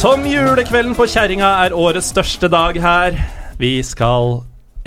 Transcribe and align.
Som 0.00 0.22
julekvelden 0.24 0.94
på 0.96 1.04
kjerringa 1.12 1.48
er 1.60 1.74
årets 1.76 2.06
største 2.14 2.48
dag 2.48 2.76
her. 2.80 3.18
Vi 3.60 3.82
skal 3.84 4.38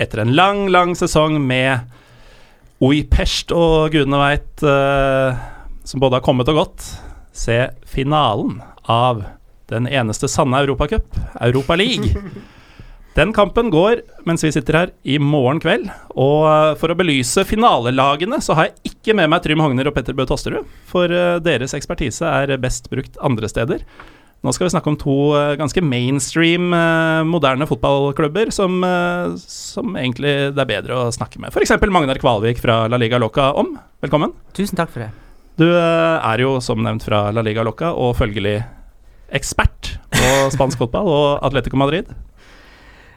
etter 0.02 0.24
en 0.24 0.32
lang, 0.34 0.64
lang 0.74 0.96
sesong 0.98 1.36
med 1.38 1.84
Oi 2.82 3.04
Pest 3.06 3.54
og 3.54 3.94
gudene 3.94 4.18
veit, 4.18 4.64
uh, 4.66 5.38
som 5.86 6.02
både 6.02 6.18
har 6.18 6.24
kommet 6.26 6.50
og 6.50 6.58
gått, 6.58 6.88
se 7.30 7.60
finalen 7.86 8.56
av 8.90 9.22
den 9.70 9.86
eneste 9.86 10.26
sanne 10.26 10.64
Europacup, 10.64 11.06
Europa 11.38 11.78
League. 11.78 12.10
Den 13.14 13.30
kampen 13.36 13.70
går 13.70 14.02
mens 14.26 14.42
vi 14.42 14.50
sitter 14.50 14.80
her 14.80 14.92
i 15.06 15.20
morgen 15.22 15.62
kveld. 15.62 15.86
Og 16.18 16.48
eh, 16.50 16.72
for 16.80 16.90
å 16.90 16.96
belyse 16.98 17.46
finalelagene, 17.46 18.40
så 18.42 18.58
har 18.58 18.72
jeg 18.72 18.90
ikke 18.90 19.14
med 19.14 19.30
meg 19.30 19.44
Trym 19.44 19.62
Hogner 19.62 19.86
og 19.86 19.94
Petter 19.94 20.18
Bø 20.18 20.26
Tosterud. 20.26 20.66
For 20.90 21.06
eh, 21.06 21.38
deres 21.46 21.76
ekspertise 21.78 22.26
er 22.26 22.56
best 22.58 22.90
brukt 22.90 23.14
andre 23.22 23.50
steder. 23.52 23.86
Nå 24.44 24.52
skal 24.52 24.66
vi 24.66 24.74
snakke 24.74 24.90
om 24.92 24.96
to 25.00 25.14
eh, 25.38 25.54
ganske 25.56 25.80
mainstream 25.80 26.68
eh, 26.76 27.22
moderne 27.24 27.64
fotballklubber 27.64 28.50
som, 28.52 28.76
eh, 28.84 29.32
som 29.40 29.96
egentlig 29.96 30.34
det 30.52 30.60
er 30.60 30.68
bedre 30.68 30.98
å 31.00 31.14
snakke 31.16 31.40
med. 31.40 31.48
F.eks. 31.48 31.72
Magnar 31.88 32.20
Kvalvik 32.20 32.60
fra 32.60 32.82
La 32.92 33.00
Liga 33.00 33.16
Loca 33.22 33.54
om. 33.56 33.72
Velkommen. 34.04 34.36
Tusen 34.52 34.76
takk 34.76 34.92
for 34.92 35.06
det. 35.06 35.08
Du 35.56 35.64
er 35.72 36.44
jo 36.44 36.58
som 36.60 36.84
nevnt 36.84 37.06
fra 37.08 37.30
La 37.32 37.40
Liga 37.46 37.64
Loca 37.64 37.94
og 37.96 38.18
følgelig 38.20 38.58
ekspert 39.32 39.94
på 40.12 40.36
spansk 40.58 40.82
fotball 40.82 41.08
og 41.08 41.28
Atletico 41.46 41.80
Madrid. 41.80 42.12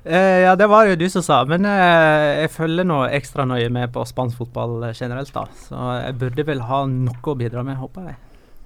Uh, 0.08 0.46
ja, 0.46 0.54
det 0.56 0.70
var 0.72 0.88
jo 0.88 0.96
du 0.96 1.10
som 1.12 1.26
sa, 1.26 1.42
men 1.44 1.68
uh, 1.68 2.46
jeg 2.46 2.54
følger 2.54 2.88
nå 2.88 3.02
ekstra 3.18 3.44
nøye 3.50 3.68
med 3.74 3.92
på 3.92 4.06
spansk 4.08 4.46
fotball 4.46 4.94
generelt, 4.94 5.34
da. 5.36 5.50
Så 5.66 5.88
jeg 6.06 6.22
burde 6.22 6.46
vel 6.48 6.64
ha 6.70 6.86
noe 6.88 7.34
å 7.34 7.36
bidra 7.36 7.66
med, 7.68 7.76
håper 7.82 8.14
jeg. 8.14 8.22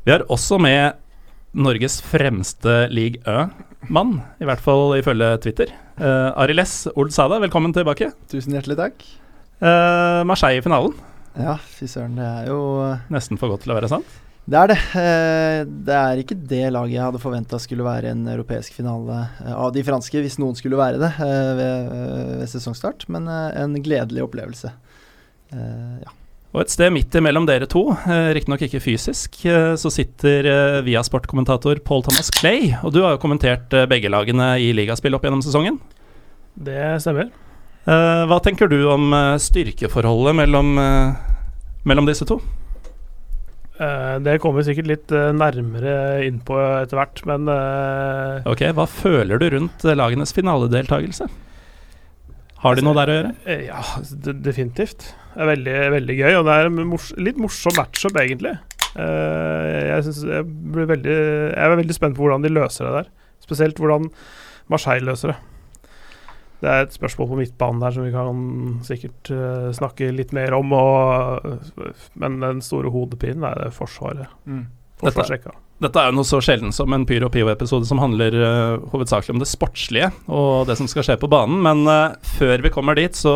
Vi 0.06 0.14
har 0.14 0.30
også 0.30 0.62
med 0.62 1.00
Norges 1.52 2.00
fremste 2.06 2.88
league 2.94 3.20
Ø-mann, 3.28 4.22
i 4.40 4.48
hvert 4.48 4.62
fall 4.64 4.96
ifølge 5.00 5.34
Twitter. 5.44 5.72
Uh, 6.00 6.32
Ariles 6.40 6.86
Oldsada, 6.96 7.42
velkommen 7.44 7.74
tilbake. 7.76 8.12
Tusen 8.32 8.56
hjertelig 8.56 8.78
takk. 8.80 9.04
Uh, 9.62 10.22
Marseille 10.30 10.62
i 10.62 10.66
finalen. 10.66 10.96
Ja, 11.36 11.58
fy 11.76 11.88
søren, 11.92 12.16
det 12.20 12.26
er 12.28 12.48
jo 12.52 12.60
Nesten 13.14 13.40
for 13.40 13.52
godt 13.54 13.66
til 13.66 13.72
å 13.74 13.78
være 13.78 13.90
sant. 13.92 14.08
Det 14.52 14.58
er 14.58 14.72
det. 14.72 14.78
Eh, 14.98 15.60
Det 15.86 15.94
er 15.96 16.20
ikke 16.20 16.36
det 16.50 16.64
laget 16.74 16.96
jeg 16.96 17.04
hadde 17.06 17.22
forventa 17.22 17.60
skulle 17.62 17.86
være 17.86 18.10
en 18.12 18.24
europeisk 18.28 18.74
finale 18.76 19.20
eh, 19.46 19.54
av 19.54 19.70
de 19.76 19.84
franske, 19.86 20.18
hvis 20.26 20.40
noen 20.42 20.58
skulle 20.58 20.80
være 20.80 20.98
det 21.00 21.12
eh, 21.24 21.52
ved, 21.60 21.92
ved 22.42 22.50
sesongstart, 22.52 23.06
men 23.14 23.30
eh, 23.32 23.60
en 23.62 23.78
gledelig 23.86 24.26
opplevelse. 24.26 24.74
Eh, 25.54 26.02
Ja. 26.02 26.16
Og 26.52 26.66
et 26.66 26.74
sted 26.74 26.92
midt 26.92 27.16
imellom 27.16 27.46
dere 27.48 27.68
to, 27.72 27.86
uh, 27.94 28.30
riktignok 28.36 28.66
ikke 28.66 28.82
fysisk, 28.84 29.38
eh, 29.48 29.74
så 29.80 29.92
sitter 29.94 30.50
uh, 30.52 30.80
Viasport-kommentator 30.84 31.80
Paul 31.88 32.04
Thomas 32.04 32.28
Clay. 32.36 32.74
Og 32.84 32.92
du 32.92 33.00
har 33.06 33.16
jo 33.16 33.22
kommentert 33.24 33.72
eh, 33.72 33.88
begge 33.88 34.12
lagene 34.12 34.58
i 34.60 34.74
ligaspill 34.76 35.16
opp 35.16 35.24
gjennom 35.24 35.44
sesongen. 35.46 35.80
Det 36.60 36.98
stemmer. 37.00 37.30
Eh, 37.88 38.24
hva 38.28 38.42
tenker 38.44 38.68
du 38.68 38.82
om 38.92 39.14
eh, 39.16 39.38
styrkeforholdet 39.42 40.36
mellom, 40.42 40.74
eh, 40.78 41.38
mellom 41.88 42.10
disse 42.10 42.28
to? 42.28 42.42
Eh, 43.82 44.18
det 44.22 44.36
kommer 44.44 44.60
vi 44.60 44.68
sikkert 44.68 44.90
litt 44.92 45.14
eh, 45.16 45.32
nærmere 45.34 45.96
inn 46.28 46.44
på 46.46 46.60
etter 46.60 47.00
hvert, 47.00 47.24
men 47.32 47.48
eh, 47.50 48.44
Ok, 48.52 48.68
Hva 48.78 48.86
føler 48.92 49.42
du 49.42 49.48
rundt 49.56 49.88
eh, 49.88 49.96
lagenes 49.98 50.36
finaledeltakelse? 50.36 51.30
Har 52.62 52.78
de 52.78 52.84
noe 52.86 52.98
der 52.98 53.10
å 53.10 53.16
gjøre? 53.16 53.32
eh, 53.50 53.64
ja, 53.70 53.82
definitivt. 54.46 55.08
Det 55.34 55.42
er 55.42 55.50
veldig, 55.50 55.78
veldig 55.96 56.18
gøy, 56.20 56.34
og 56.40 56.48
det 56.48 56.58
er 56.58 56.70
en 56.70 56.82
mors 56.92 57.08
litt 57.18 57.40
morsom 57.42 57.74
matchup, 57.80 58.18
egentlig. 58.22 58.58
Eh, 58.92 59.70
jeg, 59.88 60.04
synes, 60.08 60.20
jeg, 60.30 60.50
blir 60.76 60.90
veldig, 60.92 61.16
jeg 61.16 61.64
er 61.64 61.80
veldig 61.80 61.96
spent 61.98 62.18
på 62.18 62.26
hvordan 62.26 62.46
de 62.46 62.52
løser 62.54 62.88
det 62.88 63.00
der. 63.00 63.10
Spesielt 63.42 63.82
hvordan 63.82 64.12
Marseille 64.72 65.08
løser 65.08 65.34
det. 65.34 65.40
Det 66.62 66.70
er 66.70 66.84
et 66.86 66.94
spørsmål 66.94 67.32
på 67.32 67.40
midtbanen 67.40 67.82
der 67.82 67.96
som 67.96 68.06
vi 68.06 68.12
kan 68.14 68.44
sikkert 68.86 69.32
eh, 69.34 69.72
snakke 69.74 70.12
litt 70.14 70.36
mer 70.38 70.54
om. 70.54 70.76
Og, 70.78 71.90
men 72.22 72.38
den 72.44 72.62
store 72.62 72.94
hodepinen 72.94 73.48
er 73.50 73.58
det 73.58 73.72
forsvaret. 73.74 74.30
Forsvarsrekka. 74.46 74.68
Dette 75.82 75.98
er 75.98 76.12
jo 76.12 76.18
noe 76.20 76.28
så 76.28 76.38
sjelden 76.44 76.74
som 76.76 76.94
en 76.94 77.08
Pyro 77.10 77.30
Pivo-episode 77.34 77.88
som 77.90 78.02
handler 78.02 78.36
uh, 78.38 78.84
hovedsakelig 78.92 79.34
om 79.34 79.42
det 79.42 79.50
sportslige 79.50 80.12
og 80.30 80.68
det 80.70 80.76
som 80.78 80.90
skal 80.90 81.08
skje 81.08 81.18
på 81.22 81.30
banen. 81.32 81.58
Men 81.66 81.82
uh, 81.90 82.14
før 82.38 82.62
vi 82.62 82.74
kommer 82.74 83.00
dit, 83.00 83.18
så 83.18 83.34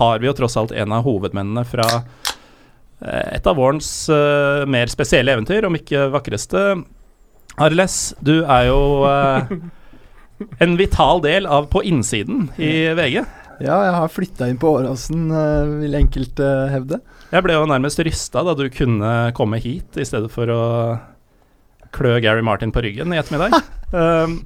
har 0.00 0.20
vi 0.20 0.28
jo 0.28 0.36
tross 0.36 0.58
alt 0.60 0.74
en 0.76 0.92
av 0.92 1.06
hovedmennene 1.08 1.64
fra 1.68 1.86
uh, 2.02 3.24
et 3.32 3.48
av 3.48 3.56
vårens 3.56 3.88
mer 4.68 4.90
spesielle 4.92 5.32
eventyr, 5.32 5.64
om 5.64 5.76
ikke 5.78 6.08
vakreste. 6.12 6.64
Arles, 7.62 7.98
du 8.20 8.42
er 8.42 8.68
jo 8.68 8.80
en 10.64 10.74
vital 10.78 11.22
del 11.24 11.46
av 11.46 11.70
På 11.72 11.82
innsiden 11.86 12.50
i 12.58 12.90
VG. 12.98 13.22
Ja, 13.64 13.76
jeg 13.86 13.94
har 13.96 14.12
flytta 14.12 14.48
inn 14.50 14.60
på 14.60 14.70
Åråsen, 14.78 15.28
eh, 15.34 15.72
vil 15.84 15.98
enkelte 15.98 16.48
hevde. 16.72 17.00
Jeg 17.32 17.44
ble 17.44 17.56
jo 17.56 17.68
nærmest 17.68 18.00
rysta 18.06 18.44
da 18.46 18.54
du 18.58 18.66
kunne 18.72 19.14
komme 19.36 19.60
hit 19.62 19.98
i 19.98 20.06
stedet 20.08 20.30
for 20.32 20.50
å 20.52 20.62
klø 21.94 22.18
Gary 22.22 22.44
Martin 22.44 22.72
på 22.74 22.84
ryggen 22.84 23.14
i 23.14 23.20
ettermiddag. 23.20 23.58
Um, 23.88 24.40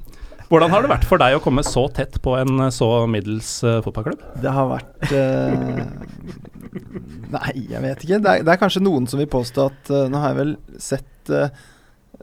hvordan 0.53 0.71
har 0.71 0.85
det 0.85 0.93
vært 0.93 1.07
for 1.09 1.19
deg 1.19 1.35
å 1.35 1.43
komme 1.43 1.65
så 1.67 1.89
tett 1.91 2.21
på 2.23 2.37
en 2.39 2.69
så 2.71 2.89
middels 3.11 3.57
uh, 3.67 3.81
fotballklubb? 3.83 4.23
Det 4.45 4.53
har 4.55 4.69
vært 4.71 5.15
uh, 5.17 5.81
Nei, 7.33 7.53
jeg 7.69 7.81
vet 7.83 8.05
ikke. 8.05 8.19
Det 8.23 8.33
er, 8.33 8.45
det 8.47 8.53
er 8.53 8.61
kanskje 8.61 8.85
noen 8.85 9.09
som 9.11 9.21
vil 9.21 9.31
påstå 9.33 9.69
at 9.71 9.93
uh, 9.93 10.05
Nå 10.13 10.21
har 10.21 10.33
jeg 10.33 10.41
vel 10.41 10.53
sett 10.81 11.33
eh, 11.33 11.63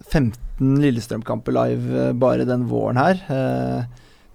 15 0.09 0.79
Lillestrøm-kamper 0.83 1.55
live 1.55 2.03
eh, 2.03 2.13
bare 2.17 2.47
den 2.47 2.67
våren 2.69 2.99
her. 2.99 3.21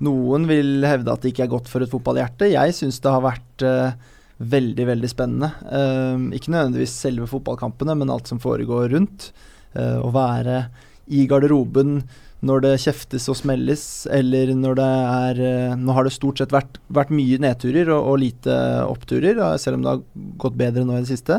Noen 0.03 0.49
vil 0.49 0.83
hevde 0.87 1.13
at 1.13 1.23
det 1.23 1.31
ikke 1.31 1.47
er 1.47 1.53
godt 1.53 1.71
for 1.71 1.85
et 1.85 1.93
fotballhjerte. 1.93 2.51
Jeg 2.51 2.75
syns 2.75 2.99
det 3.03 3.13
har 3.15 3.23
vært 3.23 3.65
uh, 3.67 3.95
veldig, 4.43 4.89
veldig 4.91 5.11
spennende. 5.11 5.53
Uh, 5.69 6.35
ikke 6.35 6.51
nødvendigvis 6.51 6.97
selve 7.05 7.29
fotballkampene, 7.31 7.95
men 8.01 8.11
alt 8.11 8.31
som 8.31 8.43
foregår 8.43 8.91
rundt. 8.97 9.31
Uh, 9.77 10.03
å 10.03 10.11
være 10.15 10.67
i 11.15 11.27
garderoben 11.31 12.01
når 12.45 12.65
det 12.65 12.73
kjeftes 12.83 13.29
og 13.33 13.39
smelles, 13.39 13.85
eller 14.13 14.51
når 14.59 14.77
det 14.77 14.89
er 15.01 15.39
Nå 15.81 15.95
har 15.97 16.05
det 16.05 16.13
stort 16.13 16.43
sett 16.43 16.53
vært, 16.53 16.77
vært 16.93 17.13
mye 17.15 17.39
nedturer 17.41 17.89
og, 17.95 18.11
og 18.11 18.19
lite 18.21 18.57
oppturer, 18.85 19.41
selv 19.63 19.79
om 19.79 19.87
det 19.87 19.95
har 19.95 20.03
gått 20.43 20.59
bedre 20.61 20.85
nå 20.85 20.99
i 20.99 21.05
det 21.07 21.09
siste. 21.09 21.39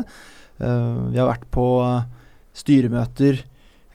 Vi 0.58 1.20
har 1.20 1.28
vært 1.28 1.46
på 1.54 1.68
styremøter 2.58 3.38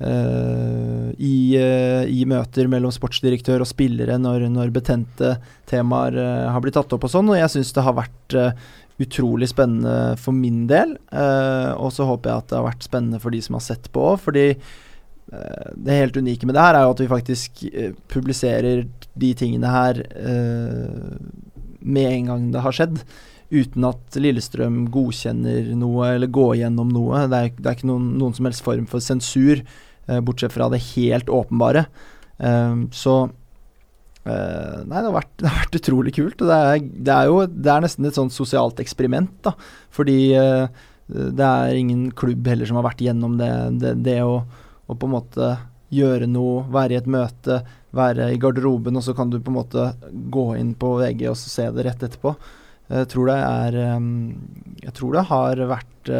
eh, 0.01 1.07
i, 1.21 1.35
uh, 1.57 2.03
i 2.09 2.25
møter 2.29 2.69
mellom 2.71 2.93
sportsdirektør 2.93 3.63
og 3.63 3.69
spillere 3.69 4.17
når, 4.21 4.47
når 4.53 4.73
betente 4.75 5.35
temaer 5.69 6.17
uh, 6.17 6.51
har 6.53 6.63
blitt 6.63 6.77
tatt 6.79 6.93
opp 6.95 7.07
og 7.07 7.13
sånn, 7.13 7.31
og 7.31 7.39
jeg 7.39 7.53
syns 7.55 7.73
det 7.77 7.85
har 7.85 7.97
vært 7.97 8.37
utrolig 9.01 9.49
spennende 9.49 10.13
for 10.21 10.35
min 10.35 10.67
del. 10.69 10.91
og 11.09 11.89
så 11.89 12.05
håper 12.05 12.29
jeg 12.29 12.43
at 12.43 12.49
det 12.51 12.57
har 12.59 12.67
vært 12.67 12.85
spennende 12.85 13.19
for 13.23 13.33
de 13.33 13.39
som 13.41 13.57
har 13.57 13.63
sett 13.65 13.89
på 13.89 14.03
òg, 14.11 14.19
fordi 14.21 14.43
det 15.31 15.95
helt 15.95 16.19
unike 16.21 16.45
med 16.45 16.53
det 16.53 16.65
her 16.67 16.77
er 16.77 16.85
jo 16.85 16.93
at 16.93 17.01
vi 17.01 17.07
faktisk 17.09 17.63
publiserer 18.13 18.83
de 19.17 19.31
tingene 19.39 19.73
her 19.73 20.03
med 21.81 22.11
en 22.11 22.29
gang 22.29 22.45
det 22.53 22.61
har 22.61 22.77
skjedd. 22.77 23.01
Uten 23.51 23.83
at 23.83 24.15
Lillestrøm 24.15 24.85
godkjenner 24.93 25.73
noe 25.75 26.13
eller 26.15 26.31
går 26.31 26.61
gjennom 26.61 26.91
noe. 26.93 27.25
Det 27.27 27.39
er, 27.39 27.49
det 27.57 27.67
er 27.67 27.75
ikke 27.75 27.89
noen, 27.89 28.13
noen 28.21 28.35
som 28.37 28.47
helst 28.47 28.63
form 28.63 28.85
for 28.87 29.03
sensur, 29.03 29.63
bortsett 30.19 30.51
fra 30.51 30.67
det 30.73 30.81
helt 30.91 31.29
åpenbare. 31.31 31.85
Eh, 32.41 32.75
så 32.91 33.15
eh, 34.25 34.77
Nei, 34.85 34.97
det 34.97 35.07
har, 35.07 35.15
vært, 35.15 35.33
det 35.41 35.49
har 35.49 35.59
vært 35.65 35.81
utrolig 35.81 36.15
kult. 36.17 36.39
Det 36.41 36.61
er, 36.61 36.79
det 36.81 37.17
er 37.17 37.31
jo 37.31 37.41
det 37.47 37.73
er 37.73 37.83
nesten 37.85 38.09
et 38.09 38.17
sånt 38.17 38.35
sosialt 38.35 38.81
eksperiment, 38.83 39.33
da. 39.45 39.55
Fordi 39.93 40.19
eh, 40.37 40.87
det 41.11 41.47
er 41.47 41.75
ingen 41.77 42.09
klubb 42.17 42.47
heller 42.47 42.69
som 42.69 42.79
har 42.79 42.87
vært 42.87 43.03
gjennom 43.03 43.35
det, 43.39 43.51
det, 43.81 43.97
det 44.05 44.21
å, 44.23 44.41
å 44.87 44.95
på 44.95 45.09
en 45.09 45.15
måte 45.17 45.51
gjøre 45.91 46.29
noe, 46.31 46.63
være 46.71 46.95
i 46.95 47.01
et 47.01 47.09
møte, 47.11 47.57
være 47.91 48.29
i 48.31 48.39
garderoben, 48.39 48.95
og 48.95 49.03
så 49.03 49.11
kan 49.17 49.27
du 49.27 49.41
på 49.43 49.51
en 49.51 49.57
måte 49.57 49.89
gå 50.31 50.45
inn 50.55 50.71
på 50.79 50.93
VG 51.01 51.25
og 51.27 51.35
se 51.35 51.65
det 51.75 51.83
rett 51.83 52.05
etterpå. 52.07 52.31
Jeg 52.91 53.09
tror 53.11 53.27
det 53.27 53.35
er 53.39 53.75
Jeg 54.85 54.93
tror 54.95 55.13
det 55.15 55.25
har 55.27 55.61
vært 55.67 56.11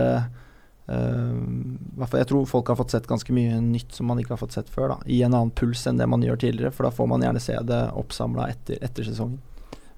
Jeg 0.91 2.27
tror 2.27 2.47
folk 2.49 2.71
har 2.71 2.79
fått 2.79 2.95
sett 2.95 3.07
ganske 3.07 3.33
mye 3.35 3.59
nytt 3.63 3.95
som 3.95 4.09
man 4.11 4.19
ikke 4.19 4.35
har 4.35 4.41
fått 4.41 4.57
sett 4.57 4.71
før. 4.71 4.95
da 4.95 4.97
I 5.05 5.21
en 5.23 5.33
annen 5.33 5.53
puls 5.55 5.85
enn 5.87 6.01
det 6.01 6.09
man 6.09 6.23
gjør 6.25 6.41
tidligere, 6.41 6.73
for 6.75 6.87
da 6.87 6.93
får 6.95 7.09
man 7.11 7.23
gjerne 7.25 7.43
se 7.43 7.57
det 7.69 7.81
oppsamla 8.01 8.49
etter, 8.51 8.81
etter 8.83 9.07
sesongen. 9.07 9.39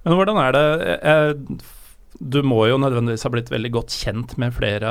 Men 0.04 0.19
hvordan 0.19 0.40
er 0.42 0.56
det 0.56 0.66
jeg, 0.92 1.60
Du 2.19 2.42
må 2.45 2.66
jo 2.69 2.78
nødvendigvis 2.78 3.24
ha 3.25 3.31
blitt 3.34 3.51
veldig 3.51 3.72
godt 3.74 3.95
kjent 3.95 4.36
med 4.38 4.54
flere 4.54 4.90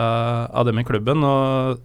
av 0.50 0.66
dem 0.66 0.80
i 0.80 0.84
klubben. 0.88 1.22
og 1.22 1.78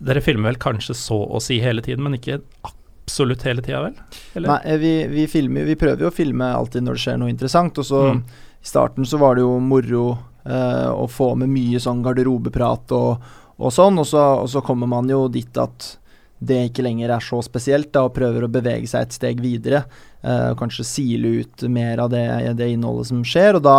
dere 0.00 0.20
filmer 0.24 0.50
vel 0.50 0.60
kanskje 0.60 0.96
så 0.96 1.18
å 1.28 1.40
si 1.44 1.60
hele 1.60 1.82
tiden, 1.84 2.04
men 2.04 2.16
ikke 2.16 2.40
absolutt 2.64 3.44
hele 3.44 3.62
tida, 3.64 3.82
vel? 3.84 3.96
Eller? 4.38 4.48
Nei, 4.52 4.76
vi, 4.80 4.92
vi, 5.12 5.26
filmer, 5.28 5.66
vi, 5.68 5.76
prøver 5.76 6.06
jo 6.06 6.10
å 6.10 6.14
filme 6.14 6.48
alltid 6.56 6.86
når 6.86 6.96
det 6.96 7.04
skjer 7.04 7.20
noe 7.20 7.32
interessant. 7.32 7.80
Og 7.80 7.86
så 7.86 8.02
mm. 8.08 8.20
i 8.60 8.70
starten 8.70 9.08
så 9.08 9.20
var 9.20 9.36
det 9.36 9.44
jo 9.44 9.56
moro 9.62 10.04
eh, 10.50 10.90
å 10.90 11.06
få 11.10 11.32
med 11.38 11.52
mye 11.52 11.80
sånn 11.82 12.02
garderobeprat 12.04 12.94
og, 12.96 13.32
og 13.60 13.74
sånn, 13.74 14.00
og 14.02 14.08
så, 14.08 14.26
og 14.42 14.50
så, 14.50 14.62
kommer 14.66 14.90
man 14.90 15.10
jo 15.10 15.26
dit 15.32 15.60
at 15.60 15.94
det 16.40 16.62
ikke 16.70 16.84
lenger 16.86 17.12
er 17.12 17.24
så 17.24 17.42
spesielt, 17.44 17.90
da, 17.92 18.06
og 18.08 18.14
prøver 18.16 18.46
å 18.46 18.52
bevege 18.52 18.88
seg 18.88 19.04
et 19.04 19.16
steg 19.16 19.42
videre. 19.44 19.82
Uh, 20.24 20.56
kanskje 20.56 20.86
sile 20.88 21.34
ut 21.42 21.66
mer 21.68 22.00
av 22.00 22.08
det, 22.14 22.24
det 22.56 22.70
innholdet 22.72 23.10
som 23.10 23.20
skjer, 23.20 23.58
og 23.58 23.66
da 23.66 23.76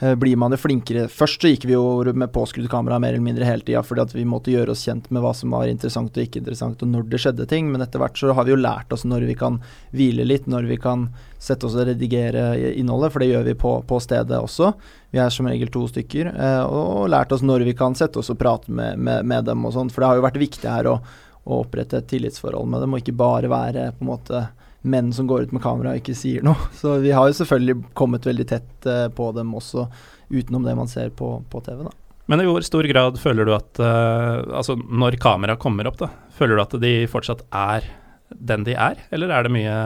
blir 0.00 0.36
man 0.40 0.54
jo 0.54 0.58
flinkere. 0.60 1.08
Først 1.12 1.42
så 1.42 1.50
gikk 1.50 1.66
vi 1.68 1.74
jo 1.74 2.00
med 2.16 2.32
påskrudd 2.32 2.70
kamera 2.72 2.98
mer 3.02 3.12
eller 3.12 3.24
mindre 3.24 3.44
hele 3.44 3.64
tida 3.66 3.82
fordi 3.84 4.04
at 4.06 4.14
vi 4.14 4.24
måtte 4.28 4.52
gjøre 4.52 4.72
oss 4.72 4.86
kjent 4.86 5.10
med 5.12 5.20
hva 5.20 5.34
som 5.36 5.52
var 5.52 5.68
interessant 5.68 6.16
og 6.16 6.22
ikke 6.24 6.40
interessant, 6.40 6.80
og 6.80 6.88
når 6.88 7.08
det 7.10 7.20
skjedde 7.20 7.48
ting. 7.50 7.68
Men 7.68 7.84
etter 7.84 8.00
hvert 8.00 8.16
så 8.16 8.32
har 8.36 8.48
vi 8.48 8.54
jo 8.54 8.60
lært 8.60 8.92
oss 8.96 9.04
når 9.04 9.26
vi 9.28 9.36
kan 9.36 9.58
hvile 9.92 10.24
litt, 10.24 10.48
når 10.48 10.70
vi 10.70 10.78
kan 10.80 11.08
sette 11.40 11.68
oss 11.68 11.76
og 11.76 11.88
redigere 11.88 12.72
innholdet, 12.76 13.12
for 13.12 13.22
det 13.22 13.30
gjør 13.30 13.46
vi 13.48 13.56
på, 13.60 13.74
på 13.88 14.00
stedet 14.00 14.36
også. 14.36 14.72
Vi 15.10 15.20
er 15.20 15.32
som 15.32 15.48
regel 15.48 15.72
to 15.72 15.86
stykker. 15.90 16.32
Eh, 16.32 16.62
og 16.64 17.08
lært 17.12 17.32
oss 17.34 17.44
når 17.44 17.64
vi 17.68 17.76
kan 17.76 17.96
sette 17.98 18.20
oss 18.20 18.32
og 18.32 18.38
prate 18.40 18.72
med, 18.72 19.00
med, 19.00 19.26
med 19.26 19.48
dem 19.48 19.64
og 19.66 19.74
sånn. 19.76 19.92
For 19.92 20.02
det 20.02 20.10
har 20.10 20.20
jo 20.20 20.26
vært 20.28 20.40
viktig 20.42 20.70
her 20.70 20.90
å, 20.90 20.96
å 21.44 21.60
opprette 21.64 22.00
et 22.00 22.10
tillitsforhold 22.12 22.68
med 22.70 22.84
dem, 22.84 22.94
og 22.94 23.02
ikke 23.02 23.16
bare 23.20 23.52
være 23.52 23.90
på 23.96 24.06
en 24.06 24.12
måte 24.12 24.44
menn 24.82 25.12
som 25.12 25.26
går 25.28 25.48
ut 25.48 25.52
med 25.52 25.62
kamera 25.64 25.94
og 25.94 26.00
ikke 26.00 26.16
sier 26.16 26.44
noe. 26.46 26.70
Så 26.80 26.98
vi 27.04 27.12
har 27.14 27.28
jo 27.28 27.36
selvfølgelig 27.40 27.92
kommet 27.98 28.28
veldig 28.28 28.46
tett 28.48 28.88
uh, 28.88 29.08
på 29.12 29.30
dem 29.36 29.52
også, 29.56 29.88
utenom 30.30 30.66
det 30.66 30.76
man 30.78 30.90
ser 30.90 31.12
på, 31.16 31.38
på 31.50 31.62
TV. 31.66 31.84
da. 31.88 31.94
Men 32.30 32.44
i 32.44 32.46
hvor 32.46 32.62
stor 32.62 32.86
grad 32.86 33.18
føler 33.18 33.48
du 33.48 33.56
at 33.56 33.80
uh, 33.82 34.46
Altså, 34.54 34.76
når 34.78 35.18
kamera 35.22 35.56
kommer 35.58 35.88
opp, 35.90 35.98
da, 35.98 36.10
føler 36.36 36.56
du 36.56 36.64
at 36.64 36.76
de 36.82 36.94
fortsatt 37.10 37.42
er 37.50 37.88
den 38.30 38.62
de 38.62 38.76
er, 38.78 39.00
eller 39.10 39.32
er 39.34 39.46
det 39.46 39.54
mye 39.54 39.78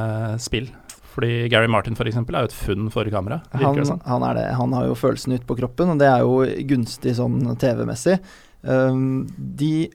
spill? 0.42 0.68
Fordi 1.14 1.46
Gary 1.48 1.68
Martin 1.70 1.94
eksempel, 1.94 2.34
er 2.34 2.44
jo 2.44 2.50
et 2.50 2.56
funn 2.58 2.88
for 2.90 3.06
kamera. 3.06 3.38
Han, 3.54 3.78
han, 4.02 4.24
er 4.26 4.34
det. 4.34 4.46
Han 4.58 4.72
har 4.74 4.88
jo 4.88 4.96
følelsen 4.98 5.36
ute 5.36 5.46
på 5.46 5.56
kroppen, 5.60 5.92
og 5.94 6.00
det 6.02 6.08
er 6.10 6.24
jo 6.26 6.42
gunstig 6.66 7.14
sånn 7.14 7.38
TV-messig. 7.60 8.18
Um, 8.64 9.26
de, 9.36 9.90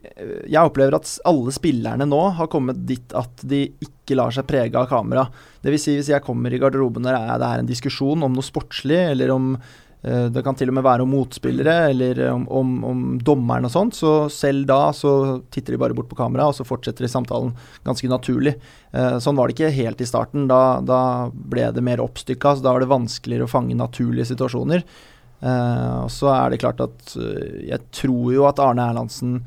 jeg 0.46 0.62
opplever 0.62 0.94
at 0.94 1.10
alle 1.26 1.50
spillerne 1.50 2.06
nå 2.06 2.20
har 2.38 2.50
kommet 2.52 2.84
dit 2.86 3.14
at 3.18 3.42
de 3.42 3.64
ikke 3.82 4.14
lar 4.18 4.34
seg 4.34 4.46
prege 4.46 4.78
av 4.78 4.86
kamera. 4.90 5.26
Dvs. 5.64 5.82
Si 5.82 5.94
hvis 5.98 6.10
jeg 6.12 6.22
kommer 6.22 6.54
i 6.54 6.60
garderoben 6.62 7.08
og 7.08 7.10
det 7.10 7.48
er 7.48 7.62
en 7.64 7.70
diskusjon 7.70 8.22
om 8.22 8.36
noe 8.36 8.46
sportslig, 8.46 9.00
eller 9.10 9.34
om 9.34 9.50
uh, 9.58 10.28
det 10.30 10.44
kan 10.46 10.54
til 10.54 10.70
og 10.70 10.78
med 10.78 10.86
være 10.86 11.02
om 11.02 11.10
motspillere, 11.16 11.76
eller 11.90 12.22
om, 12.30 12.46
om, 12.46 12.72
om 12.92 13.04
dommeren 13.18 13.66
og 13.66 13.74
sånt, 13.74 13.98
så 13.98 14.14
selv 14.30 14.68
da 14.70 14.80
så 14.94 15.14
titter 15.50 15.74
de 15.74 15.82
bare 15.82 15.96
bort 15.98 16.12
på 16.12 16.20
kamera, 16.22 16.46
og 16.46 16.54
så 16.54 16.66
fortsetter 16.68 17.08
de 17.08 17.10
samtalen 17.10 17.56
ganske 17.86 18.12
naturlig. 18.12 18.54
Uh, 18.94 19.18
sånn 19.18 19.38
var 19.38 19.50
det 19.50 19.58
ikke 19.58 19.74
helt 19.80 20.04
i 20.04 20.08
starten. 20.08 20.46
Da, 20.50 20.78
da 20.78 21.02
ble 21.34 21.72
det 21.74 21.82
mer 21.82 22.06
oppstykka, 22.06 22.54
så 22.54 22.68
da 22.68 22.76
var 22.76 22.86
det 22.86 22.94
vanskeligere 22.94 23.50
å 23.50 23.56
fange 23.58 23.74
naturlige 23.74 24.30
situasjoner. 24.30 24.86
Uh, 25.40 26.04
og 26.04 26.10
så 26.12 26.28
er 26.34 26.52
det 26.52 26.60
klart 26.60 26.82
at 26.84 27.14
uh, 27.16 27.60
jeg 27.64 27.80
tror 27.96 28.26
jo 28.34 28.44
at 28.44 28.60
Arne 28.60 28.90
Erlandsen 28.90 29.38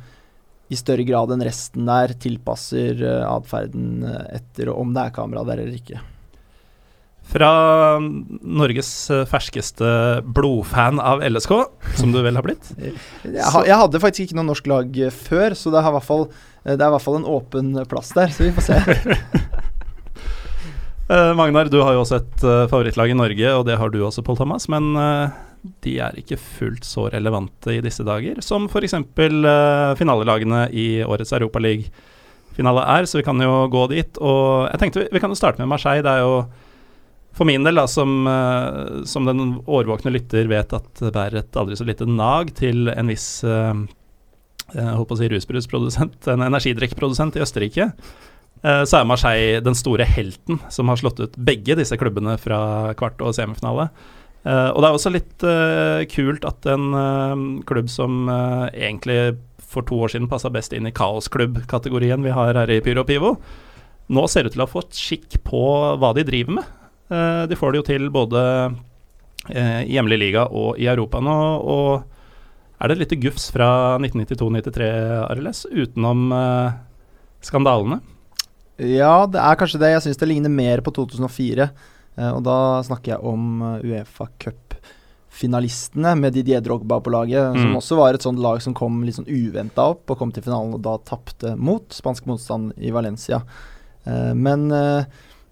i 0.74 0.78
større 0.80 1.06
grad 1.06 1.30
enn 1.36 1.44
resten 1.46 1.86
der 1.86 2.16
tilpasser 2.18 2.98
uh, 3.04 3.28
atferden 3.30 4.02
etter 4.34 4.72
om 4.74 4.96
det 4.96 5.04
er 5.06 5.14
kamera 5.14 5.46
der 5.46 5.62
eller 5.62 5.78
ikke. 5.78 6.02
Fra 7.30 7.52
Norges 8.02 8.90
ferskeste 9.30 9.86
blodfan 10.36 10.98
av 11.00 11.22
LSK, 11.24 11.54
som 12.02 12.12
du 12.12 12.20
vel 12.26 12.36
har 12.36 12.44
blitt? 12.44 12.74
jeg, 13.30 13.78
hadde 13.78 14.02
faktisk 14.02 14.26
ikke 14.26 14.42
noe 14.42 14.50
norsk 14.50 14.68
lag 14.68 15.00
før, 15.16 15.56
så 15.56 15.72
det, 15.72 15.80
er 15.80 15.94
i 15.94 15.96
hvert 15.96 16.10
fall, 16.10 16.28
er 16.66 16.82
hvert 16.82 17.06
fall 17.06 17.22
en 17.22 17.30
åpen 17.38 17.72
plass 17.88 18.12
der, 18.18 18.34
så 18.34 18.50
vi 18.50 18.52
får 18.58 18.68
se. 18.68 18.82
Magnar, 21.38 21.70
du 21.72 21.80
har 21.84 21.96
jo 21.96 22.04
også 22.04 22.20
et 22.20 22.44
favorittlag 22.44 23.12
i 23.14 23.16
Norge, 23.16 23.56
og 23.56 23.66
det 23.70 23.80
har 23.80 23.92
du 23.94 24.02
også, 24.04 24.24
Pål 24.26 24.42
Thomas. 24.42 24.68
Men 24.72 24.92
de 25.84 25.94
er 26.04 26.18
ikke 26.20 26.40
fullt 26.40 26.84
så 26.88 27.08
relevante 27.14 27.78
i 27.78 27.84
disse 27.84 28.04
dager 28.04 28.42
som 28.44 28.68
f.eks. 28.68 28.98
Uh, 29.00 29.94
finalelagene 30.00 30.66
i 30.76 30.88
årets 31.06 31.32
Europaliga-finale 31.38 32.84
er, 32.98 33.08
så 33.08 33.22
vi 33.22 33.26
kan 33.28 33.40
jo 33.40 33.64
gå 33.72 33.86
dit. 33.94 34.20
Og 34.20 34.68
jeg 34.68 34.82
tenkte 34.82 35.04
vi, 35.04 35.10
vi 35.16 35.24
kan 35.24 35.32
jo 35.32 35.40
starte 35.40 35.64
med 35.64 35.72
Marseille. 35.72 36.04
Det 36.04 36.12
er 36.12 36.26
jo 36.26 36.44
for 37.34 37.50
min 37.50 37.64
del, 37.66 37.80
da, 37.80 37.88
som, 37.90 38.28
uh, 38.28 39.04
som 39.10 39.30
den 39.30 39.62
årvåkne 39.64 40.12
lytter 40.14 40.52
vet 40.52 40.76
at 40.76 40.90
det 41.00 41.14
bærer 41.16 41.40
et 41.42 41.60
aldri 41.60 41.80
så 41.80 41.88
lite 41.88 42.08
nag 42.10 42.52
til 42.60 42.92
en 42.94 43.10
viss 43.10 43.28
uh, 43.48 43.74
jeg 44.74 44.98
holdt 44.98 45.10
på 45.10 45.16
å 45.16 45.20
si 45.20 45.28
rusbrusprodusent, 45.30 46.28
en 46.34 46.44
energidrikkprodusent 46.46 47.36
i 47.38 47.42
Østerrike. 47.44 47.92
Så 48.64 48.96
er 48.96 49.06
Marseille 49.06 49.60
den 49.62 49.76
store 49.76 50.06
helten 50.08 50.56
som 50.72 50.88
har 50.90 50.98
slått 50.98 51.20
ut 51.20 51.36
begge 51.36 51.76
disse 51.78 51.98
klubbene 52.00 52.38
fra 52.42 52.94
kvart- 52.98 53.22
og 53.22 53.36
semifinale. 53.36 53.90
Uh, 54.44 54.76
og 54.76 54.82
det 54.84 54.88
er 54.88 54.98
også 54.98 55.12
litt 55.14 55.44
uh, 55.48 56.04
kult 56.12 56.44
at 56.44 56.68
en 56.68 56.90
uh, 56.92 57.44
klubb 57.68 57.88
som 57.92 58.28
egentlig 58.28 59.38
for 59.64 59.88
to 59.88 60.02
år 60.04 60.12
siden 60.12 60.28
passa 60.30 60.52
best 60.54 60.76
inn 60.76 60.86
i 60.86 60.94
kaosklubb-kategorien 60.94 62.22
vi 62.26 62.34
har 62.36 62.60
her 62.60 62.70
i 62.70 62.82
Pyro 62.84 63.06
Pivo, 63.08 63.38
nå 64.14 64.26
ser 64.30 64.46
ut 64.46 64.54
til 64.54 64.62
å 64.62 64.68
ha 64.68 64.74
fått 64.74 65.00
skikk 65.00 65.40
på 65.48 65.64
hva 65.98 66.12
de 66.14 66.26
driver 66.28 66.60
med. 66.60 66.74
de 67.50 67.58
får 67.58 67.72
det 67.72 67.80
jo 67.80 67.86
til 67.88 68.10
både 68.14 68.42
i 69.50 69.96
hjemlig 69.96 70.20
liga 70.20 70.44
og 70.52 70.78
i 70.78 70.86
Europa 70.92 71.22
nå. 71.24 71.38
Og 71.64 72.04
er 72.78 72.92
det 72.92 72.98
et 72.98 73.04
lite 73.06 73.22
gufs 73.24 73.48
fra 73.56 73.96
1992-93, 73.98 74.92
RLS, 75.40 75.64
utenom 75.72 76.28
skandalene? 77.42 78.02
Ja, 78.78 79.24
det 79.26 79.42
er 79.42 79.58
kanskje 79.58 79.82
det. 79.82 79.96
Jeg 79.96 80.06
syns 80.06 80.22
det 80.22 80.30
ligner 80.30 80.54
mer 80.54 80.84
på 80.86 80.94
2004. 80.94 81.72
Eh, 82.16 82.30
og 82.30 82.44
da 82.46 82.58
snakker 82.86 83.16
jeg 83.16 83.26
om 83.34 83.64
eh, 83.66 83.86
Uefa 83.90 84.30
Cup-finalistene 84.42 86.14
med 86.20 86.38
Didier 86.38 86.64
Drogba 86.64 87.00
på 87.04 87.14
laget, 87.14 87.54
mm. 87.54 87.60
som 87.62 87.78
også 87.80 88.00
var 88.00 88.16
et 88.16 88.26
sånt 88.26 88.42
lag 88.44 88.62
som 88.64 88.78
kom 88.78 89.02
litt 89.06 89.18
sånn 89.20 89.30
uventa 89.30 89.90
opp 89.96 90.14
og 90.14 90.20
kom 90.22 90.34
til 90.34 90.46
finalen 90.46 90.78
og 90.78 90.84
da 90.86 90.98
tapte 91.08 91.56
mot 91.58 91.94
spansk 91.94 92.30
motstand 92.30 92.74
i 92.78 92.94
Valencia. 92.96 93.44
Eh, 94.06 94.34
men 94.38 94.70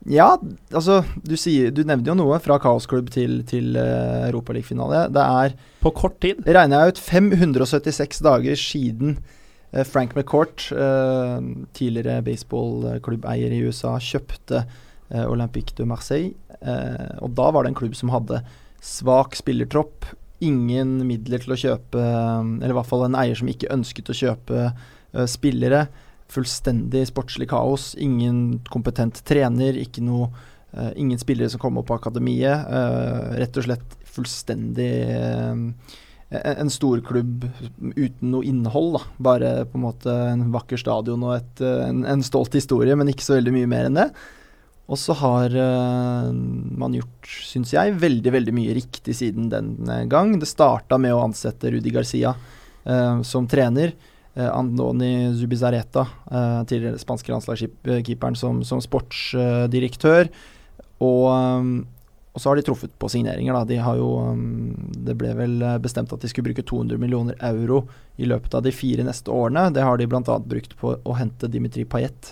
ja, 0.10 0.32
altså 0.74 1.01
du, 1.22 1.36
sier, 1.38 1.70
du 1.70 1.84
nevnte 1.86 2.10
jo 2.10 2.18
noe 2.18 2.39
fra 2.41 2.58
kaosklubb 2.62 3.12
til, 3.13 3.41
til 3.46 3.75
uh, 3.77 4.25
Europaligafinale. 4.32 5.03
Det 5.13 5.22
er 5.22 5.53
På 5.84 5.91
kort 5.94 6.18
tid? 6.24 6.41
Regner 6.48 6.88
jeg 6.88 6.96
ut 6.96 7.01
576 7.06 8.24
dager 8.25 8.58
siden 8.58 9.20
uh, 9.20 9.84
Frank 9.86 10.15
McCourt, 10.18 10.72
uh, 10.74 11.38
tidligere 11.77 12.24
baseballklubbeier 12.25 13.53
i 13.53 13.62
USA, 13.68 14.00
kjøpte 14.01 14.65
Olympique 15.12 15.75
de 15.75 15.86
Marseille 15.89 16.36
Eh, 16.62 17.13
og 17.25 17.34
da 17.38 17.50
var 17.53 17.65
det 17.65 17.72
en 17.72 17.80
klubb 17.80 17.96
som 17.98 18.12
hadde 18.13 18.41
svak 18.86 19.38
spillertropp, 19.38 20.06
ingen 20.41 21.00
midler 21.06 21.41
til 21.44 21.53
å 21.53 21.60
kjøpe 21.60 22.01
Eller 22.01 22.72
i 22.72 22.74
hvert 22.74 22.89
fall 22.89 23.03
en 23.06 23.18
eier 23.20 23.38
som 23.38 23.50
ikke 23.51 23.70
ønsket 23.70 24.10
å 24.10 24.18
kjøpe 24.18 24.72
spillere. 25.30 25.84
Fullstendig 26.32 27.03
sportslig 27.12 27.50
kaos. 27.51 27.91
Ingen 28.01 28.62
kompetent 28.72 29.20
trener, 29.27 29.77
ikke 29.77 30.01
noe 30.06 30.32
ingen 30.96 31.20
spillere 31.20 31.51
som 31.51 31.60
kom 31.62 31.77
opp 31.77 31.89
på 31.91 31.98
akademiet. 32.00 32.63
Rett 33.38 33.60
og 33.60 33.68
slett 33.68 33.98
fullstendig 34.08 34.89
en 36.32 36.72
storklubb 36.72 37.44
uten 37.91 38.32
noe 38.32 38.48
innhold. 38.48 38.96
Da. 38.96 39.03
Bare 39.30 39.56
på 39.68 39.77
en 39.77 39.86
måte 39.86 40.15
en 40.32 40.48
vakker 40.56 40.80
stadion 40.80 41.27
og 41.27 41.36
et, 41.36 41.65
en, 41.68 42.06
en 42.08 42.24
stolt 42.25 42.56
historie, 42.58 42.96
men 42.98 43.12
ikke 43.12 43.27
så 43.27 43.38
veldig 43.38 43.58
mye 43.60 43.70
mer 43.70 43.91
enn 43.91 44.00
det. 44.00 44.10
Og 44.91 45.00
så 45.00 45.15
har 45.21 45.53
uh, 45.55 46.31
man 46.31 46.95
gjort, 46.98 47.29
syns 47.48 47.71
jeg, 47.71 47.95
veldig 48.01 48.33
veldig 48.36 48.55
mye 48.55 48.75
riktig 48.75 49.15
siden 49.21 49.48
den 49.51 49.77
gang. 50.12 50.36
Det 50.39 50.50
starta 50.50 51.00
med 51.00 51.15
å 51.15 51.24
ansette 51.24 51.71
Rudi 51.71 51.93
Garcia 51.95 52.33
uh, 52.36 53.21
som 53.27 53.48
trener. 53.51 53.95
Uh, 54.36 54.50
Andoni 54.51 55.31
Zubizareta, 55.39 56.05
tidligere 56.67 57.00
spanske 57.00 57.31
landslagskeeperen, 57.33 58.36
som, 58.39 58.62
som 58.67 58.83
sportsdirektør. 58.83 60.31
og 61.00 61.25
um, 61.31 61.74
og 62.31 62.39
så 62.39 62.50
har 62.50 62.55
de 62.55 62.63
truffet 62.63 62.91
på 63.00 63.10
signeringer. 63.12 63.53
Da. 63.53 63.65
De 63.67 63.77
har 63.83 63.98
jo, 64.00 64.12
um, 64.31 64.71
det 64.95 65.17
ble 65.19 65.33
vel 65.36 65.57
eh, 65.67 65.79
bestemt 65.83 66.13
at 66.15 66.24
de 66.24 66.29
skulle 66.31 66.48
bruke 66.48 66.63
200 66.63 67.00
millioner 67.01 67.36
euro 67.43 67.83
i 68.15 68.27
løpet 68.29 68.55
av 68.55 68.63
de 68.63 68.71
fire 68.71 69.03
neste 69.03 69.33
årene. 69.36 69.65
Det 69.75 69.83
har 69.83 70.00
de 70.00 70.07
bl.a. 70.07 70.38
brukt 70.39 70.77
på 70.79 70.93
å 70.95 71.17
hente 71.17 71.51
Dimitri 71.51 71.83
Payet 71.83 72.31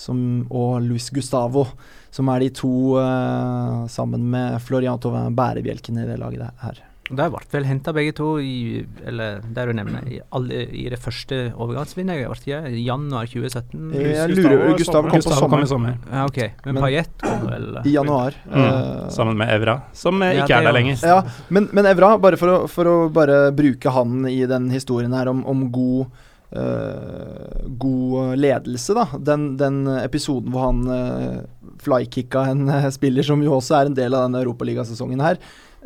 som, 0.00 0.20
og 0.48 0.80
Luis 0.84 1.10
Gustavo, 1.14 1.66
som 2.10 2.30
er 2.32 2.46
de 2.46 2.52
to, 2.56 2.74
uh, 2.96 3.86
sammen 3.92 4.24
med 4.32 4.60
Florian 4.64 5.00
Tauvin, 5.00 5.36
bærebjelkene 5.36 6.06
i 6.06 6.08
det 6.10 6.20
laget 6.22 6.64
her. 6.64 6.86
De 7.10 7.16
ble 7.18 7.40
vel 7.50 7.64
henta 7.66 7.90
begge 7.94 8.12
to 8.14 8.26
i 8.38 8.84
eller 9.08 9.40
der 9.54 9.70
du 9.70 9.74
nevner, 9.74 10.04
i, 10.06 10.20
alle, 10.36 10.60
i 10.70 10.84
det 10.92 10.98
første 11.02 11.40
overgangsvinduet? 11.58 12.46
I 12.46 12.84
januar 12.84 13.26
2017? 13.26 13.88
Jeg 13.98 14.36
lurer 14.36 14.76
Gustavo 14.78 15.10
kom 15.10 15.18
Gustav 15.18 15.42
kom 15.50 15.64
i 15.64 15.70
sommer. 15.70 15.96
Ja, 16.06 16.28
ok. 16.30 16.38
Men, 16.68 16.76
men 16.76 16.84
Paillet 16.84 17.10
kom 17.24 17.42
vel 17.48 17.80
I 17.82 17.96
januar. 17.96 18.38
Mm. 18.46 18.62
Uh, 18.62 19.10
sammen 19.10 19.42
med 19.42 19.50
Evra, 19.56 19.80
som 19.90 20.22
ja, 20.22 20.44
ikke 20.44 20.60
er 20.60 20.68
der 20.68 20.78
lenger. 20.78 21.02
Ja, 21.02 21.18
men, 21.50 21.66
men 21.74 21.90
Evra, 21.90 22.14
bare 22.22 22.38
for 22.38 22.54
å, 22.54 22.58
for 22.70 22.90
å, 22.90 22.96
bare 23.10 23.42
bruke 23.58 23.90
han 23.90 24.30
i 24.30 24.44
den 24.46 24.70
historien 24.70 25.14
her 25.16 25.32
om, 25.32 25.42
om 25.50 25.66
god 25.74 26.28
Uh, 26.50 27.62
god 27.78 28.34
ledelse, 28.34 28.94
da. 28.96 29.04
Den, 29.22 29.52
den, 29.60 29.84
episoden 30.00 30.50
hvor 30.50 30.64
han 30.66 30.80
uh, 30.90 31.68
flykicka 31.78 32.42
en 32.50 32.64
uh, 32.66 32.88
spiller 32.90 33.22
som 33.26 33.44
jo 33.44 33.52
også 33.60 33.76
er 33.76 33.90
en 33.90 33.94
del 33.94 34.16
av 34.18 34.26
denne 34.26 34.40
europaligasesongen 34.42 35.22
her, 35.22 35.38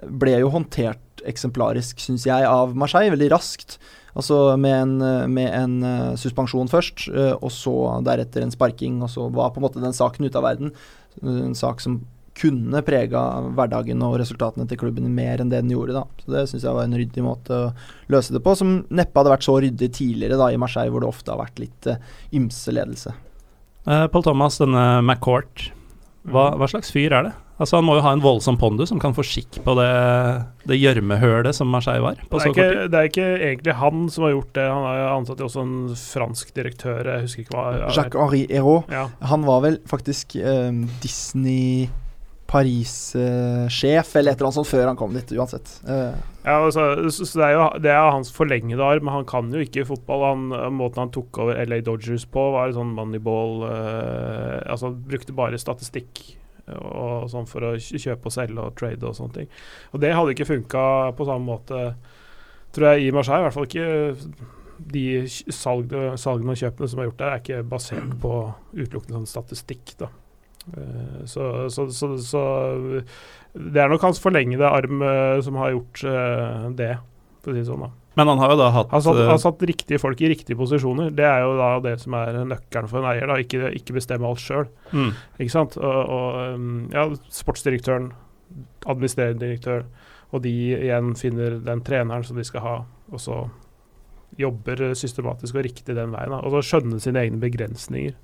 ble 0.09 0.39
jo 0.41 0.49
håndtert 0.55 1.21
eksemplarisk, 1.29 2.01
syns 2.01 2.25
jeg, 2.29 2.49
av 2.49 2.73
Marseille, 2.77 3.13
veldig 3.13 3.29
raskt. 3.35 3.77
Altså 4.17 4.55
med 4.61 4.75
en, 4.79 5.31
med 5.33 5.49
en 5.51 6.17
suspensjon 6.21 6.69
først, 6.71 7.07
og 7.15 7.49
så 7.51 7.73
deretter 8.07 8.45
en 8.45 8.53
sparking, 8.53 9.01
og 9.03 9.11
så 9.11 9.27
var 9.33 9.51
på 9.55 9.59
en 9.59 9.65
måte 9.65 9.83
den 9.83 9.97
saken 9.97 10.29
ute 10.29 10.39
av 10.39 10.45
verden. 10.47 10.75
En 11.23 11.57
sak 11.59 11.81
som 11.83 12.03
kunne 12.35 12.83
prega 12.83 13.21
hverdagen 13.55 14.03
og 14.03 14.17
resultatene 14.19 14.67
til 14.71 14.81
klubben 14.81 15.07
mer 15.15 15.43
enn 15.43 15.53
det 15.53 15.63
den 15.63 15.75
gjorde. 15.75 15.95
da. 15.95 16.05
Så 16.25 16.35
Det 16.35 16.43
syns 16.51 16.67
jeg 16.67 16.77
var 16.77 16.89
en 16.89 16.99
ryddig 16.99 17.25
måte 17.25 17.55
å 17.55 17.71
løse 18.11 18.35
det 18.35 18.43
på, 18.45 18.57
som 18.59 18.75
neppe 18.91 19.21
hadde 19.21 19.35
vært 19.37 19.47
så 19.47 19.55
ryddig 19.63 19.93
tidligere 19.95 20.41
da 20.41 20.51
i 20.51 20.59
Marseille, 20.61 20.91
hvor 20.91 21.05
det 21.05 21.13
ofte 21.13 21.31
har 21.31 21.43
vært 21.45 21.63
litt 21.63 21.91
uh, 21.91 22.03
ymse 22.35 22.75
ledelse. 22.75 23.15
Uh, 23.87 24.07
Paul 24.11 24.27
Thomas, 24.27 24.59
denne 24.59 24.85
McCourt, 25.05 25.71
hva, 26.25 26.51
hva 26.59 26.69
slags 26.71 26.91
fyr 26.95 27.13
er 27.13 27.29
det? 27.29 27.35
Altså 27.55 27.79
Han 27.79 27.87
må 27.87 27.95
jo 27.99 28.03
ha 28.03 28.11
en 28.17 28.23
voldsom 28.23 28.57
pondus 28.59 28.91
som 28.91 28.99
kan 28.99 29.15
få 29.15 29.23
skikk 29.27 29.61
på 29.63 29.75
det 29.79 30.79
gjørmehølet 30.81 31.55
som 31.55 31.69
Marseille 31.71 32.03
var. 32.03 32.19
Det 32.19 32.41
er, 32.41 32.49
ikke, 32.51 32.87
det, 32.91 32.99
er 32.99 33.11
ikke, 33.11 33.27
egentlig 33.37 33.77
han 33.79 34.09
som 34.11 34.27
har 34.27 34.33
gjort 34.35 34.55
det. 34.59 34.65
Han 34.67 34.87
har 34.89 35.03
ansatt 35.13 35.43
også 35.47 35.63
en 35.63 35.77
fransk 36.01 36.51
direktør. 36.57 37.13
Jeg 37.13 37.29
husker 37.29 37.45
ikke 37.45 37.55
hva 37.55 37.93
Jacques-Henri 37.95 38.43
Hérault. 38.51 38.91
Ja. 38.91 39.07
Han 39.31 39.47
var 39.47 39.63
vel 39.69 39.79
faktisk 39.87 40.35
um, 40.43 40.89
Disney 41.05 41.87
Paris-sjef 42.55 44.15
eller 44.15 44.33
et 44.33 44.39
eller 44.39 44.47
annet 44.49 44.59
sånt 44.61 44.71
før 44.71 44.87
han 44.87 44.99
kom 44.99 45.17
dit, 45.17 45.35
uansett. 45.35 45.73
Uh. 45.89 46.15
Ja, 46.45 46.61
altså, 46.61 46.87
så 47.11 47.27
det 47.41 47.49
er 47.49 47.55
jo 47.57 47.67
det 47.83 47.91
er 47.91 48.13
hans 48.13 48.31
forlengede 48.35 48.85
arm. 48.85 49.11
Han 49.11 49.27
kan 49.27 49.51
jo 49.55 49.65
ikke 49.65 49.87
fotball. 49.89 50.27
Han, 50.29 50.75
måten 50.77 51.03
han 51.03 51.13
tok 51.15 51.41
over 51.43 51.59
LA 51.67 51.81
Dodgers 51.87 52.27
på, 52.31 52.47
var 52.55 52.75
sånn 52.77 52.95
moneyball 52.95 53.65
uh, 53.65 54.59
Altså, 54.71 54.93
brukte 54.95 55.37
bare 55.37 55.61
statistikk 55.61 56.23
og 56.65 57.27
sånn 57.29 57.45
for 57.49 57.67
å 57.69 57.71
kjøpe 57.77 58.31
og 58.31 58.33
selge 58.33 58.63
og 58.63 58.77
trade 58.79 59.05
og 59.05 59.17
sånne 59.19 59.41
ting. 59.41 59.49
Og 59.93 60.01
det 60.01 60.15
hadde 60.17 60.33
ikke 60.33 60.49
funka 60.49 60.85
på 61.17 61.27
samme 61.29 61.45
måte, 61.45 61.81
tror 62.73 62.95
jeg, 62.95 63.09
i 63.09 63.15
Marseille. 63.15 63.43
I 63.43 63.49
hvert 63.49 63.57
fall 63.59 63.69
ikke 63.69 64.55
de 64.95 65.05
salgene, 65.53 66.17
salgene 66.21 66.55
og 66.55 66.61
kjøpene 66.61 66.91
som 66.91 67.01
er 67.01 67.09
gjort 67.11 67.21
der, 67.21 67.35
er 67.35 67.43
ikke 67.43 67.67
basert 67.69 68.15
på 68.23 68.35
utelukkende 68.73 69.19
sånn 69.19 69.33
statistikk. 69.35 69.97
da. 70.01 70.11
Uh, 70.73 71.25
så, 71.29 71.69
så, 71.69 71.89
så, 71.93 72.15
så, 72.25 72.45
det 73.53 73.83
er 73.83 73.91
nok 73.93 74.07
hans 74.07 74.23
forlengede 74.23 74.65
arm 74.69 75.03
uh, 75.05 75.37
som 75.45 75.59
har 75.61 75.75
gjort 75.75 76.05
uh, 76.09 76.71
det, 76.79 76.95
for 77.45 77.53
å 77.53 77.57
si 77.57 77.61
det 77.61 77.69
sånn. 77.69 77.85
da. 77.85 77.93
Men 78.15 78.31
han 78.31 78.39
har 78.39 78.53
jo 78.55 78.59
da 78.61 78.69
hatt 78.71 78.93
Han 78.95 79.03
satt, 79.03 79.21
han 79.27 79.41
satt 79.43 79.63
riktige 79.67 79.99
folk 79.99 80.21
i 80.23 80.31
riktige 80.31 80.59
posisjoner. 80.59 81.11
Det 81.15 81.27
er 81.27 81.43
jo 81.43 81.57
da 81.59 81.71
det 81.83 81.97
som 82.03 82.15
er 82.19 82.39
nøkkelen 82.47 82.91
for 82.91 83.03
en 83.03 83.09
eier. 83.11 83.27
da, 83.27 83.39
Ikke, 83.43 83.73
ikke 83.75 83.97
bestemme 83.97 84.29
alt 84.29 84.43
sjøl. 84.43 84.69
Mm. 84.95 85.11
Ikke 85.43 85.55
sant? 85.55 85.75
Og, 85.81 86.13
og, 86.15 86.39
um, 86.55 86.85
ja, 86.95 87.09
sportsdirektøren, 87.35 88.13
administrerende 88.87 89.43
direktør, 89.43 89.83
og 90.31 90.45
de 90.47 90.55
igjen 90.77 91.15
finner 91.19 91.59
den 91.63 91.83
treneren 91.87 92.27
som 92.27 92.39
de 92.39 92.47
skal 92.47 92.63
ha, 92.63 92.77
og 93.11 93.23
så 93.23 93.41
jobber 94.39 94.95
systematisk 94.99 95.59
og 95.59 95.67
riktig 95.67 95.95
den 95.95 96.15
veien. 96.15 96.35
Da. 96.35 96.41
Og 96.43 96.55
så 96.57 96.63
skjønne 96.71 97.01
sine 97.03 97.23
egne 97.23 97.43
begrensninger. 97.43 98.15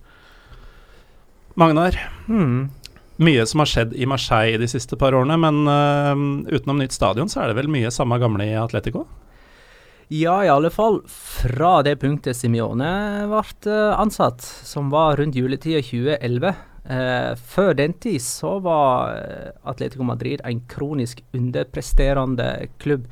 Magnar, 1.54 1.97
mm. 2.28 2.69
mye 3.16 3.47
som 3.47 3.62
har 3.62 3.71
skjedd 3.71 3.95
i 3.95 4.07
Marseille 4.09 4.61
de 4.61 4.69
siste 4.71 4.97
par 5.00 5.16
årene, 5.16 5.37
men 5.40 5.64
uh, 5.66 6.52
utenom 6.52 6.78
nytt 6.78 6.95
stadion, 6.95 7.30
så 7.30 7.42
er 7.42 7.50
det 7.50 7.59
vel 7.59 7.73
mye 7.73 7.90
samme 7.95 8.21
gamle 8.23 8.47
i 8.47 8.54
Atletico? 8.59 9.07
Ja, 10.11 10.40
i 10.45 10.50
alle 10.50 10.73
fall 10.75 11.00
fra 11.07 11.76
det 11.87 12.00
punktet 12.02 12.35
Simione 12.35 12.88
ble 13.30 13.42
eh, 13.71 13.92
ansatt, 13.95 14.42
som 14.42 14.88
var 14.90 15.21
rundt 15.21 15.38
juletida 15.38 15.78
2011. 15.87 16.49
Eh, 16.90 17.28
før 17.38 17.76
den 17.78 17.95
tid 18.02 18.19
så 18.25 18.57
var 18.64 19.14
Atletico 19.71 20.02
Madrid 20.02 20.42
en 20.42 20.64
kronisk 20.66 21.23
underpresterende 21.30 22.49
klubb. 22.83 23.07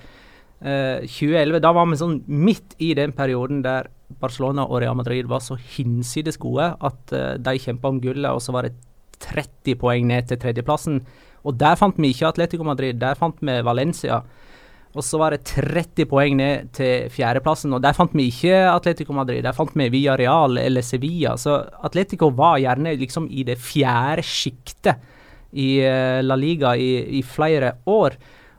Eh, 0.58 1.06
2011, 1.06 1.60
da 1.62 1.70
var 1.76 1.86
vi 1.86 2.00
sånn 2.00 2.18
midt 2.26 2.74
i 2.82 2.90
den 2.98 3.14
perioden 3.14 3.62
der 3.62 3.90
Barcelona 4.18 4.64
og 4.66 4.80
Real 4.82 4.96
Madrid 4.98 5.28
var 5.30 5.42
så 5.44 5.54
hinsides 5.76 6.40
gode 6.40 6.72
at 6.74 7.14
eh, 7.14 7.36
de 7.38 7.60
kjempa 7.62 7.92
om 7.92 8.00
gullet, 8.02 8.30
og 8.32 8.42
så 8.42 8.54
var 8.56 8.66
det 8.66 8.74
30 9.22 9.78
poeng 9.78 10.08
ned 10.10 10.30
til 10.30 10.40
tredjeplassen. 10.40 11.02
Og 11.46 11.56
der 11.58 11.78
fant 11.78 11.98
vi 12.00 12.10
ikke 12.12 12.30
Atletico 12.32 12.66
Madrid, 12.66 12.98
der 13.00 13.18
fant 13.18 13.38
vi 13.42 13.58
Valencia. 13.64 14.22
Og 14.96 15.04
så 15.04 15.18
var 15.20 15.34
det 15.34 15.44
30 15.46 16.08
poeng 16.08 16.38
ned 16.38 16.70
til 16.74 17.10
fjerdeplassen, 17.12 17.74
og 17.76 17.82
der 17.84 17.94
fant 17.96 18.14
vi 18.16 18.28
ikke 18.32 18.54
Atletico 18.72 19.14
Madrid. 19.14 19.44
Der 19.44 19.54
fant 19.54 19.74
vi 19.76 19.88
Villarreal 19.92 20.58
eller 20.58 20.82
Sevilla. 20.82 21.36
Så 21.38 21.60
Atletico 21.84 22.30
var 22.34 22.58
gjerne 22.62 22.96
liksom 22.98 23.28
i 23.30 23.44
det 23.46 23.58
fjerde 23.62 24.24
sjiktet 24.26 25.04
i 25.52 25.78
uh, 25.84 26.18
La 26.24 26.36
Liga 26.36 26.74
i, 26.76 27.20
i, 27.20 27.22
flere 27.22 27.76
år. 27.88 28.16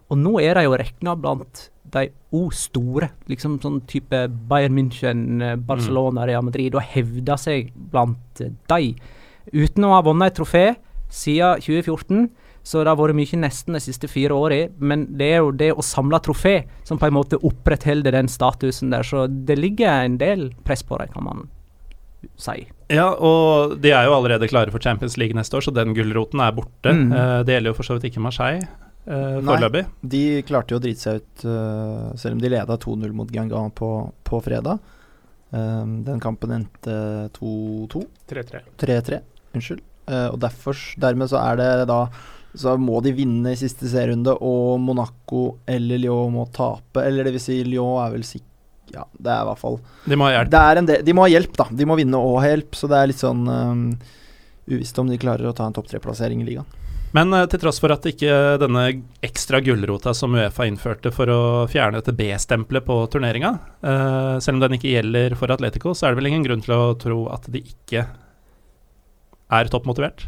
Og 0.09 0.17
nå 0.21 0.37
er 0.41 0.57
de 0.57 0.65
jo 0.65 0.77
regna 0.79 1.17
blant 1.19 1.67
de 1.93 2.10
O 2.36 2.50
store, 2.53 3.10
liksom 3.29 3.58
sånn 3.63 3.79
type 3.89 4.27
Bayern 4.50 4.75
München, 4.77 5.41
eh, 5.41 5.55
Barcelona, 5.55 6.27
Real 6.29 6.46
Madrid, 6.46 6.75
og 6.75 6.86
hevda 6.93 7.38
seg 7.38 7.72
blant 7.91 8.43
de. 8.43 8.93
Uten 9.53 9.88
å 9.88 9.96
ha 9.96 10.03
vunnet 10.05 10.31
et 10.31 10.39
trofé 10.39 10.65
siden 11.10 11.63
2014 11.65 12.29
så 12.69 12.84
det 12.84 12.91
har 12.91 13.00
vært 13.00 13.17
mye 13.17 13.38
nesten 13.41 13.74
de 13.74 13.81
siste 13.81 14.10
fire 14.12 14.36
åra. 14.36 14.60
Men 14.77 15.08
det 15.17 15.29
er 15.34 15.39
jo 15.41 15.53
det 15.55 15.72
å 15.74 15.86
samle 15.86 16.19
trofé 16.22 16.62
som 16.88 17.00
på 17.01 17.08
en 17.08 17.15
måte 17.15 17.39
opprettholder 17.46 18.13
den 18.13 18.29
statusen 18.31 18.91
der. 18.93 19.08
Så 19.08 19.25
det 19.27 19.58
ligger 19.58 20.03
en 20.05 20.19
del 20.22 20.50
press 20.67 20.84
på 20.86 21.00
dem, 21.01 21.10
kan 21.15 21.25
man 21.25 21.48
si. 22.38 22.67
Ja, 22.91 23.08
og 23.15 23.77
de 23.81 23.93
er 23.93 24.05
jo 24.05 24.15
allerede 24.17 24.50
klare 24.51 24.74
for 24.74 24.84
Champions 24.84 25.17
League 25.17 25.38
neste 25.38 25.58
år, 25.58 25.65
så 25.65 25.74
den 25.74 25.96
gulroten 25.98 26.43
er 26.43 26.53
borte. 26.58 26.93
Mm. 26.93 27.10
Uh, 27.13 27.39
det 27.48 27.55
gjelder 27.55 27.74
jo 27.74 27.79
for 27.79 27.89
så 27.89 27.98
vidt 27.98 28.10
ikke 28.12 28.24
Marseille. 28.25 28.67
Uh, 29.09 29.39
foreløpig. 29.41 29.83
De 30.13 30.23
klarte 30.45 30.75
jo 30.75 30.79
å 30.79 30.83
drite 30.83 31.01
seg 31.01 31.21
ut, 31.21 31.45
uh, 31.49 32.09
selv 32.19 32.37
om 32.37 32.41
de 32.43 32.53
leda 32.53 32.77
2-0 32.77 33.13
mot 33.17 33.31
Gangan 33.33 33.73
på, 33.75 33.91
på 34.27 34.41
fredag. 34.45 34.81
Um, 35.49 36.03
den 36.05 36.21
kampen 36.21 36.53
endte 36.59 36.95
2-2. 37.39 38.03
3-3. 38.29 38.61
3-3, 38.77 39.21
unnskyld. 39.57 39.81
Uh, 40.09 40.27
og 40.29 40.37
derfor, 40.41 40.77
dermed 41.01 41.31
så 41.31 41.41
er 41.41 41.57
det 41.57 41.71
da 41.89 42.03
så 42.57 42.73
må 42.81 42.97
de 43.05 43.13
vinne 43.13 43.53
i 43.53 43.59
siste 43.59 43.89
serierunde, 43.89 44.33
og 44.41 44.79
Monaco 44.81 45.59
eller 45.69 46.01
Lyon 46.01 46.33
må 46.33 46.47
tape. 46.53 47.03
Eller 47.05 47.27
det 47.27 47.35
vil 47.35 47.43
si, 47.43 47.59
Lyon 47.65 47.99
er 48.03 48.13
vel 48.15 48.25
sikkert 48.25 48.47
Ja, 48.89 49.03
det 49.13 49.29
er 49.29 49.43
i 49.43 49.45
hvert 49.51 49.61
fall 49.61 49.75
De 50.09 50.17
må 50.17 50.25
ha 50.25 50.31
hjelp. 50.33 50.49
Del, 50.49 51.03
de 51.05 51.13
må 51.13 51.21
ha 51.21 51.29
hjelp, 51.29 51.51
da. 51.59 51.67
De 51.69 51.85
må 51.85 51.97
vinne 51.99 52.17
og 52.17 52.39
ha 52.41 52.49
hjelp, 52.49 52.73
så 52.73 52.89
det 52.89 52.97
er 52.97 53.11
litt 53.11 53.21
sånn 53.21 53.43
um, 53.45 53.83
uvisst 54.69 54.97
om 55.01 55.11
de 55.11 55.19
klarer 55.21 55.45
å 55.45 55.53
ta 55.53 55.67
en 55.69 55.75
topp 55.77 55.91
tre-plassering 55.91 56.41
i 56.41 56.47
ligaen. 56.47 56.88
Men 57.17 57.33
uh, 57.33 57.45
til 57.49 57.61
tross 57.63 57.81
for 57.81 57.93
at 57.93 58.05
ikke 58.05 58.57
denne 58.61 58.85
ekstra 59.25 59.61
gulrota 59.65 60.13
som 60.17 60.37
Uefa 60.37 60.67
innførte 60.69 61.11
for 61.15 61.31
å 61.33 61.41
fjerne 61.71 62.01
dette 62.01 62.15
B-stempelet 62.17 62.85
på 62.85 63.01
turneringa, 63.13 63.53
uh, 63.81 64.35
selv 64.43 64.59
om 64.59 64.65
den 64.65 64.77
ikke 64.77 64.93
gjelder 64.93 65.37
for 65.39 65.53
Atletico, 65.53 65.95
så 65.97 66.07
er 66.07 66.13
det 66.13 66.21
vel 66.21 66.31
ingen 66.33 66.45
grunn 66.45 66.65
til 66.65 66.75
å 66.77 66.97
tro 67.01 67.23
at 67.33 67.49
de 67.49 67.63
ikke 67.65 68.05
er 69.49 69.71
toppmotivert? 69.73 70.27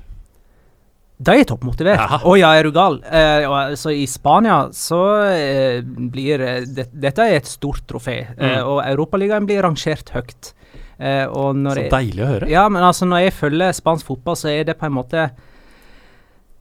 De 1.21 1.35
er 1.38 1.45
toppmotivert. 1.45 2.01
Å 2.01 2.25
oh, 2.25 2.38
ja, 2.39 2.50
er 2.57 2.65
du 2.65 2.71
gal? 2.73 2.97
Eh, 3.05 3.45
altså, 3.45 3.91
I 3.93 4.07
Spania 4.09 4.63
så 4.73 5.01
eh, 5.29 5.83
blir 5.85 6.41
eh, 6.41 6.63
det, 6.65 6.88
Dette 7.03 7.27
er 7.27 7.38
et 7.38 7.50
stort 7.50 7.85
trofé, 7.89 8.23
eh, 8.31 8.57
mm. 8.57 8.65
og 8.65 8.81
Europaligaen 8.88 9.45
blir 9.50 9.61
rangert 9.67 10.09
høyt. 10.15 10.53
Eh, 10.97 11.27
så 11.29 11.85
deilig 11.93 12.25
å 12.25 12.31
høre. 12.31 12.50
Ja, 12.50 12.65
men 12.73 12.85
altså 12.85 13.05
når 13.09 13.27
jeg 13.27 13.38
følger 13.38 13.77
spansk 13.77 14.09
fotball, 14.09 14.39
så 14.39 14.50
er 14.50 14.65
det 14.69 14.79
på 14.79 14.89
en 14.89 14.97
måte 14.97 15.29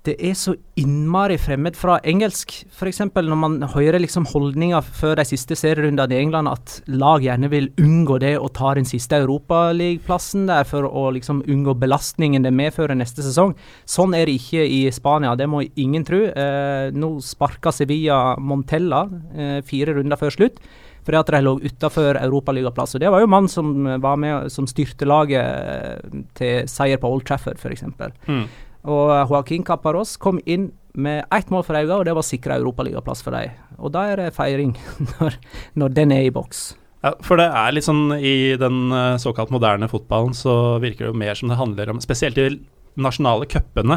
det 0.09 0.15
er 0.25 0.37
så 0.39 0.55
innmari 0.81 1.37
fremmed 1.37 1.77
fra 1.77 1.99
engelsk. 2.09 2.55
F.eks. 2.73 3.03
når 3.13 3.37
man 3.37 3.59
hører 3.75 4.01
liksom 4.01 4.25
holdninger 4.31 4.81
før 4.97 5.19
de 5.21 5.27
siste 5.29 5.57
serierundene 5.59 6.17
i 6.17 6.21
England 6.23 6.49
at 6.49 6.79
lag 6.89 7.21
gjerne 7.21 7.51
vil 7.53 7.69
unngå 7.81 8.17
det 8.23 8.33
å 8.41 8.49
ta 8.49 8.73
den 8.79 8.89
siste 8.89 9.19
europaligaplassen 9.21 10.47
der 10.49 10.65
for 10.69 10.89
å 10.89 11.11
liksom 11.13 11.43
unngå 11.45 11.75
belastningen 11.83 12.47
det 12.47 12.55
medfører 12.57 12.97
neste 12.97 13.25
sesong. 13.27 13.53
Sånn 13.85 14.17
er 14.17 14.25
det 14.25 14.39
ikke 14.41 14.65
i 14.65 14.87
Spania, 14.95 15.35
det 15.37 15.51
må 15.53 15.67
ingen 15.69 16.07
tro. 16.09 16.23
Eh, 16.31 16.89
nå 16.97 17.19
sparka 17.25 17.73
Sevilla 17.75 18.39
Montella 18.41 19.05
eh, 19.37 19.59
fire 19.69 19.99
runder 19.99 20.21
før 20.21 20.39
slutt 20.39 20.65
fordi 21.01 21.17
at 21.17 21.31
de 21.33 21.39
lå 21.41 21.55
utafor 21.65 22.19
europaligaplass. 22.21 22.99
Det 23.01 23.09
var 23.09 23.23
jo 23.23 23.29
mannen 23.33 23.49
som 23.49 23.87
var 24.05 24.19
med 24.21 24.51
som 24.53 24.67
styrte 24.69 25.09
laget 25.09 25.41
eh, 25.41 26.19
til 26.37 26.69
seier 26.69 27.01
på 27.01 27.09
Old 27.09 27.25
Trafford, 27.29 27.57
f.eks. 27.57 27.87
Mm. 28.29 28.45
Og 28.89 29.11
Joaquin 29.29 29.65
Caparros 29.67 30.17
kom 30.21 30.41
inn 30.49 30.71
med 30.95 31.25
ett 31.31 31.51
mål 31.53 31.65
for 31.67 31.79
øynene, 31.79 32.01
og 32.01 32.07
det 32.09 32.15
var 32.17 32.27
sikra 32.27 32.57
europaligaplass 32.59 33.23
for 33.23 33.37
dem. 33.37 33.53
Og 33.79 33.93
da 33.95 34.07
er 34.11 34.21
det 34.21 34.35
feiring, 34.37 34.75
når, 35.13 35.37
når 35.79 35.97
den 35.97 36.15
er 36.17 36.27
i 36.27 36.35
boks. 36.35 36.71
Ja, 37.01 37.15
for 37.25 37.41
det 37.41 37.49
er 37.49 37.73
litt 37.73 37.87
sånn 37.87 38.11
i 38.19 38.57
den 38.61 38.91
uh, 38.93 39.17
såkalt 39.21 39.53
moderne 39.55 39.89
fotballen 39.89 40.35
så 40.37 40.77
virker 40.83 41.07
det 41.07 41.13
jo 41.15 41.21
mer 41.23 41.39
som 41.39 41.49
det 41.49 41.57
handler 41.57 41.95
om 41.95 42.01
Spesielt 42.05 42.37
de 42.37 42.59
nasjonale 43.01 43.47
cupene 43.49 43.97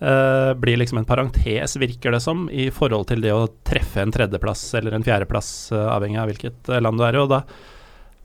eh, 0.00 0.52
blir 0.56 0.78
liksom 0.78 1.00
en 1.00 1.04
parentes, 1.04 1.74
virker 1.76 2.14
det 2.14 2.20
som, 2.22 2.46
i 2.48 2.68
forhold 2.72 3.10
til 3.10 3.20
det 3.20 3.34
å 3.34 3.50
treffe 3.66 4.00
en 4.00 4.14
tredjeplass 4.14 4.62
eller 4.78 4.94
en 4.96 5.04
fjerdeplass, 5.04 5.50
uh, 5.74 5.90
avhengig 5.92 6.20
av 6.22 6.30
hvilket 6.30 6.70
land 6.80 7.02
du 7.02 7.04
er 7.04 7.18
i. 7.18 7.20
Og 7.20 7.28
da 7.34 7.42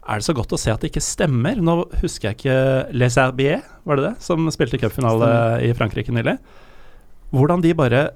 er 0.07 0.21
det 0.21 0.27
så 0.27 0.35
godt 0.35 0.53
å 0.55 0.59
se 0.59 0.71
at 0.71 0.83
det 0.83 0.91
ikke 0.91 1.03
stemmer. 1.03 1.59
Nå 1.59 1.81
husker 2.01 2.29
jeg 2.29 2.39
ikke 2.39 2.59
Les 2.95 3.17
Herbier, 3.19 3.65
var 3.87 3.99
det 3.99 4.07
det, 4.07 4.13
som 4.23 4.47
spilte 4.53 4.79
cupfinale 4.79 5.29
i 5.67 5.73
Frankrike 5.75 6.15
nylig. 6.15 6.37
Hvordan 7.35 7.63
de 7.63 7.75
bare 7.75 8.07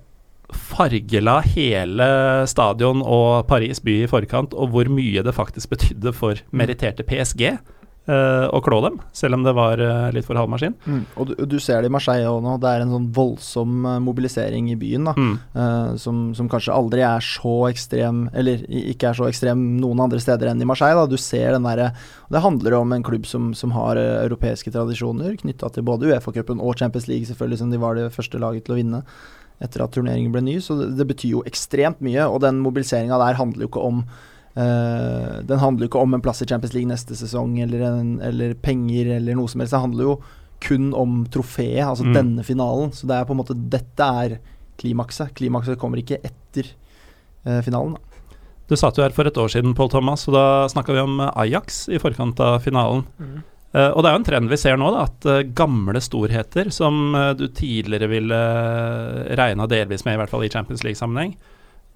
fargela 0.52 1.38
hele 1.46 2.08
stadion 2.52 3.04
og 3.04 3.46
Paris 3.48 3.80
by 3.84 4.02
i 4.04 4.10
forkant, 4.12 4.56
og 4.56 4.74
hvor 4.74 4.90
mye 4.92 5.24
det 5.24 5.36
faktisk 5.36 5.72
betydde 5.76 6.16
for 6.16 6.40
meritterte 6.56 7.06
PSG 7.08 7.46
uh, 8.10 8.48
å 8.50 8.62
klå 8.64 8.80
dem, 8.86 8.98
selv 9.16 9.38
om 9.38 9.44
det 9.46 9.54
var 9.58 9.82
uh, 9.82 10.10
litt 10.14 10.26
for 10.26 10.40
halv 10.40 10.50
maskin. 10.52 10.74
Mm. 10.86 11.02
Og 11.16 11.30
du, 11.30 11.34
du, 11.54 11.58
ser 11.62 11.82
det 11.82 11.92
i 11.92 11.94
Marseille 11.94 12.30
òg 12.30 12.42
nå. 12.46 12.56
Det 12.62 12.72
er 12.72 12.86
en 12.86 12.94
sånn 12.96 13.10
voldsom 13.16 13.88
uh, 13.88 13.98
mobilisering 14.04 14.72
i 14.74 14.78
byen 14.80 15.10
da, 15.10 15.16
mm. 15.18 15.36
som, 16.02 16.24
som, 16.38 16.50
kanskje 16.52 16.76
aldri 16.76 17.04
er 17.06 17.26
så 17.26 17.56
ekstrem, 17.70 18.24
eller 18.38 18.64
ikke 18.70 19.12
er 19.12 19.20
så 19.20 19.28
ekstrem 19.30 19.64
noen 19.82 20.06
andre 20.08 20.22
steder 20.24 20.52
enn 20.52 20.64
i 20.64 20.70
Marseille. 20.70 20.98
Da. 20.98 21.10
Du 21.10 21.20
ser 21.22 21.56
den 21.56 21.68
derre 21.68 21.92
Det 22.32 22.44
handler 22.44 22.80
om 22.80 22.96
en 22.96 23.06
klubb 23.06 23.28
som, 23.30 23.52
som 23.58 23.76
har 23.76 24.00
europeiske 24.00 24.74
tradisjoner 24.74 25.38
knytta 25.42 25.70
til 25.74 25.86
både 25.88 26.10
Uefa-cupen 26.10 26.64
og 26.64 26.80
Champions 26.80 27.08
League, 27.12 27.30
selvfølgelig, 27.30 27.62
som 27.62 27.72
de 27.74 27.82
var 27.82 27.98
det 27.98 28.12
første 28.16 28.42
laget 28.42 28.66
til 28.66 28.76
å 28.76 28.82
vinne 28.82 29.06
etter 29.62 29.84
at 29.84 29.94
turneringen 29.94 30.34
ble 30.34 30.42
ny. 30.46 30.58
Så 30.64 30.80
det, 30.80 30.92
det 30.98 31.06
betyr 31.12 31.36
jo 31.36 31.46
ekstremt 31.48 32.02
mye, 32.04 32.26
og 32.26 32.42
den 32.46 32.64
mobiliseringa 32.64 33.20
der 33.22 33.38
handler 33.38 33.68
jo 33.68 33.74
ikke 33.74 33.90
om 33.92 34.06
Uh, 34.06 34.30
den 34.52 35.60
handler 35.62 35.86
jo 35.86 35.88
ikke 35.88 36.02
om 36.04 36.16
en 36.18 36.22
plass 36.24 36.42
i 36.44 36.46
Champions 36.50 36.74
League 36.76 36.90
neste 36.90 37.16
sesong 37.16 37.54
eller, 37.64 37.86
en, 37.88 38.10
eller 38.26 38.52
penger 38.60 39.14
eller 39.16 39.38
noe 39.40 39.48
som 39.48 39.64
helst. 39.64 39.72
Det 39.72 39.80
handler 39.80 40.10
jo 40.10 40.16
kun 40.62 40.94
om 40.94 41.26
trofeet, 41.32 41.84
altså 41.86 42.06
mm. 42.06 42.14
denne 42.16 42.46
finalen. 42.46 42.94
Så 42.96 43.10
det 43.10 43.18
er 43.18 43.28
på 43.28 43.36
en 43.36 43.42
måte 43.42 43.58
dette 43.58 44.08
er 44.24 44.38
klimakset. 44.82 45.34
Klimakset 45.38 45.80
kommer 45.82 46.02
ikke 46.02 46.22
etter 46.22 46.70
eh, 47.46 47.62
finalen. 47.66 47.98
Da. 47.98 48.36
Du 48.72 48.78
satt 48.80 48.98
jo 48.98 49.04
her 49.04 49.16
for 49.16 49.28
et 49.28 49.40
år 49.42 49.52
siden, 49.52 49.76
Pål 49.78 49.92
Thomas, 49.92 50.28
og 50.30 50.38
da 50.38 50.46
snakka 50.72 50.96
vi 50.96 51.04
om 51.04 51.20
Ajax 51.30 51.84
i 51.92 52.00
forkant 52.02 52.40
av 52.44 52.62
finalen. 52.64 53.04
Mm. 53.20 53.40
Uh, 53.72 53.88
og 53.96 54.04
det 54.04 54.10
er 54.10 54.14
jo 54.14 54.20
en 54.20 54.28
trend 54.28 54.52
vi 54.52 54.60
ser 54.60 54.80
nå, 54.80 54.90
da, 54.92 55.06
at 55.08 55.52
gamle 55.56 56.00
storheter 56.04 56.68
som 56.76 57.14
du 57.40 57.46
tidligere 57.56 58.10
ville 58.12 58.40
regna 59.40 59.68
delvis 59.72 60.04
med, 60.04 60.18
i 60.18 60.20
hvert 60.20 60.32
fall 60.32 60.44
i 60.44 60.52
Champions 60.52 60.84
League-sammenheng, 60.84 61.38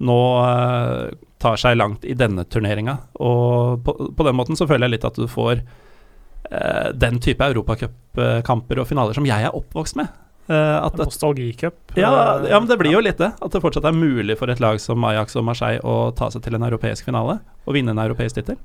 nå 0.04 0.20
uh, 0.40 1.12
tar 1.46 1.62
seg 1.62 1.78
langt 1.78 2.06
i 2.06 2.18
denne 2.18 2.46
turneringa. 2.50 2.98
Og 3.22 3.82
på, 3.86 3.96
på, 4.18 4.28
den 4.28 4.38
måten 4.38 4.58
så 4.58 4.68
føler 4.70 4.90
jeg 4.90 4.98
litt 4.98 5.08
at 5.08 5.18
du 5.20 5.28
får 5.30 5.62
eh, 5.62 6.92
den 6.98 7.22
type 7.24 7.50
europacupkamper 7.54 8.82
og 8.82 8.90
finaler 8.90 9.18
som 9.18 9.28
jeg 9.30 9.48
er 9.48 9.58
oppvokst 9.58 10.00
med. 10.02 10.14
Uh, 10.46 10.92
Nostalgicup. 10.94 11.96
Ja, 11.98 12.12
ja, 12.46 12.60
men 12.60 12.68
det 12.70 12.78
blir 12.78 12.94
jo 12.94 13.02
litt 13.02 13.18
det. 13.18 13.32
At 13.42 13.54
det 13.54 13.64
fortsatt 13.64 13.88
er 13.90 13.98
mulig 13.98 14.38
for 14.38 14.52
et 14.54 14.62
lag 14.62 14.78
som 14.82 15.02
Ajax 15.10 15.34
og 15.40 15.48
Marseille 15.48 15.82
å 15.82 16.12
ta 16.14 16.30
seg 16.34 16.44
til 16.46 16.58
en 16.58 16.68
europeisk 16.68 17.08
finale 17.08 17.40
og 17.66 17.74
vinne 17.74 17.96
en 17.96 18.02
europeisk 18.04 18.38
tittel. 18.38 18.60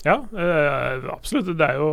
Ja, 0.00 0.14
øh, 0.32 1.02
absolutt. 1.12 1.50
Det 1.58 1.66
er 1.66 1.76
jo 1.76 1.90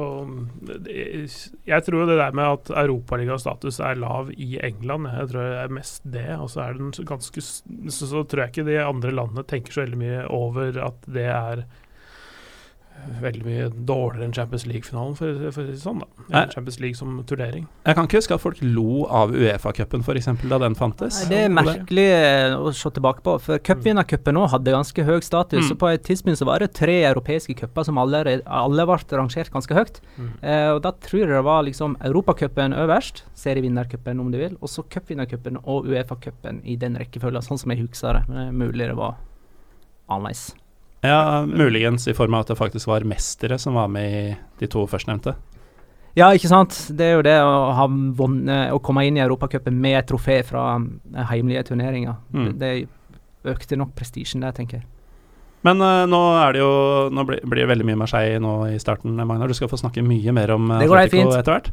Jeg 1.68 1.84
tror 1.84 2.06
det 2.08 2.20
der 2.20 2.32
med 2.32 2.54
at 2.54 2.70
europaligastatus 2.86 3.82
er 3.84 4.00
lav 4.00 4.32
i 4.32 4.56
England, 4.64 5.10
jeg 5.12 5.32
tror 5.32 5.44
det 5.44 5.58
er 5.60 5.76
mest 5.76 6.06
det. 6.08 6.30
Og 6.38 6.50
så 6.54 6.64
er 6.64 6.80
den 6.80 6.94
ganske 7.08 7.42
så, 7.44 8.08
så 8.08 8.24
tror 8.24 8.46
jeg 8.46 8.54
ikke 8.54 8.70
de 8.70 8.80
andre 8.84 9.12
landene 9.12 9.44
tenker 9.44 9.76
så 9.76 9.84
veldig 9.84 10.00
mye 10.00 10.24
over 10.32 10.80
at 10.88 11.12
det 11.12 11.28
er 11.34 11.66
veldig 13.22 13.44
mye 13.46 13.68
dårligere 13.88 14.28
enn 14.28 14.34
Champions 14.36 14.66
League-finalen, 14.68 15.16
for, 15.18 15.40
for, 15.52 15.64
å 15.64 15.66
si 15.68 15.76
det 15.76 15.82
sånn. 15.82 16.02
da 16.28 16.44
Champions 16.52 16.80
League 16.84 17.00
som 17.00 17.16
turnering. 17.30 17.68
Jeg 17.88 17.98
kan 17.98 18.10
ikke 18.10 18.22
huske 18.22 18.36
at 18.36 18.44
folk 18.44 18.60
lo 18.64 19.06
av 19.06 19.34
Uefa-cupen 19.36 20.04
f.eks. 20.04 20.30
da 20.44 20.60
den 20.64 20.76
fantes. 20.78 21.22
Nei, 21.24 21.30
det 21.32 21.40
er 21.46 21.54
merkelig 21.54 22.08
eh, 22.16 22.56
å 22.58 22.74
se 22.76 22.92
tilbake 22.98 23.24
på, 23.26 23.38
for 23.44 23.64
cupvinnercupen 23.70 24.42
òg 24.42 24.52
hadde 24.56 24.76
ganske 24.76 25.08
høy 25.08 25.18
status. 25.26 25.64
Mm. 25.64 25.70
Så 25.72 25.80
på 25.80 25.92
et 25.92 26.06
tidspunkt 26.08 26.42
så 26.42 26.50
var 26.50 26.64
det 26.64 26.74
tre 26.78 27.00
europeiske 27.10 27.58
cuper 27.62 27.88
som 27.88 28.02
alle, 28.02 28.24
alle 28.44 28.88
ble 28.90 29.00
rangert 29.22 29.54
ganske 29.54 29.78
høyt. 29.78 30.02
Mm. 30.18 30.30
Eh, 30.42 30.70
og 30.76 30.84
da 30.86 30.94
tror 31.08 31.24
jeg 31.24 31.34
det 31.34 31.44
var 31.48 31.66
liksom 31.68 31.98
Europacupen 32.08 32.76
øverst, 32.78 33.26
serievinnercupen 33.38 34.22
om 34.24 34.32
du 34.34 34.42
vil, 34.42 34.60
og 34.62 34.72
så 34.72 34.86
cupvinnercupen 34.86 35.62
og 35.64 35.90
Uefa-cupen 35.90 36.64
i 36.68 36.78
den 36.80 37.00
rekkefølgen, 37.00 37.46
sånn 37.46 37.62
som 37.62 37.74
jeg 37.74 37.86
husker 37.86 38.20
det. 38.20 38.28
Men 38.28 38.40
det 38.42 38.48
er 38.48 38.64
mulig 38.66 38.88
det 38.88 38.98
var 39.00 39.20
annerledes. 40.08 40.50
Ja, 41.08 41.46
muligens 41.48 42.08
i 42.12 42.16
form 42.18 42.36
av 42.36 42.46
at 42.46 42.52
det 42.52 42.60
faktisk 42.60 42.90
var 42.92 43.06
mestere 43.08 43.60
som 43.62 43.78
var 43.80 43.88
med 43.92 44.12
i 44.12 44.26
de 44.60 44.70
to 44.72 44.84
førstnevnte. 44.90 45.38
Ja, 46.18 46.32
ikke 46.34 46.50
sant. 46.50 46.74
Det 46.98 47.06
er 47.06 47.18
jo 47.20 47.26
det 47.26 47.36
å, 47.46 47.56
ha 47.78 47.86
vunnet, 47.88 48.74
å 48.74 48.82
komme 48.82 49.04
inn 49.06 49.20
i 49.20 49.22
Europacupen 49.22 49.76
med 49.78 50.00
et 50.00 50.08
trofé 50.10 50.40
fra 50.46 50.64
uh, 50.82 51.26
heimelige 51.30 51.68
turneringer. 51.70 52.18
Mm. 52.34 52.48
Det, 52.58 52.72
det 53.44 53.54
økte 53.54 53.78
nok 53.78 53.94
prestisjen 53.98 54.42
der, 54.42 54.56
tenker 54.58 54.80
jeg. 54.80 54.88
Men 55.68 55.82
uh, 55.84 56.08
nå 56.10 56.22
er 56.38 56.54
det 56.54 56.60
jo 56.62 56.72
Nå 57.14 57.24
blir, 57.26 57.40
blir 57.42 57.64
det 57.64 57.70
veldig 57.72 57.86
mye 57.90 58.00
Marseille 58.00 58.42
nå 58.42 58.56
i 58.72 58.82
starten, 58.82 59.14
Magnar. 59.20 59.50
Du 59.50 59.58
skal 59.58 59.70
få 59.70 59.78
snakke 59.78 60.06
mye 60.06 60.34
mer 60.34 60.56
om 60.58 60.72
uh, 60.74 60.82
Atletico 60.82 61.38
etter 61.38 61.54
hvert. 61.54 61.72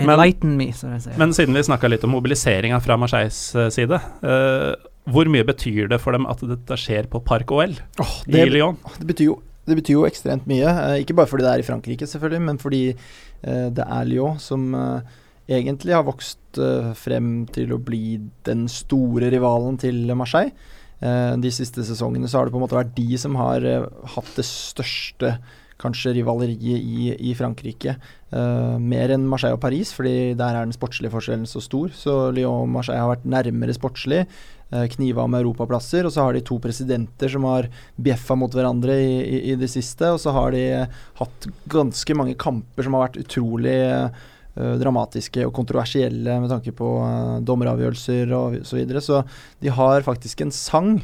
Enlighten 0.00 0.56
me, 0.58 0.72
som 0.74 0.96
jeg 0.96 1.04
sier. 1.04 1.20
Men 1.20 1.36
siden 1.36 1.54
vi 1.54 1.62
snakka 1.68 1.90
litt 1.92 2.02
om 2.08 2.16
mobiliseringa 2.16 2.80
fra 2.82 2.96
Marseilles 2.98 3.42
side 3.76 4.00
uh, 4.00 4.72
hvor 5.10 5.28
mye 5.28 5.44
betyr 5.44 5.88
det 5.92 5.98
for 6.00 6.16
dem 6.16 6.28
at 6.30 6.40
dette 6.48 6.78
skjer 6.80 7.08
på 7.12 7.20
Park 7.24 7.52
OL 7.52 7.74
oh, 8.00 8.14
det, 8.24 8.46
i 8.46 8.52
Lyon? 8.54 8.78
Det 8.96 9.08
betyr, 9.10 9.26
jo, 9.28 9.36
det 9.68 9.76
betyr 9.80 9.98
jo 9.98 10.06
ekstremt 10.08 10.46
mye. 10.48 10.70
Eh, 10.70 11.02
ikke 11.02 11.16
bare 11.18 11.28
fordi 11.30 11.44
det 11.44 11.50
er 11.52 11.64
i 11.64 11.66
Frankrike, 11.66 12.08
selvfølgelig, 12.08 12.44
men 12.46 12.60
fordi 12.62 12.84
eh, 12.94 13.66
det 13.74 13.84
er 13.84 14.08
Lyon 14.08 14.40
som 14.40 14.70
eh, 14.78 15.18
egentlig 15.60 15.92
har 15.92 16.06
vokst 16.06 16.40
frem 16.96 17.32
til 17.52 17.74
å 17.74 17.80
bli 17.82 18.16
den 18.46 18.68
store 18.70 19.26
rivalen 19.34 19.74
til 19.82 20.06
Marseille. 20.14 20.54
De 21.02 21.50
siste 21.52 21.82
sesongene 21.84 22.30
så 22.30 22.38
har 22.38 22.46
det 22.46 22.54
på 22.54 22.60
en 22.60 22.62
måte 22.62 22.76
vært 22.78 22.92
de 22.94 23.18
som 23.18 23.34
har 23.36 23.66
hatt 24.14 24.30
det 24.38 24.44
største 24.46 25.32
kanskje 25.82 26.14
rivaleriet 26.18 26.60
i, 26.60 27.14
i 27.30 27.34
Frankrike. 27.34 27.96
mer 28.34 29.12
enn 29.14 29.28
Marseille 29.30 29.54
og 29.54 29.60
Paris, 29.62 29.92
fordi 29.94 30.34
der 30.34 30.56
er 30.56 30.64
den 30.66 30.74
sportslige 30.74 31.12
forskjellen 31.12 31.46
så 31.46 31.60
stor. 31.62 31.92
Så 31.94 32.32
Lyon 32.34 32.64
og 32.64 32.72
Marseille 32.72 33.02
har 33.02 33.12
vært 33.12 33.28
nærmere 33.30 33.76
sportslig. 33.76 34.24
Uh, 34.74 34.86
kniva 34.90 35.22
om 35.22 35.34
europaplasser. 35.36 36.06
Og 36.06 36.12
så 36.14 36.24
har 36.24 36.34
de 36.34 36.42
to 36.42 36.56
presidenter 36.62 37.30
som 37.30 37.44
har 37.46 37.68
bjeffa 38.00 38.34
mot 38.38 38.50
hverandre 38.50 38.96
i, 38.96 39.18
i, 39.22 39.40
i, 39.52 39.56
det 39.60 39.68
siste. 39.70 40.08
Og 40.10 40.18
så 40.22 40.32
har 40.34 40.54
de 40.54 40.64
hatt 41.20 41.48
ganske 41.70 42.16
mange 42.16 42.34
kamper 42.40 42.86
som 42.86 42.96
har 42.96 43.04
vært 43.06 43.20
utrolig 43.22 43.76
uh, 43.84 44.74
dramatiske 44.80 45.44
og 45.46 45.52
kontroversielle 45.54 46.40
med 46.42 46.50
tanke 46.50 46.74
på 46.74 46.90
uh, 47.04 47.38
dommeravgjørelser 47.46 48.34
og 48.34 48.58
så 48.66 48.80
videre. 48.80 49.04
Så 49.04 49.22
de 49.62 49.70
har 49.76 50.06
faktisk 50.06 50.42
en 50.42 50.54
sang, 50.54 50.96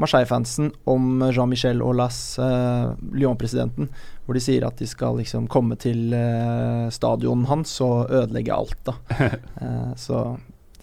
Marseille-fansen, 0.00 0.72
om 0.90 1.22
Jean-Michel 1.28 1.82
Aulas, 1.84 2.38
eh, 2.38 2.94
Lyon-presidenten, 3.14 3.90
hvor 4.24 4.34
de 4.34 4.42
sier 4.42 4.66
at 4.66 4.80
de 4.80 4.88
skal 4.90 5.20
liksom 5.20 5.46
komme 5.52 5.78
til 5.80 6.14
eh, 6.16 6.88
stadionet 6.94 7.50
hans 7.50 7.76
og 7.84 8.10
ødelegge 8.10 8.56
alt. 8.56 8.90
da. 8.90 9.30
så 10.06 10.26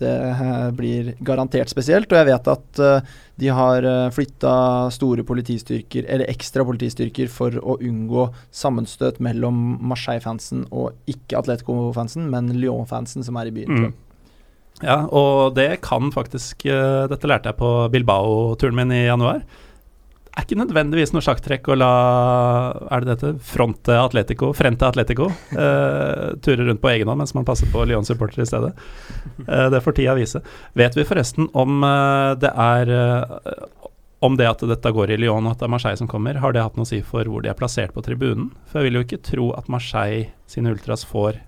det 0.01 0.17
eh, 0.29 0.71
blir 0.71 1.13
garantert 1.19 1.69
spesielt. 1.71 2.11
Og 2.11 2.19
jeg 2.19 2.29
vet 2.31 2.49
at 2.51 2.81
uh, 2.81 3.17
de 3.41 3.49
har 3.53 3.87
eh, 3.87 4.07
flytta 4.13 4.53
store 4.93 5.25
politistyrker, 5.27 6.07
eller 6.07 6.29
ekstra 6.31 6.65
politistyrker, 6.67 7.29
for 7.31 7.57
å 7.61 7.77
unngå 7.81 8.27
sammenstøt 8.63 9.21
mellom 9.23 9.77
Marseille-fansen 9.91 10.67
og 10.69 11.11
ikke 11.11 11.39
Atletico-fansen, 11.41 12.29
men 12.33 12.51
Lyon-fansen 12.57 13.25
som 13.27 13.39
er 13.41 13.51
i 13.51 13.55
byen. 13.61 13.85
Mm. 13.85 13.93
Ja, 14.81 15.03
og 15.07 15.55
det 15.57 15.81
kan 15.85 16.09
faktisk 16.13 16.65
uh, 16.65 17.05
Dette 17.11 17.29
lærte 17.29 17.51
jeg 17.51 17.59
på 17.59 17.73
Bilbao-turen 17.93 18.77
min 18.77 18.93
i 18.95 19.05
januar. 19.05 19.43
Det 20.31 20.39
er 20.39 20.45
ikke 20.47 20.61
nødvendigvis 20.61 21.11
noe 21.11 21.23
sjakktrekk 21.25 21.65
å 21.73 21.75
la 21.75 21.93
Er 22.87 23.03
det 23.03 23.09
dette? 23.09 23.31
Fronte 23.43 23.97
Atletico, 23.99 24.53
Frente 24.55 24.87
Atletico, 24.87 25.27
eh, 25.51 26.29
ture 26.39 26.63
rundt 26.69 26.79
på 26.79 26.87
egen 26.93 27.11
hånd 27.11 27.19
mens 27.19 27.33
man 27.35 27.43
passer 27.45 27.67
på 27.67 27.83
Lyon-supportere 27.83 28.45
i 28.45 28.47
stedet. 28.47 28.71
Eh, 29.43 29.67
det 29.73 29.81
får 29.83 29.97
tida 29.97 30.15
vise. 30.15 30.39
Vet 30.79 30.95
vi 30.95 31.03
forresten 31.03 31.49
om 31.51 31.83
eh, 31.83 32.31
det 32.39 32.53
er 32.55 32.93
eh, 32.95 33.35
om 34.23 34.37
det 34.37 34.47
at 34.47 34.63
dette 34.69 34.93
går 34.95 35.11
i 35.11 35.19
Lyon 35.19 35.43
og 35.49 35.51
at 35.55 35.59
det 35.59 35.67
er 35.67 35.73
Marseille 35.75 35.99
som 35.99 36.09
kommer, 36.09 36.39
har 36.39 36.55
det 36.55 36.63
hatt 36.63 36.79
noe 36.79 36.87
å 36.87 36.91
si 36.93 37.01
for 37.03 37.27
hvor 37.27 37.43
de 37.43 37.51
er 37.51 37.57
plassert 37.57 37.91
på 37.95 38.03
tribunen? 38.05 38.51
For 38.69 38.79
jeg 38.79 38.87
vil 38.87 39.01
jo 39.01 39.05
ikke 39.07 39.23
tro 39.25 39.51
at 39.57 39.69
Marseille 39.73 40.29
sine 40.47 40.71
ultras 40.71 41.03
får 41.09 41.41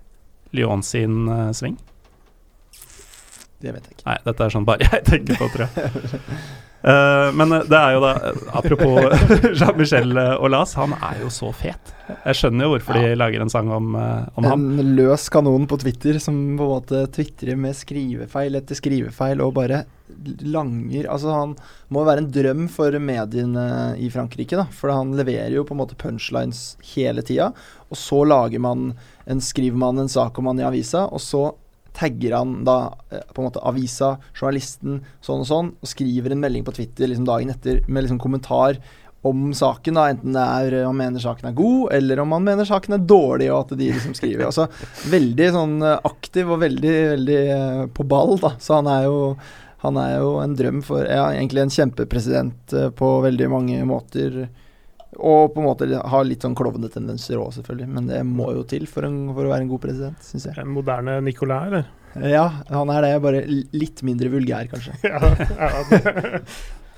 Lyon 0.52 0.84
sin 0.84 1.24
eh, 1.30 1.52
sving. 1.56 1.80
Det 3.64 3.72
vet 3.72 3.88
jeg 3.88 3.96
ikke. 3.96 4.06
Nei, 4.10 4.20
dette 4.28 4.44
er 4.44 4.52
sånn 4.52 4.68
bare 4.68 4.84
jeg 4.84 5.04
tenker 5.08 5.40
på, 5.40 5.48
tror 5.54 5.66
jeg. 5.66 6.30
Uh, 6.84 7.30
men 7.38 7.54
eh, 7.56 7.62
det 7.64 7.78
er 7.78 7.94
jo 7.94 8.00
da 8.02 8.10
Apropos 8.58 8.98
Jean-Michel 9.58 10.18
Aulas, 10.20 10.74
han 10.76 10.92
er 10.98 11.22
jo 11.22 11.30
så 11.32 11.48
fet. 11.56 11.94
Jeg 12.12 12.36
skjønner 12.36 12.66
jo 12.66 12.74
hvorfor 12.74 12.98
de 13.00 13.14
lager 13.16 13.40
en 13.40 13.52
sang 13.52 13.70
om, 13.72 13.94
eh, 13.96 14.26
om 14.36 14.48
ham. 14.50 14.66
En 14.82 14.92
løs 14.98 15.30
kanon 15.32 15.64
på 15.70 15.78
Twitter 15.80 16.20
som 16.20 16.36
på 16.58 16.66
en 16.66 16.74
måte 16.74 17.04
tvitrer 17.16 17.56
med 17.56 17.76
skrivefeil 17.78 18.60
etter 18.60 18.76
skrivefeil 18.76 19.40
og 19.40 19.54
bare 19.56 19.86
langer 20.44 21.08
Altså, 21.08 21.32
han 21.32 21.54
må 21.92 22.04
være 22.04 22.24
en 22.24 22.30
drøm 22.32 22.66
for 22.72 22.92
mediene 23.00 23.96
i 23.96 24.10
Frankrike, 24.12 24.58
da. 24.60 24.66
For 24.68 24.92
han 24.92 25.14
leverer 25.16 25.56
jo 25.56 25.64
på 25.64 25.74
en 25.74 25.80
måte 25.80 25.98
punchlines 25.98 26.76
hele 26.92 27.24
tida. 27.24 27.50
Og 27.88 27.98
så 27.98 28.20
lager 28.28 28.60
man 28.62 28.92
en, 29.24 29.40
skriver 29.40 29.80
man 29.80 29.98
en 30.02 30.12
sak 30.12 30.38
om 30.38 30.52
han 30.52 30.60
i 30.60 30.66
avisa, 30.68 31.06
og 31.08 31.22
så 31.24 31.46
tagger 31.94 32.34
han 32.36 32.58
da 32.66 32.78
eh, 33.10 33.22
på 33.32 33.42
en 33.42 33.48
måte 33.48 33.62
avisa, 33.62 34.16
journalisten, 34.34 35.00
sånn 35.24 35.44
og 35.44 35.48
sånn, 35.48 35.72
og 35.78 35.90
skriver 35.90 36.34
en 36.34 36.42
melding 36.42 36.66
på 36.66 36.74
Twitter 36.76 37.10
liksom 37.10 37.28
dagen 37.28 37.52
etter 37.54 37.82
med 37.86 38.06
liksom 38.06 38.20
kommentar 38.22 38.80
om 39.24 39.46
saken, 39.56 39.96
da, 39.96 40.10
enten 40.12 40.34
det 40.36 40.42
er 40.44 40.74
om 40.82 40.90
han 40.92 40.98
mener 40.98 41.22
saken 41.22 41.48
er 41.48 41.56
god, 41.56 41.94
eller 41.96 42.20
om 42.20 42.34
han 42.36 42.44
mener 42.44 42.68
saken 42.68 42.98
er 42.98 43.06
dårlig, 43.08 43.46
og 43.54 43.62
at 43.62 43.78
de 43.80 43.88
liksom 43.94 44.16
skriver. 44.18 44.50
Altså, 44.50 44.66
veldig 45.08 45.46
sånn 45.54 45.78
eh, 45.80 46.08
aktiv 46.10 46.50
og 46.50 46.60
veldig, 46.60 46.96
veldig 47.14 47.38
eh, 47.54 47.84
på 47.96 48.06
ball, 48.10 48.36
da. 48.42 48.52
Så 48.60 48.80
han 48.80 48.90
er 48.92 49.06
jo 49.08 49.20
han 49.84 49.98
er 50.00 50.14
jo 50.16 50.28
en 50.40 50.54
drøm 50.56 50.78
for 50.80 51.04
Ja, 51.04 51.26
egentlig 51.28 51.60
en 51.60 51.72
kjempepresident 51.72 52.72
på 52.96 53.08
veldig 53.20 53.48
mange 53.52 53.82
måter. 53.84 54.46
Og 55.18 55.52
på 55.54 55.60
en 55.60 55.66
måte 55.68 55.88
har 55.88 56.24
litt 56.26 56.44
sånn 56.44 56.56
klovnetendenser 56.58 57.38
òg, 57.40 57.52
selvfølgelig. 57.56 57.90
Men 57.96 58.08
det 58.10 58.20
må 58.26 58.50
jo 58.56 58.64
til 58.68 58.86
for, 58.90 59.06
en, 59.06 59.28
for 59.34 59.46
å 59.46 59.52
være 59.52 59.66
en 59.66 59.70
god 59.70 59.82
president, 59.84 60.24
syns 60.26 60.48
jeg. 60.48 60.56
En 60.60 60.72
moderne 60.74 61.18
Nicolai, 61.24 61.60
eller? 61.70 61.90
Ja, 62.30 62.46
han 62.70 62.92
er 62.94 63.06
det. 63.06 63.12
Bare 63.24 63.42
litt 63.74 64.02
mindre 64.06 64.30
vulgær, 64.32 64.66
kanskje. 64.70 64.96
ja, 65.10 65.20
ja. 65.20 66.40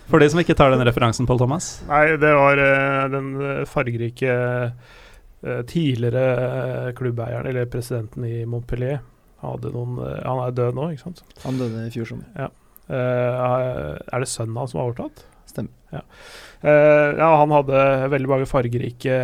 For 0.06 0.22
de 0.22 0.28
som 0.30 0.38
ikke 0.38 0.54
tar 0.54 0.70
den 0.70 0.84
referansen, 0.86 1.26
Pål 1.26 1.40
Thomas? 1.40 1.70
Nei, 1.88 2.14
det 2.22 2.30
var 2.38 2.60
uh, 2.62 3.06
den 3.10 3.32
fargerike 3.66 4.36
uh, 4.70 5.62
tidligere 5.66 6.92
klubbeieren, 6.94 7.48
eller 7.50 7.66
presidenten 7.70 8.26
i 8.28 8.44
Montpellier. 8.46 9.00
Hadde 9.42 9.72
noen, 9.74 9.98
han 10.22 10.44
er 10.44 10.54
død 10.54 10.78
nå, 10.78 10.92
ikke 10.94 11.08
sant? 11.08 11.24
Han 11.42 11.58
døde 11.58 11.88
i 11.88 11.90
fjor 11.92 12.06
sommer. 12.08 12.30
Ja. 12.38 12.46
er 12.88 14.22
det 14.22 14.28
sønnen 14.30 14.56
hans 14.56 14.72
som 14.72 14.80
har 14.80 14.88
overtatt? 14.88 15.26
Stemmer. 15.56 15.72
Ja. 15.94 16.04
ja, 17.16 17.28
han 17.40 17.52
hadde 17.54 17.82
veldig 18.12 18.28
mange 18.28 18.48
fargerike 18.50 19.16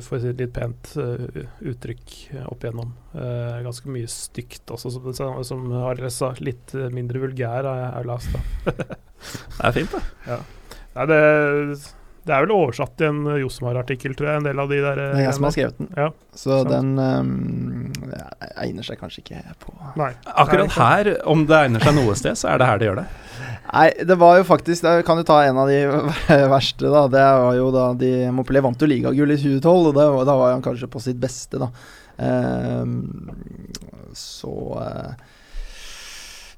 for 0.00 0.16
å 0.16 0.20
si 0.22 0.30
det 0.30 0.44
litt 0.44 0.52
pent 0.56 0.92
uh, 0.96 1.40
uttrykk 1.68 2.14
opp 2.48 2.64
igjennom. 2.64 2.92
Uh, 3.12 3.60
ganske 3.66 3.90
mye 3.92 4.08
stygt 4.10 4.70
også, 4.72 4.92
som, 5.16 5.40
som 5.46 5.66
Arild 5.82 6.14
sa. 6.14 6.32
Litt 6.40 6.72
mindre 6.94 7.20
vulgær 7.24 7.68
er 7.68 7.82
jeg 7.82 8.08
lest, 8.08 8.36
da. 8.36 8.74
det 8.86 9.68
er 9.68 9.76
fint, 9.76 9.96
da. 9.96 10.02
Ja. 10.30 10.40
Nei, 10.94 11.06
det, 11.10 11.20
det, 12.30 12.36
er 12.36 12.44
vel 12.46 12.52
oversatt 12.54 13.02
i 13.02 13.08
en 13.08 13.24
Josmar-artikkel, 13.40 14.14
tror 14.18 14.30
jeg, 14.30 14.40
en 14.40 14.46
del 14.46 14.62
av 14.62 14.70
de 14.70 14.78
der. 14.84 15.00
Det 15.00 15.08
er 15.18 15.24
jeg 15.26 15.36
som 15.36 15.46
har 15.48 15.54
skrevet 15.56 15.80
den. 15.80 15.88
Ja, 15.98 16.06
så 16.30 16.60
sant. 16.60 16.70
den 16.70 16.92
um, 17.00 18.20
egner 18.62 18.86
seg 18.86 19.00
kanskje 19.00 19.24
ikke 19.24 19.42
på 19.64 19.74
Nei. 19.98 20.12
Akkurat 20.30 20.76
her, 20.78 21.10
om 21.30 21.42
det 21.50 21.58
egner 21.58 21.84
seg 21.84 21.98
noe 21.98 22.14
sted, 22.18 22.38
så 22.38 22.52
er 22.52 22.62
det 22.62 22.70
her 22.70 22.80
det 22.80 22.90
gjør 22.90 23.02
det. 23.02 23.08
Nei, 23.70 23.86
det 24.02 24.16
var 24.18 24.40
jo 24.40 24.46
faktisk 24.48 24.86
Jeg 24.88 25.04
kan 25.06 25.20
jo 25.20 25.24
ta 25.26 25.36
en 25.46 25.58
av 25.62 25.68
de 25.70 25.78
verste, 26.54 26.86
da. 26.90 27.04
Det 27.10 27.26
var 27.44 27.58
jo 27.58 27.68
da 27.74 27.88
de 27.98 28.12
Mopelé 28.34 28.62
vant 28.64 28.82
jo 28.82 28.88
ligagull 28.90 29.34
i 29.34 29.40
2012, 29.40 29.90
og 29.90 29.98
det, 29.98 30.06
da 30.30 30.38
var 30.42 30.54
han 30.54 30.64
kanskje 30.64 30.90
på 30.90 31.02
sitt 31.02 31.20
beste, 31.22 31.60
da. 31.60 31.70
Um, 32.20 33.30
så 34.16 34.54
uh, 34.76 35.12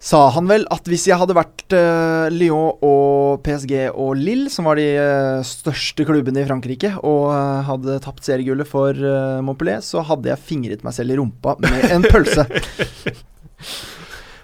sa 0.02 0.24
han 0.34 0.48
vel 0.50 0.64
at 0.74 0.88
hvis 0.90 1.04
jeg 1.06 1.18
hadde 1.20 1.36
vært 1.36 1.74
uh, 1.76 2.26
Lyon 2.34 2.82
og 2.82 3.42
PSG 3.46 3.74
og 3.92 4.16
Lille, 4.18 4.50
som 4.50 4.66
var 4.66 4.80
de 4.80 4.88
uh, 4.98 5.46
største 5.46 6.06
klubbene 6.08 6.42
i 6.42 6.48
Frankrike, 6.48 6.90
og 7.06 7.30
uh, 7.30 7.62
hadde 7.68 8.00
tapt 8.02 8.26
seriegullet 8.26 8.68
for 8.68 8.98
Montpellier, 9.46 9.82
så 9.84 10.02
hadde 10.06 10.32
jeg 10.32 10.42
fingret 10.42 10.82
meg 10.86 10.96
selv 10.96 11.14
i 11.14 11.18
rumpa 11.20 11.54
med 11.62 11.86
en 11.94 12.06
pølse. 12.10 12.48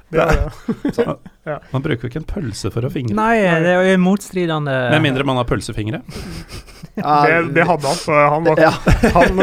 Det 0.08 0.22
er 0.24 0.38
det. 0.38 0.92
Så, 0.96 1.04
ja. 1.44 1.58
Man 1.68 1.82
bruker 1.84 2.06
jo 2.06 2.08
ikke 2.08 2.22
en 2.22 2.28
pølse 2.30 2.70
for 2.72 2.86
å 2.86 2.90
fingre. 2.92 3.12
Nei, 3.18 3.42
det 3.60 3.74
er 3.74 3.90
jo 3.90 3.98
motstridende 4.00 4.76
Med 4.94 5.02
mindre 5.04 5.26
man 5.28 5.36
har 5.36 5.44
pølsefingre. 5.44 6.00
det, 6.96 7.34
det, 7.52 7.66
hadde 7.68 7.92
han. 7.92 7.98
Han 8.32 8.46
var, 8.48 8.62
ja. 8.62 8.70
han, 9.18 9.42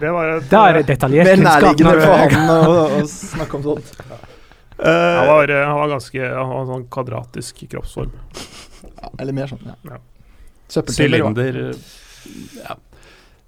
det 0.00 0.14
var 0.14 0.30
et 0.38 0.48
det 0.48 0.62
er 0.62 0.78
det 0.78 0.86
detaljert 0.88 1.34
kunnskap. 1.34 1.44
Mer 1.44 1.50
nærliggende 1.50 1.98
for 2.00 2.22
han 2.22 2.54
å, 2.54 2.86
å 3.02 3.04
snakke 3.12 3.60
om 3.60 3.66
sånt. 3.66 3.92
Uh, 4.78 4.88
han, 4.88 5.26
var, 5.28 5.52
han, 5.54 5.76
var, 5.78 5.88
ganske 5.88 6.28
Han 6.28 6.48
var 6.50 6.64
sånn 6.66 6.88
kvadratisk 6.90 7.62
kroppsform. 7.70 8.14
Ja, 8.96 9.12
eller 9.20 9.36
mer 9.36 9.52
sånn, 9.52 9.62
ja. 9.68 9.76
ja. 9.92 10.00
Sylinder 10.90 11.60
Ja. 12.64 12.78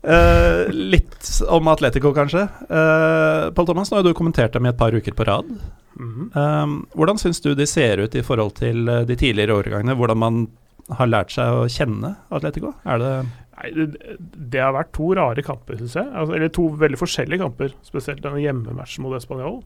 Uh, 0.06 0.68
litt 0.70 1.26
om 1.50 1.66
Atletico, 1.72 2.12
kanskje. 2.14 2.44
Uh, 2.70 3.50
Pål 3.56 3.66
Thomas, 3.72 3.90
nå 3.90 3.98
har 3.98 4.06
du 4.06 4.12
kommentert 4.14 4.54
dem 4.54 4.68
i 4.68 4.70
et 4.70 4.78
par 4.78 4.94
uker 4.94 5.16
på 5.18 5.26
rad. 5.26 5.48
Mm 5.96 6.12
-hmm. 6.12 6.62
um, 6.62 6.86
hvordan 6.94 7.18
syns 7.18 7.40
du 7.40 7.54
de 7.54 7.66
ser 7.66 7.98
ut 7.98 8.14
i 8.14 8.22
forhold 8.22 8.54
til 8.54 8.86
de 8.86 9.16
tidligere 9.16 9.54
årgangene? 9.54 9.96
Hvordan 9.96 10.18
man 10.18 10.46
har 10.88 11.06
lært 11.06 11.32
seg 11.32 11.48
å 11.48 11.66
kjenne 11.68 12.14
Atletico? 12.30 12.74
Er 12.84 12.98
det 12.98 13.26
Nei, 13.56 13.70
det, 13.72 14.16
det, 14.20 14.60
har 14.60 14.74
vært 14.76 14.92
to 14.92 15.14
rare 15.16 15.42
kamper, 15.42 15.78
syns 15.80 15.96
jeg. 15.96 16.08
Altså, 16.12 16.34
eller 16.36 16.48
to 16.52 16.66
veldig 16.76 16.98
forskjellige 17.00 17.40
kamper. 17.40 17.72
Spesielt 17.86 18.20
denne 18.24 18.42
hjemmematchen 18.42 19.06
mot 19.06 19.16
Español. 19.16 19.62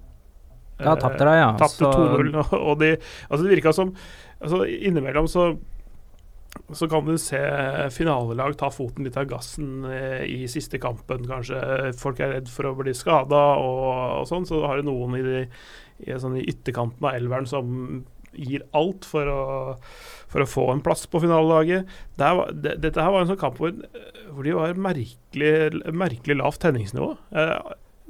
Ja, 0.84 0.96
tapte 1.00 1.26
de, 1.26 1.34
ja. 1.40 1.50
Tapte 1.60 1.90
2-0. 1.90 2.32
Og 2.60 2.72
de, 2.80 2.94
altså 3.28 3.42
det 3.44 3.52
virka 3.54 3.74
som 3.76 3.92
altså 4.40 4.64
Innimellom 4.64 5.28
så 5.30 5.52
så 6.74 6.86
kan 6.90 7.04
du 7.06 7.16
se 7.18 7.38
finalelag 7.94 8.56
ta 8.58 8.70
foten 8.74 9.06
litt 9.06 9.18
av 9.18 9.28
gassen 9.30 9.84
eh, 9.86 10.22
i 10.26 10.48
siste 10.50 10.80
kampen, 10.82 11.26
kanskje. 11.30 11.58
Folk 11.98 12.22
er 12.22 12.34
redd 12.34 12.50
for 12.50 12.70
å 12.70 12.76
bli 12.78 12.94
skada 12.96 13.40
og, 13.58 13.84
og, 14.20 14.24
sånn. 14.30 14.46
Så 14.48 14.62
har 14.64 14.80
du 14.80 14.88
noen 14.88 15.18
i, 15.18 15.22
de, 15.26 15.42
i, 16.06 16.16
sånn, 16.18 16.38
i 16.40 16.46
ytterkanten 16.50 17.06
av 17.06 17.18
elveren 17.18 17.46
som 17.50 18.02
gir 18.30 18.62
alt 18.78 19.06
for 19.08 19.30
å, 19.30 19.42
for 20.30 20.44
å 20.44 20.48
få 20.48 20.66
en 20.74 20.82
plass 20.84 21.06
på 21.10 21.22
finalelaget. 21.22 21.90
Det, 22.18 22.74
dette 22.82 23.02
her 23.02 23.14
var 23.14 23.24
en 23.24 23.30
sånn 23.32 23.40
kamp 23.40 23.58
hvor, 23.58 23.74
hvor 24.30 24.46
de 24.46 24.54
var 24.58 24.78
merkelig, 24.78 25.54
merkelig 25.90 26.38
lavt 26.38 26.62
tenningsnivå. 26.66 27.14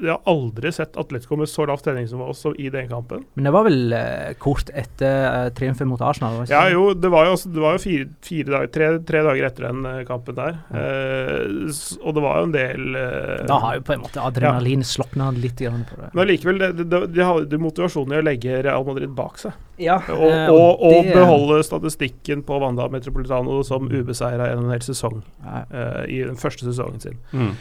Jeg 0.00 0.14
har 0.14 0.20
aldri 0.30 0.72
sett 0.72 0.96
Atletico 1.00 1.36
med 1.36 1.50
så 1.50 1.66
lavt 1.68 1.84
treningsnivå 1.84 2.32
som 2.36 2.54
i 2.58 2.70
den 2.72 2.88
kampen. 2.88 3.24
Men 3.36 3.48
det 3.48 3.52
var 3.54 3.66
vel 3.66 3.94
eh, 3.96 4.32
kort 4.40 4.72
etter 4.72 5.26
eh, 5.28 5.48
triumfen 5.56 5.90
mot 5.90 6.00
Arsenal? 6.00 6.42
ja, 6.48 6.62
jo, 6.72 6.90
det 6.96 7.10
var 7.12 7.28
jo, 7.28 7.36
det 7.52 7.64
var 7.64 7.76
jo 7.76 7.82
fire, 7.84 8.08
fire 8.24 8.54
dager, 8.54 8.72
tre, 8.74 8.90
tre, 9.08 9.22
dager 9.28 9.48
etter 9.50 9.68
den 9.68 9.88
eh, 9.90 10.02
kampen 10.08 10.38
der. 10.38 10.60
Mm. 10.70 10.78
Eh, 10.80 11.80
og 12.00 12.16
det 12.16 12.24
var 12.24 12.40
jo 12.40 12.48
en 12.48 12.56
del 12.56 13.00
eh, 13.00 13.46
Da 13.50 13.60
har 13.64 13.78
jo 13.78 13.86
på 13.86 13.96
en 13.96 14.04
måte 14.06 14.24
adrenalin 14.24 14.86
ja. 14.86 14.92
slokna 14.94 15.30
litt 15.36 15.60
grann 15.60 15.84
på 15.88 16.00
det. 16.00 16.12
Men 16.16 16.30
likevel, 16.30 16.64
de 16.80 17.26
hadde 17.26 17.60
motivasjonen 17.60 18.16
i 18.16 18.22
å 18.22 18.28
legge 18.30 18.62
Real 18.64 18.86
Madrid 18.88 19.12
bak 19.16 19.40
seg. 19.42 19.56
Ja, 19.80 19.96
og, 20.12 20.26
eh, 20.28 20.50
og, 20.52 20.82
og 20.84 21.06
det, 21.06 21.14
beholde 21.16 21.60
statistikken 21.64 22.44
på 22.46 22.58
Wanda 22.62 22.86
Metropolitano 22.92 23.60
som 23.66 23.88
ubeseira 23.88 24.50
gjennom 24.50 24.68
en 24.68 24.74
hel 24.74 24.84
sesong. 24.84 25.22
Uh, 25.44 26.04
I 26.04 26.20
den 26.28 26.38
første 26.40 26.66
sesongen 26.68 27.00
sin. 27.02 27.16
Mm. 27.32 27.54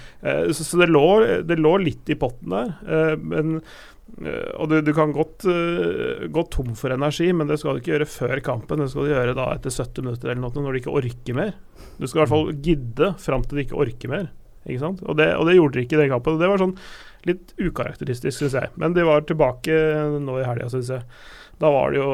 så, 0.52 0.66
så 0.66 0.82
det, 0.82 0.90
lå, 0.92 1.06
det 1.48 1.60
lå 1.60 1.78
litt 1.86 2.12
i 2.12 2.18
potten 2.20 2.56
der. 2.56 2.74
Uh, 2.84 3.16
men 3.20 3.60
uh, 3.60 4.52
og 4.60 4.72
du, 4.72 4.80
du 4.84 4.92
kan 4.98 5.14
godt 5.16 5.48
uh, 5.48 6.26
gå 6.28 6.46
tom 6.54 6.74
for 6.80 6.96
energi, 6.96 7.30
men 7.32 7.50
det 7.50 7.62
skal 7.62 7.78
du 7.78 7.84
ikke 7.84 7.96
gjøre 7.96 8.10
før 8.12 8.44
kampen. 8.46 8.84
Det 8.84 8.92
skal 8.92 9.08
du 9.08 9.14
gjøre 9.14 9.38
da 9.38 9.52
etter 9.56 9.74
70 9.74 10.08
minutter 10.08 10.34
eller 10.34 10.44
noe, 10.44 10.56
når 10.60 10.76
du 10.76 10.82
ikke 10.82 10.98
orker 11.02 11.40
mer. 11.40 11.56
Du 12.00 12.08
skal 12.08 12.20
i 12.20 12.24
hvert 12.26 12.36
fall 12.36 12.52
gidde 12.66 13.14
fram 13.22 13.46
til 13.46 13.60
du 13.60 13.66
ikke 13.68 13.80
orker 13.80 14.12
mer. 14.12 14.30
Ikke 14.68 14.82
sant? 14.84 15.04
Og 15.08 15.16
det, 15.18 15.32
og 15.40 15.48
det 15.48 15.56
gjorde 15.56 15.78
de 15.78 15.86
ikke 15.86 15.98
i 15.98 16.04
den 16.04 16.12
kampen. 16.12 16.40
Det 16.42 16.50
var 16.52 16.62
sånn 16.62 16.76
litt 17.28 17.54
ukarakteristisk, 17.60 18.38
syns 18.38 18.56
jeg. 18.56 18.72
Men 18.80 18.96
de 18.96 19.06
var 19.08 19.26
tilbake 19.28 19.76
nå 20.24 20.40
i 20.40 20.48
helga, 20.48 20.70
syns 20.72 20.92
jeg. 20.94 21.04
Da 21.60 21.70
var 21.74 21.92
det 21.92 22.00
jo 22.00 22.10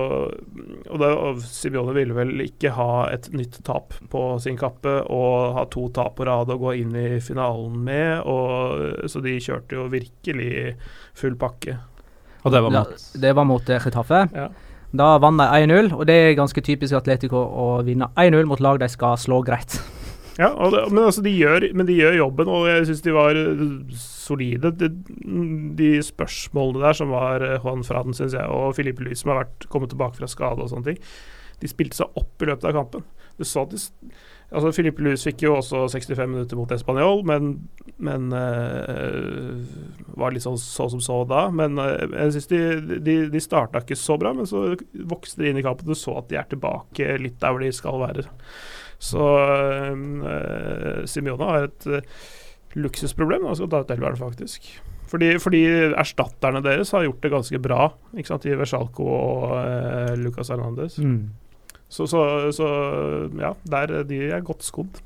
Og, 0.89 0.95
da, 1.01 1.11
og 1.13 1.41
Simeone 1.45 1.93
ville 1.93 2.15
vel 2.17 2.41
ikke 2.45 2.71
ha 2.73 3.05
et 3.13 3.29
nytt 3.33 3.59
tap 3.65 3.93
på 4.11 4.23
sin 4.41 4.57
kappe 4.57 4.97
og 5.05 5.57
ha 5.57 5.65
to 5.71 5.87
tap 5.93 6.15
på 6.17 6.25
rad 6.27 6.49
og 6.53 6.63
gå 6.65 6.75
inn 6.81 6.95
i 6.97 7.19
finalen 7.23 7.77
med, 7.85 8.25
og, 8.25 9.05
så 9.11 9.21
de 9.21 9.35
kjørte 9.41 9.77
jo 9.77 9.89
virkelig 9.91 10.75
full 11.17 11.37
pakke. 11.41 11.77
Og 12.45 12.53
det 12.53 12.61
var 12.61 12.73
mot, 12.73 13.05
det 13.21 13.33
var 13.37 13.47
mot 13.49 13.69
Getafe? 13.73 14.21
Ja. 14.33 14.49
Da 14.95 15.15
vant 15.19 15.41
de 15.41 15.47
1-0, 15.65 15.91
og 15.97 16.05
det 16.07 16.15
er 16.15 16.37
ganske 16.37 16.61
typisk 16.63 16.95
Atletico 16.95 17.41
å 17.41 17.67
vinne 17.85 18.11
1-0 18.15 18.45
mot 18.47 18.61
lag 18.63 18.79
de 18.79 18.89
skal 18.91 19.17
slå 19.19 19.41
greit. 19.45 19.79
Ja, 20.37 20.49
det, 20.51 20.85
men, 20.91 21.05
altså, 21.05 21.23
de 21.23 21.31
gjør, 21.31 21.69
men 21.75 21.87
de 21.87 21.95
gjør 21.95 22.19
jobben, 22.19 22.51
og 22.51 22.67
jeg 22.69 22.87
syns 22.89 23.03
de 23.05 23.15
var 23.15 23.37
solide. 24.25 24.73
De, 24.79 24.89
de, 25.79 25.89
spørsmålene 26.05 26.83
der 26.83 26.97
som 26.97 27.13
var 27.13 27.45
uh, 27.45 27.57
Juan 27.59 27.85
Fraden 27.87 28.17
synes 28.17 28.35
jeg, 28.37 28.45
og 28.51 28.75
Filipe 28.77 29.05
Luis, 29.05 29.21
som 29.21 29.33
har 29.33 29.43
vært, 29.45 29.69
kommet 29.71 29.93
tilbake 29.93 30.19
fra 30.19 30.29
skade 30.31 30.65
og 30.65 30.71
sånne 30.73 30.93
ting, 30.93 31.03
de 31.61 31.71
spilte 31.71 32.01
seg 32.01 32.17
opp 32.19 32.43
i 32.43 32.49
løpet 32.49 32.67
av 32.69 32.79
kampen. 32.81 33.05
Du 33.39 33.45
så 33.47 33.65
at 33.65 33.75
de 33.75 33.79
Altså, 34.53 34.69
Filipe 34.77 35.01
Luis 35.01 35.23
fikk 35.25 35.41
jo 35.41 35.55
også 35.57 35.87
65 35.89 36.29
minutter 36.29 36.57
mot 36.59 36.69
Español, 36.71 37.23
men, 37.25 37.55
men 37.97 38.29
uh, 38.29 39.57
var 40.15 40.35
litt 40.35 40.45
sånn 40.45 40.59
så 40.61 40.85
som 40.93 41.01
så 41.01 41.17
da. 41.27 41.47
Men 41.49 41.81
uh, 41.81 42.05
jeg 42.05 42.35
syns 42.35 42.51
de, 42.51 42.61
de, 43.03 43.15
de 43.33 43.41
starta 43.41 43.81
ikke 43.81 43.97
så 43.97 44.19
bra, 44.21 44.35
men 44.37 44.47
så 44.49 44.67
vokste 45.09 45.41
de 45.41 45.49
inn 45.49 45.59
i 45.59 45.65
kampen. 45.65 45.89
Du 45.89 45.97
så 45.97 46.19
at 46.21 46.29
de 46.29 46.37
er 46.39 46.47
tilbake 46.51 47.17
litt 47.23 47.39
der 47.41 47.55
hvor 47.55 47.65
de 47.65 47.73
skal 47.75 47.99
være. 48.05 48.27
Så 49.01 49.25
uh, 49.25 51.01
Simione 51.09 51.51
har 51.51 51.67
et 51.71 51.89
luksusproblem. 52.75 53.47
Han 53.47 53.57
skal 53.57 53.71
ta 53.71 53.81
ut 53.83 53.95
elveren, 53.95 54.19
faktisk. 54.19 54.69
Fordi, 55.09 55.35
fordi, 55.39 55.63
erstatterne 55.93 56.63
deres 56.65 56.91
har 56.95 57.05
gjort 57.05 57.21
det 57.23 57.31
ganske 57.31 57.59
bra 57.61 57.89
ikke 58.17 58.31
sant, 58.31 58.47
i 58.49 58.55
Versalco 58.57 59.05
og 59.05 60.17
Lucas 60.17 60.49
Hernandez. 60.49 60.97
Mm. 60.97 61.29
Så, 61.87 62.07
så, 62.09 62.21
så, 62.55 62.67
ja, 63.37 63.53
der, 63.69 64.01
de 64.09 64.23
er 64.33 64.45
godt 64.45 64.65
skodd. 64.65 65.01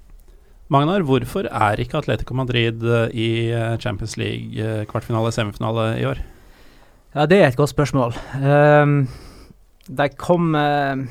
Magnar, 0.70 1.02
hvorfor 1.02 1.48
er 1.50 1.82
ikke 1.82 1.98
Atletico 1.98 2.36
Madrid 2.38 2.84
eh, 2.86 3.16
i 3.18 3.30
eh, 3.50 3.78
Champions 3.82 4.16
League 4.22 4.54
eh, 4.54 4.84
kvartfinale, 4.90 5.32
semifinale 5.34 5.86
i 5.98 6.06
år? 6.06 6.22
Ja, 7.16 7.26
det 7.26 7.40
er 7.40 7.48
et 7.48 7.58
godt 7.58 7.74
spørsmål. 7.74 8.14
Um, 8.38 9.08
de 9.90 10.08
kom 10.14 10.54
uh, 10.54 11.02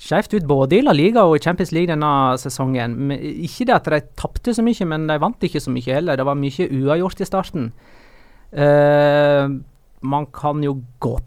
skjevt 0.00 0.34
ut 0.38 0.48
både 0.48 0.78
i 0.78 0.84
La 0.84 0.94
Liga 0.96 1.26
og 1.28 1.36
i 1.36 1.42
Champions 1.44 1.74
League 1.76 1.90
denne 1.90 2.10
sesongen. 2.40 2.96
Men 3.10 3.20
ikke 3.20 3.68
det 3.68 3.76
at 3.76 3.90
de 3.92 4.02
tapte 4.18 4.54
så 4.56 4.64
mye, 4.64 4.88
men 4.88 5.08
de 5.10 5.18
vant 5.20 5.48
ikke 5.48 5.60
så 5.62 5.72
mye 5.74 5.98
heller. 5.98 6.16
Det 6.16 6.28
var 6.28 6.38
mye 6.40 6.68
uavgjort 6.80 7.20
i 7.20 7.28
starten. 7.28 7.72
Uh, 8.50 9.60
man 10.00 10.30
kan 10.34 10.64
jo 10.64 10.80
godt 10.98 11.26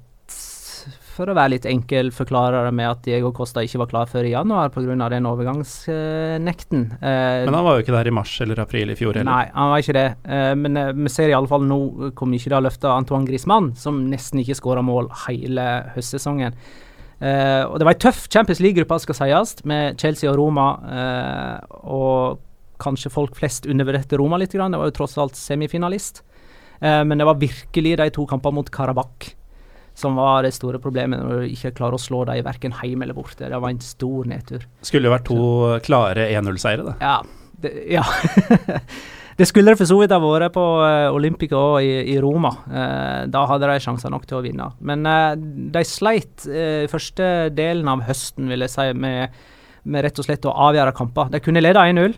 for 1.13 1.29
å 1.29 1.35
være 1.37 1.51
litt 1.53 1.65
enkel, 1.69 2.07
forklare 2.09 2.63
det 2.65 2.71
med 2.73 2.87
at 2.89 3.03
Diego 3.05 3.29
Costa 3.37 3.61
ikke 3.61 3.83
var 3.83 3.89
klar 3.91 4.07
før 4.09 4.25
i 4.25 4.31
januar 4.31 4.71
pga. 4.73 4.95
den 5.13 5.27
overgangsnekten. 5.29 6.87
Uh, 6.97 7.45
men 7.45 7.53
han 7.53 7.67
var 7.67 7.77
jo 7.77 7.83
ikke 7.85 7.93
der 7.93 8.09
i 8.09 8.15
mars 8.17 8.33
eller 8.41 8.63
april 8.63 8.89
i 8.89 8.97
fjor 8.97 9.19
heller? 9.19 9.29
Nei, 9.29 9.51
han 9.53 9.69
var 9.75 9.83
ikke 9.85 9.97
det. 9.99 10.07
Uh, 10.25 10.53
men 10.57 10.81
vi 11.03 11.13
ser 11.13 11.29
i 11.29 11.37
alle 11.37 11.51
fall 11.51 11.67
nå 11.69 11.79
hvor 12.09 12.31
mye 12.31 12.41
det 12.41 12.57
har 12.57 12.65
løfta 12.65 12.95
Antoine 12.97 13.29
Griezmann, 13.29 13.75
som 13.77 14.01
nesten 14.09 14.41
ikke 14.41 14.57
skåra 14.57 14.81
mål 14.81 15.11
hele 15.27 15.67
høstsesongen. 15.93 16.57
Eh, 17.23 17.63
og 17.63 17.77
Det 17.79 17.87
var 17.87 17.95
ei 17.95 18.01
tøff 18.03 18.25
Champions 18.27 18.59
League-gruppe, 18.63 18.99
skal 18.99 19.19
sies, 19.21 19.55
med 19.69 19.99
Chelsea 20.01 20.31
og 20.31 20.39
Roma. 20.41 20.67
Uh, 20.83 21.77
og 21.87 22.41
kanskje 22.83 23.13
folk 23.13 23.37
flest 23.39 23.67
undervurderte 23.69 24.19
Roma 24.19 24.39
litt. 24.41 24.51
Grann. 24.51 24.75
Det 24.75 24.81
var 24.81 24.91
jo 24.91 24.97
tross 24.97 25.15
alt 25.21 25.39
semifinalist. 25.39 26.23
Uh, 26.83 27.03
men 27.07 27.21
det 27.21 27.29
var 27.29 27.39
virkelig 27.39 27.95
de 28.01 28.09
to 28.11 28.27
kampene 28.27 28.59
mot 28.59 28.73
Karabakh 28.73 29.37
som 29.93 30.15
var 30.17 30.41
det 30.41 30.55
store 30.55 30.79
problemet, 30.81 31.21
når 31.21 31.43
du 31.43 31.51
ikke 31.53 31.75
klarer 31.77 31.99
å 31.99 32.01
slå 32.01 32.23
dem 32.25 32.41
verken 32.45 32.73
hjemme 32.81 33.05
eller 33.05 33.13
borte. 33.13 33.45
Det 33.45 33.59
var 33.61 33.69
en 33.69 33.81
stor 33.83 34.25
nedtur. 34.25 34.65
Skulle 34.81 35.05
jo 35.05 35.13
vært 35.13 35.27
to 35.29 35.43
klare 35.85 36.25
1-0-seire, 36.33 36.87
da. 36.87 36.95
Ja. 36.97 37.19
Det, 37.61 37.73
ja. 37.93 38.01
det 39.37 39.47
skulle 39.49 39.73
det 39.73 39.79
for 39.79 39.89
så 39.89 39.97
vidt 39.99 40.13
ha 40.13 40.19
vært 40.21 40.53
på 40.55 40.63
uh, 40.83 41.09
Olympica 41.13 41.57
og 41.57 41.85
i, 41.85 41.93
i 42.13 42.17
Roma. 42.21 42.51
Uh, 42.67 43.23
da 43.31 43.45
hadde 43.49 43.69
de 43.71 43.79
sjanser 43.83 44.13
nok 44.13 44.27
til 44.29 44.39
å 44.39 44.43
vinne. 44.45 44.69
Men 44.85 45.07
uh, 45.07 45.33
de 45.37 45.83
sleit 45.87 46.45
første 46.91 47.29
delen 47.55 47.89
av 47.89 48.05
høsten, 48.07 48.51
vil 48.51 48.65
jeg 48.65 48.73
si, 48.73 48.87
med, 48.93 49.33
med 49.83 50.05
rett 50.05 50.21
og 50.21 50.27
slett 50.27 50.45
å 50.49 50.55
avgjøre 50.69 50.95
kamper. 50.97 51.31
De 51.33 51.41
kunne 51.43 51.63
lede 51.63 51.81
1-0. 51.81 52.15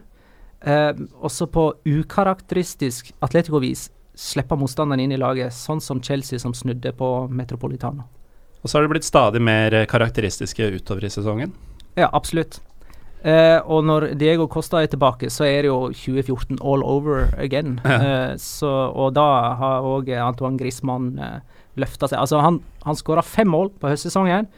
også 1.22 1.46
på 1.54 1.64
ukarakteristisk 1.86 3.12
Atletico-vis 3.22 3.90
slippe 4.16 4.56
motstanderen 4.58 5.04
inn 5.04 5.14
i 5.14 5.20
laget, 5.20 5.54
sånn 5.54 5.82
som 5.84 6.02
Chelsea 6.04 6.40
som 6.40 6.54
snudde 6.56 6.94
på 6.96 7.10
Metropolitano. 7.28 8.08
Og 8.64 8.70
så 8.70 8.78
har 8.78 8.86
det 8.86 8.96
blitt 8.96 9.06
stadig 9.06 9.42
mer 9.44 9.76
karakteristiske 9.86 10.72
utover 10.80 11.06
i 11.06 11.12
sesongen? 11.14 11.52
Ja, 12.00 12.10
absolutt. 12.12 12.58
Eh, 13.26 13.58
og 13.66 13.82
når 13.88 14.12
Diego 14.22 14.46
Costa 14.52 14.84
er 14.84 14.90
tilbake, 14.92 15.32
så 15.34 15.48
er 15.48 15.66
det 15.66 15.72
jo 15.72 15.80
2014 15.98 16.60
all 16.62 16.84
over 16.86 17.32
again. 17.42 17.80
Ja. 17.82 17.98
Eh, 17.98 18.34
så, 18.42 18.70
og 18.94 19.16
da 19.18 19.26
har 19.58 19.88
òg 19.88 20.12
Antoine 20.22 20.60
Griezmann 20.60 21.16
eh, 21.18 21.40
løfta 21.82 22.10
seg. 22.12 22.20
Altså, 22.22 22.44
han, 22.46 22.60
han 22.86 23.00
skåra 23.00 23.26
fem 23.26 23.50
mål 23.50 23.74
på 23.82 23.90
høstsesongen, 23.90 24.50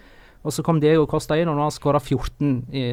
og 0.43 0.55
så 0.55 0.65
kom 0.67 0.81
Diego 0.83 1.07
Costa 1.07 1.37
inn, 1.39 1.47
og 1.47 1.55
nå 1.55 1.63
har 1.63 1.71
han 1.71 1.77
skåra 1.77 2.01
14 2.03 2.51
i, 2.75 2.85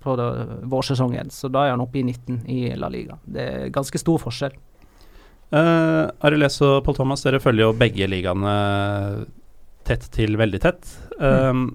på 0.00 0.16
det, 0.20 0.30
vårsesongen. 0.70 1.34
Så 1.34 1.50
da 1.50 1.66
er 1.66 1.74
han 1.74 1.82
oppe 1.82 2.00
i 2.00 2.06
19 2.06 2.44
i 2.50 2.60
La 2.78 2.90
Liga. 2.92 3.18
Det 3.26 3.46
er 3.50 3.74
ganske 3.74 3.98
stor 4.00 4.22
forskjell. 4.22 4.54
Uh, 5.50 6.06
Ariles 6.22 6.60
og 6.62 6.84
Paul 6.86 6.94
Thomas, 6.94 7.24
dere 7.26 7.42
følger 7.42 7.66
jo 7.66 7.74
begge 7.74 8.06
ligaene 8.06 8.52
tett 9.86 10.06
til 10.14 10.38
veldig 10.38 10.60
tett. 10.62 10.86
Um, 11.18 11.64
mm. 11.64 11.70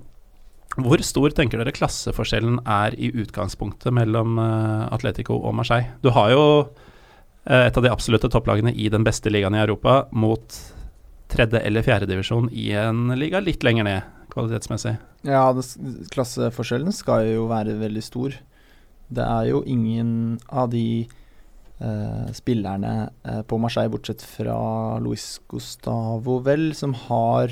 Hvor 0.75 1.01
stor 1.07 1.31
tenker 1.35 1.61
dere 1.61 1.73
klasseforskjellen 1.75 2.59
er 2.67 2.95
i 2.99 3.11
utgangspunktet 3.15 3.93
mellom 3.95 4.39
uh, 4.41 4.91
Atletico 4.91 5.37
og 5.39 5.55
Marseille? 5.55 5.93
Du 6.03 6.11
har 6.15 6.33
jo 6.33 6.41
uh, 6.65 7.61
et 7.61 7.77
av 7.77 7.85
de 7.85 7.91
absolutte 7.91 8.29
topplagene 8.31 8.73
i 8.75 8.89
den 8.91 9.05
beste 9.07 9.31
ligaen 9.31 9.55
i 9.55 9.61
Europa 9.63 10.01
mot 10.11 10.57
tredje- 11.31 11.63
eller 11.63 11.85
fjerdedivisjon 11.85 12.49
i 12.51 12.69
en 12.77 13.07
liga 13.15 13.39
litt 13.43 13.63
lenger 13.63 13.87
ned 13.87 14.11
kvalitetsmessig. 14.33 14.97
Ja, 15.25 15.47
det, 15.55 15.63
klasseforskjellen 16.13 16.93
skal 16.95 17.31
jo 17.31 17.47
være 17.49 17.77
veldig 17.79 18.03
stor. 18.03 18.35
Det 19.07 19.23
er 19.23 19.53
jo 19.53 19.63
ingen 19.67 20.41
av 20.49 20.73
de 20.75 21.05
Uh, 21.75 22.31
spillerne 22.31 23.09
uh, 23.27 23.41
på 23.43 23.57
Marseille, 23.59 23.91
bortsett 23.91 24.21
fra 24.23 24.95
Luis 25.03 25.41
Gustavo, 25.51 26.37
vel, 26.39 26.69
som 26.71 26.93
har 26.95 27.51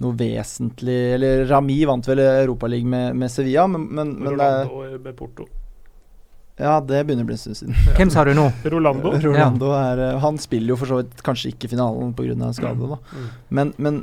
noe 0.00 0.16
vesentlig 0.16 0.98
Eller 1.14 1.44
Rami 1.50 1.78
vant 1.88 2.06
vel 2.08 2.22
Europaligaen 2.24 2.90
med, 2.90 3.16
med 3.22 3.32
Sevilla, 3.32 3.66
men, 3.70 3.86
men, 3.88 4.14
men 4.18 4.32
Rolando 4.34 4.84
det, 4.84 5.00
med 5.04 5.16
Porto. 5.18 5.46
Ja, 6.60 6.74
det 6.84 7.02
begynner 7.08 7.24
å 7.24 7.28
bli 7.30 7.36
en 7.38 7.40
stund 7.40 7.56
siden. 7.56 7.76
Hvem 7.96 8.10
sa 8.12 8.24
du 8.28 8.34
nå? 8.36 8.46
Rolando. 8.74 9.14
Rolando 9.24 9.70
er, 9.76 10.02
uh, 10.10 10.20
han 10.24 10.40
spiller 10.40 10.74
jo 10.74 10.80
for 10.80 10.92
så 10.92 11.00
vidt 11.00 11.22
kanskje 11.24 11.54
ikke 11.54 11.70
finalen 11.72 12.12
pga. 12.16 12.34
en 12.36 12.56
skade, 12.56 12.90
da. 12.90 13.00
Mm. 13.12 13.30
Men, 13.48 13.72
men 13.76 14.02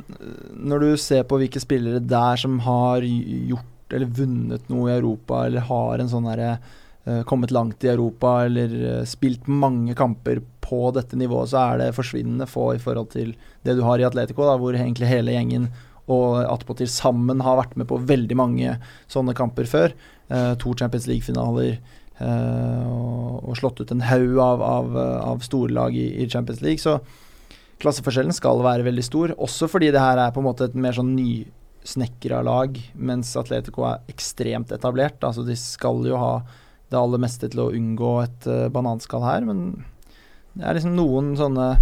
når 0.58 0.84
du 0.84 0.90
ser 1.02 1.26
på 1.28 1.38
hvilke 1.42 1.62
spillere 1.62 2.02
der 2.02 2.40
som 2.40 2.58
har 2.66 3.06
gjort 3.06 3.94
eller 3.94 4.10
vunnet 4.12 4.66
noe 4.68 4.90
i 4.90 4.98
Europa, 4.98 5.46
eller 5.46 5.64
har 5.64 6.02
en 6.02 6.10
sånn 6.10 6.26
herre 6.28 6.58
Eh, 7.08 7.22
kommet 7.22 7.50
langt 7.50 7.84
i 7.84 7.88
Europa 7.88 8.44
eller 8.44 9.04
spilt 9.04 9.46
mange 9.46 9.94
kamper 9.94 10.42
på 10.60 10.90
dette 10.92 11.16
nivået, 11.16 11.48
så 11.48 11.62
er 11.62 11.78
det 11.80 11.94
forsvinnende 11.96 12.44
få 12.46 12.74
i 12.74 12.80
forhold 12.82 13.08
til 13.14 13.30
det 13.64 13.78
du 13.78 13.80
har 13.86 14.02
i 14.02 14.04
Atletico, 14.04 14.44
da, 14.44 14.58
hvor 14.60 14.76
egentlig 14.76 15.08
hele 15.08 15.32
gjengen 15.32 15.70
og 16.08 16.40
attpåtil 16.42 16.88
sammen 16.90 17.42
har 17.44 17.60
vært 17.60 17.76
med 17.78 17.88
på 17.90 18.00
veldig 18.08 18.36
mange 18.38 18.74
sånne 19.10 19.34
kamper 19.36 19.68
før. 19.68 19.94
Uh, 20.28 20.54
to 20.60 20.74
Champions 20.76 21.06
League-finaler 21.08 21.78
uh, 22.20 22.84
og, 22.88 23.44
og, 23.44 23.54
slått 23.60 23.82
ut 23.82 23.94
en 23.94 24.04
haug 24.04 24.40
av, 24.44 24.64
av, 24.64 24.98
av 25.32 25.44
storlag 25.44 25.96
i, 25.96 26.08
i, 26.22 26.28
Champions 26.28 26.62
League. 26.64 26.82
Så 26.82 26.98
klasseforskjellen 27.82 28.36
skal 28.36 28.64
være 28.64 28.86
veldig 28.88 29.04
stor, 29.06 29.36
også 29.38 29.70
fordi 29.70 29.92
det 29.94 30.02
her 30.02 30.20
er 30.20 30.34
på 30.34 30.42
en 30.42 30.48
måte 30.48 30.68
et 30.68 30.76
mer 30.78 30.96
sånn 30.96 31.14
nysnekra 31.16 32.42
lag, 32.46 32.76
mens 32.98 33.36
Atletico 33.38 33.86
er 33.88 34.02
ekstremt 34.10 34.74
etablert. 34.74 35.22
Altså 35.24 35.46
de 35.46 35.56
skal 35.58 36.02
jo 36.08 36.18
ha 36.20 36.32
det 36.88 36.98
aller 36.98 37.20
meste 37.20 37.50
til 37.52 37.62
å 37.62 37.70
unngå 37.76 38.12
et 38.24 38.50
uh, 38.50 38.66
bananskall 38.72 39.24
her, 39.24 39.48
men 39.48 39.70
det 40.58 40.66
er 40.66 40.78
liksom 40.78 40.96
noen 40.98 41.34
sånne 41.38 41.72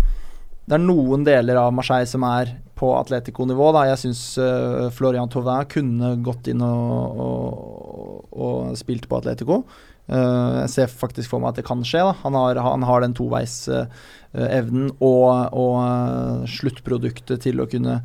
Det 0.67 0.75
er 0.75 0.83
noen 0.83 1.23
deler 1.27 1.61
av 1.61 1.75
Marseille 1.75 2.09
som 2.11 2.25
er 2.27 2.57
på 2.77 2.91
Atletico-nivå. 2.99 3.69
Jeg 3.87 4.01
syns 4.03 4.23
uh, 4.43 4.89
Florian 4.95 5.31
Tauvin 5.33 5.69
kunne 5.71 6.17
gått 6.27 6.51
inn 6.51 6.65
og, 6.67 7.21
og, 7.23 8.25
og 8.35 8.73
spilt 8.79 9.07
på 9.09 9.21
Atletico. 9.21 9.63
Uh, 10.11 10.65
jeg 10.65 10.73
ser 10.75 10.91
faktisk 10.91 11.31
for 11.31 11.43
meg 11.43 11.55
at 11.55 11.61
det 11.61 11.67
kan 11.69 11.87
skje. 11.87 12.03
da. 12.03 12.17
Han 12.25 12.39
har, 12.39 12.59
han 12.67 12.87
har 12.89 13.05
den 13.05 13.15
toveisevnen 13.17 14.91
uh, 14.91 15.07
og, 15.07 15.55
og 15.55 16.51
sluttproduktet 16.51 17.47
til 17.47 17.63
å 17.63 17.69
kunne 17.71 18.01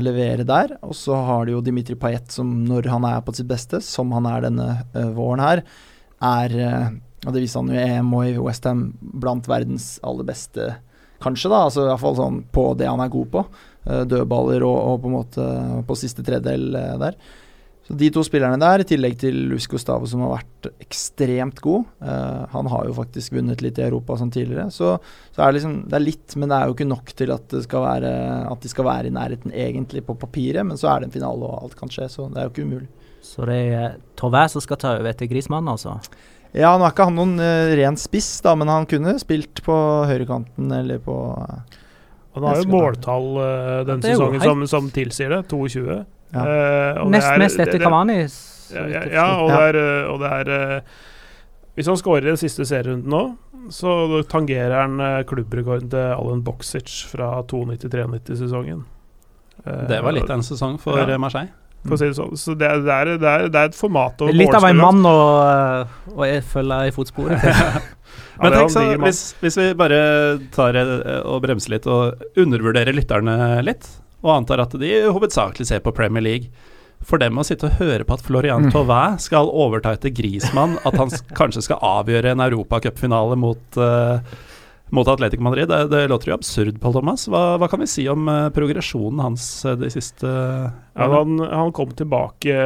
levere 0.00 0.40
der. 0.48 0.70
Og 0.88 0.94
så 0.96 1.18
har 1.20 1.44
de 1.44 1.52
jo 1.52 1.60
Dimitri 1.60 1.92
Payet 2.00 2.32
som 2.32 2.48
når 2.64 2.86
han 2.88 3.04
er 3.04 3.18
på 3.20 3.34
sitt 3.36 3.44
beste, 3.50 3.82
som 3.84 4.08
han 4.16 4.24
er 4.24 4.46
denne 4.46 4.68
våren 5.12 5.42
her, 5.44 5.60
er, 6.20 6.54
eh, 6.56 6.86
og 7.26 7.34
det 7.34 7.42
viser 7.42 7.62
han 7.62 7.72
jo 7.72 7.76
i 7.76 7.96
EM 7.96 8.14
og 8.16 8.28
i 8.28 8.38
Westham, 8.40 8.84
blant 9.00 9.48
verdens 9.50 9.94
aller 10.06 10.26
beste, 10.28 10.74
kanskje, 11.22 11.50
da. 11.52 11.66
Altså 11.66 11.86
iallfall 11.86 12.18
sånn 12.18 12.40
på 12.52 12.70
det 12.78 12.88
han 12.90 13.02
er 13.04 13.12
god 13.12 13.30
på. 13.34 13.44
Eh, 13.86 14.02
dødballer 14.08 14.64
og, 14.66 14.80
og, 14.80 14.98
på 15.02 15.10
en 15.10 15.16
måte 15.16 15.52
på 15.88 15.96
siste 15.98 16.24
tredel 16.26 16.74
eh, 16.76 16.96
der. 17.00 17.16
Så 17.86 17.96
de 17.98 18.10
to 18.14 18.22
spillerne 18.22 18.60
der, 18.60 18.82
i 18.82 18.86
tillegg 18.86 19.16
til 19.18 19.38
Luis 19.50 19.64
Gustavo, 19.66 20.06
som 20.06 20.20
har 20.22 20.36
vært 20.36 20.68
ekstremt 20.84 21.58
god 21.64 21.88
eh, 22.04 22.42
Han 22.52 22.68
har 22.70 22.84
jo 22.86 22.92
faktisk 22.94 23.34
vunnet 23.34 23.64
litt 23.64 23.80
i 23.80 23.86
Europa 23.86 24.18
som 24.20 24.30
tidligere. 24.30 24.68
Så, 24.70 24.92
så 25.34 25.42
er 25.42 25.48
det 25.48 25.58
liksom 25.58 25.76
Det 25.88 25.98
er 25.98 26.04
litt, 26.04 26.36
men 26.36 26.52
det 26.52 26.58
er 26.58 26.68
jo 26.68 26.76
ikke 26.76 26.90
nok 26.90 27.14
til 27.18 27.34
at, 27.34 27.56
være, 27.72 28.12
at 28.52 28.62
de 28.62 28.70
skal 28.70 28.86
være 28.86 29.10
i 29.10 29.16
nærheten 29.16 29.56
egentlig 29.56 30.04
på 30.06 30.18
papiret. 30.20 30.66
Men 30.66 30.78
så 30.78 30.92
er 30.92 31.00
det 31.00 31.10
en 31.10 31.16
finale, 31.16 31.48
og 31.48 31.64
alt 31.64 31.78
kan 31.80 31.92
skje, 31.92 32.10
så 32.12 32.28
det 32.30 32.42
er 32.42 32.48
jo 32.48 32.54
ikke 32.54 32.68
umulig. 32.68 32.90
Så 33.24 33.48
det 33.48 33.58
er 33.76 33.98
Tauvin 34.16 34.52
som 34.52 34.62
skal 34.64 34.78
ta 34.80 34.94
over 34.96 35.10
etter 35.10 35.28
Grismannen, 35.28 35.72
altså? 35.72 35.98
Ja, 36.56 36.72
nå 36.74 36.86
er 36.86 36.94
ikke 36.94 37.06
han 37.06 37.18
noen 37.18 37.36
uh, 37.38 37.72
ren 37.78 37.98
spiss, 38.00 38.30
da, 38.42 38.56
men 38.58 38.70
han 38.70 38.88
kunne 38.90 39.14
spilt 39.22 39.62
på 39.66 39.76
høyrekanten 40.10 40.72
eller 40.74 40.98
på 41.04 41.16
uh, 41.38 41.76
Han 42.34 42.46
har 42.48 42.62
jo 42.62 42.70
måltall 42.72 43.28
uh, 43.38 43.76
denne 43.86 44.02
sesongen 44.02 44.42
som, 44.42 44.64
som, 44.70 44.88
tilsier 44.94 45.30
det. 45.36 45.44
22. 45.50 46.00
Ja. 46.30 46.42
Nest 47.10 47.30
mest 47.42 47.62
etter 47.62 47.82
Kavani. 47.82 48.22
Ja, 48.70 48.84
ja, 48.86 49.04
ja, 49.10 49.28
og 49.42 49.50
det 49.50 49.62
er, 49.66 49.78
og 50.12 50.20
det 50.22 50.28
er 50.30 50.82
Hvis 51.74 51.88
han 51.90 51.98
skårer 51.98 52.28
i 52.28 52.30
den 52.30 52.38
siste 52.38 52.66
serierunden 52.68 53.10
nå, 53.10 53.22
så 53.74 54.22
tangerer 54.30 54.76
han 54.78 55.24
klubbrekorden 55.26 55.90
til 55.90 56.14
Alan 56.14 56.44
Boxic 56.46 56.90
fra 57.10 57.32
92-93-sesongen. 57.50 58.84
det 59.90 59.98
var 60.02 60.14
litt 60.14 60.30
av 60.30 60.38
en 60.38 60.46
sesong 60.46 60.78
for 60.82 61.18
Marseille 61.18 61.59
for 61.86 61.96
å 61.96 62.00
si 62.00 62.10
det 62.10 62.18
sånn. 62.18 62.34
Så 62.38 62.56
det, 62.58 62.68
det, 62.84 62.96
er, 62.96 63.14
det, 63.20 63.30
er, 63.30 63.46
det 63.48 63.62
er, 63.62 63.70
et 63.70 63.78
format 63.78 64.20
og 64.24 64.34
Litt 64.36 64.56
av 64.56 64.66
en 64.68 64.82
mann 64.82 65.06
å, 65.08 65.16
å 66.12 66.28
følge 66.52 66.82
i 66.90 66.94
fotsporet. 66.94 67.46
Men 68.40 68.56
tenk 68.56 68.72
så, 68.72 68.82
hvis, 69.02 69.20
hvis, 69.42 69.56
vi 69.60 69.68
bare 69.76 70.00
tar 70.54 70.78
og 70.80 71.42
bremser 71.44 71.74
litt 71.74 71.88
og 71.90 72.40
undervurderer 72.40 72.96
lytterne 72.96 73.36
litt, 73.66 73.84
og 74.24 74.32
antar 74.38 74.64
at 74.64 74.76
de 74.80 74.94
hovedsakelig 75.08 75.68
ser 75.68 75.82
på 75.84 75.92
Premier 75.96 76.24
League 76.24 76.68
for 77.04 77.20
dem 77.20 77.38
å 77.40 77.44
sitte 77.46 77.68
og 77.68 77.80
høre 77.80 78.04
på 78.04 78.16
at 78.16 78.24
Florian 78.24 78.66
mm. 78.66 78.72
Thauvin 78.74 79.16
skal 79.22 79.48
overta 79.48 79.94
etter 79.96 80.12
Grismann, 80.12 80.76
at 80.84 80.96
han 81.00 81.12
kanskje 81.36 81.64
skal 81.64 81.80
avgjøre 81.84 82.34
en 82.34 82.44
europacupfinale 82.44 83.38
mot 83.40 83.80
uh, 83.80 84.20
mot 84.90 85.08
Atletico 85.08 85.42
Madrid. 85.42 85.68
Det, 85.68 85.88
det, 85.88 86.08
låter 86.08 86.30
jo 86.30 86.34
absurd, 86.34 86.80
Paul 86.80 86.94
Thomas. 86.96 87.28
Hva, 87.30 87.56
hva 87.60 87.68
kan 87.70 87.82
vi 87.82 87.88
si 87.90 88.06
om 88.10 88.28
uh, 88.28 88.50
progresjonen 88.54 89.22
hans 89.24 89.46
uh, 89.66 89.76
de 89.78 89.90
siste 89.92 90.26
uh, 90.26 90.68
ja, 90.94 91.08
han, 91.14 91.38
han, 91.40 91.72
kom 91.76 91.94
tilbake 91.96 92.56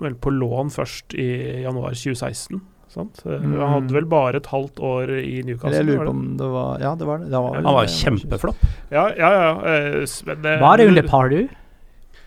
vel, 0.00 0.18
på 0.20 0.34
lån 0.34 0.72
først 0.74 1.16
i 1.18 1.30
januar 1.66 1.96
2016. 1.96 2.60
Sant? 2.90 3.22
Mm. 3.22 3.52
Han 3.60 3.74
hadde 3.76 3.94
vel 3.94 4.08
bare 4.10 4.40
et 4.40 4.48
halvt 4.50 4.80
år 4.82 5.14
i 5.20 5.44
Newcastle. 5.46 5.76
Jeg 5.78 5.86
lurer 5.86 6.08
på 6.08 6.14
om 6.16 6.24
det 6.40 6.48
var 6.50 6.82
Ja, 6.82 6.96
det 6.98 7.06
var 7.06 7.22
det. 7.22 7.30
det 7.30 7.42
var, 7.44 7.60
han 7.60 7.76
var 7.76 7.90
kjempeflopp. 7.94 8.68
Ja, 8.90 9.04
ja, 9.14 9.30
ja. 9.36 9.52
Det, 10.02 10.56
var 10.58 10.80
det 10.80 10.88
under 10.90 11.06
Pardew? 11.06 11.46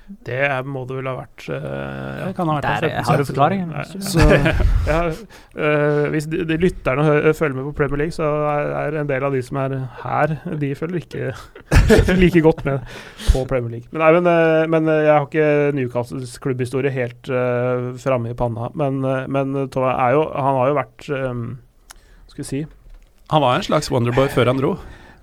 Det 0.03 0.47
må 0.67 0.83
det 0.87 0.97
vel 0.97 1.07
ha 1.07 1.13
vært. 1.15 1.45
Uh, 1.47 2.27
det 2.27 2.33
kan 2.35 2.49
ha 2.51 2.57
vært 2.57 2.83
Der 2.83 3.05
har 3.07 3.21
du 3.21 3.25
forklaringen. 3.27 3.71
ja, 4.89 4.97
uh, 5.07 6.07
hvis 6.11 6.27
de, 6.31 6.41
de 6.47 6.57
lytterne 6.59 7.05
følger 7.37 7.55
med 7.55 7.69
på 7.69 7.75
Premier 7.77 8.01
League, 8.03 8.15
så 8.15 8.27
er, 8.51 8.71
er, 8.81 8.97
en 8.99 9.09
del 9.09 9.23
av 9.23 9.35
de 9.35 9.41
som 9.45 9.61
er 9.63 9.77
her, 10.01 10.35
de 10.59 10.71
følger 10.75 11.05
ikke 11.05 11.31
like 12.21 12.43
godt 12.43 12.65
med 12.67 12.83
på 13.29 13.45
Premier 13.49 13.77
League. 13.77 13.87
Men, 13.91 14.03
nei, 14.03 14.11
men, 14.17 14.27
uh, 14.27 14.63
men 14.75 14.91
jeg 14.91 15.13
har 15.13 15.29
ikke 15.29 15.77
Newcastles 15.79 16.35
klubbhistorie 16.43 16.91
helt 16.93 17.31
uh, 17.31 17.93
framme 18.03 18.33
i 18.33 18.37
panna. 18.37 18.73
Men, 18.79 18.99
men 19.31 19.55
er 19.63 20.17
jo, 20.17 20.27
han 20.35 20.59
har 20.59 20.73
jo 20.73 20.75
vært 20.77 21.07
um, 21.13 21.45
Skal 22.31 22.41
vi 22.41 22.47
si 22.47 22.59
Han 23.31 23.43
var 23.43 23.57
en 23.57 23.65
slags 23.65 23.91
Wonderboy 23.91 24.27
før 24.33 24.51
han 24.51 24.59
dro? 24.59 24.73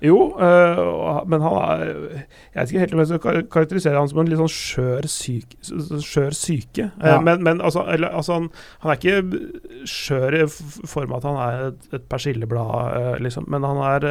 Jo, 0.01 0.17
øh, 0.41 1.27
men 1.29 1.43
han 1.45 1.57
er 1.61 1.81
Jeg 1.85 2.55
vet 2.55 2.71
ikke 2.71 2.81
helt 2.81 2.95
om 2.95 3.01
jeg 3.03 3.09
skal 3.11 3.41
karakterisere 3.53 4.01
han 4.01 4.09
som 4.09 4.21
en 4.23 4.31
litt 4.31 4.41
sånn 4.41 4.53
skjør 4.53 5.09
syke. 5.13 5.59
Skjør 6.01 6.37
syke. 6.37 6.87
Eh, 6.89 7.11
ja. 7.13 7.19
men, 7.25 7.43
men 7.45 7.61
altså, 7.61 7.85
eller, 7.85 8.15
altså 8.17 8.39
han, 8.39 8.47
han, 8.81 8.93
er 8.93 9.01
ikke 9.01 9.85
skjør 9.89 10.37
i 10.39 10.47
form 10.49 11.13
av 11.13 11.19
at 11.19 11.27
han 11.29 11.41
er 11.45 11.65
et, 11.67 11.83
et 11.99 12.07
persilleblad, 12.09 12.97
øh, 13.01 13.19
liksom. 13.27 13.49
Men 13.53 13.67
han 13.69 13.81
er, 13.91 14.07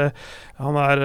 han 0.60 0.78
er 0.84 1.02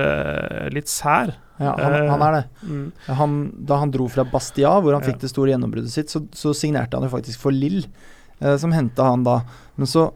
litt 0.75 0.93
sær. 0.93 1.33
Ja, 1.63 1.73
han, 1.79 1.97
han 2.11 2.25
er 2.27 2.37
det. 2.37 2.43
Mm. 2.67 2.85
Han, 3.21 3.39
da 3.71 3.79
han 3.81 3.95
dro 3.95 4.09
fra 4.13 4.27
Bastia, 4.29 4.75
hvor 4.85 4.97
han 4.97 5.07
fikk 5.07 5.23
det 5.23 5.31
store 5.33 5.55
gjennombruddet 5.55 5.95
sitt, 5.95 6.13
så, 6.13 6.27
så, 6.35 6.53
signerte 6.57 6.99
han 6.99 7.07
jo 7.07 7.13
faktisk 7.15 7.41
for 7.47 7.55
Lill, 7.55 7.87
som 8.61 8.75
henta 8.75 9.07
han 9.07 9.25
da. 9.25 9.39
Men 9.79 9.89
så, 9.89 10.09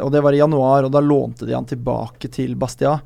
og 0.00 0.08
det 0.10 0.24
var 0.24 0.34
i 0.34 0.40
januar, 0.40 0.88
og 0.88 0.94
da 0.96 1.04
lånte 1.04 1.46
de 1.46 1.54
han 1.54 1.68
tilbake 1.68 2.32
til 2.32 2.56
Bastia. 2.58 2.96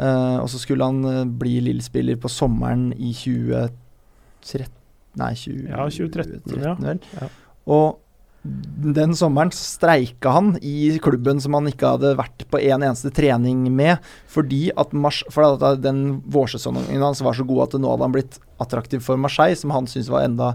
Uh, 0.00 0.40
og 0.40 0.48
så 0.48 0.58
skulle 0.62 0.86
han 0.86 1.04
uh, 1.04 1.26
bli 1.28 1.58
Lill-spiller 1.60 2.16
på 2.16 2.28
sommeren 2.32 2.90
i 2.96 3.12
2013 3.12 4.76
Nei, 5.18 5.34
20, 5.34 5.64
ja, 5.66 5.84
2013, 5.90 6.40
2013 6.46 6.86
vel. 6.86 7.00
Ja. 7.18 7.26
Og 7.74 7.98
den 8.42 9.12
sommeren 9.16 9.50
streika 9.52 10.30
han 10.32 10.54
i 10.62 10.98
klubben 11.02 11.40
som 11.40 11.58
han 11.58 11.68
ikke 11.68 11.90
hadde 11.92 12.14
vært 12.16 12.46
på 12.48 12.60
en 12.62 12.86
eneste 12.86 13.12
trening 13.12 13.66
med, 13.76 14.00
fordi 14.32 14.70
at, 14.80 14.94
Mars, 14.96 15.20
for 15.28 15.44
at 15.44 15.82
den 15.84 16.22
vårsesongen 16.24 17.04
hans 17.04 17.20
var 17.20 17.36
så 17.36 17.44
god 17.44 17.66
at 17.66 17.76
nå 17.82 17.90
hadde 17.92 18.08
han 18.08 18.14
blitt 18.16 18.40
attraktiv 18.60 19.04
for 19.04 19.20
Marseille, 19.20 19.56
som 19.56 19.72
han 19.74 19.88
syntes 19.88 20.08
var 20.12 20.24
enda 20.24 20.50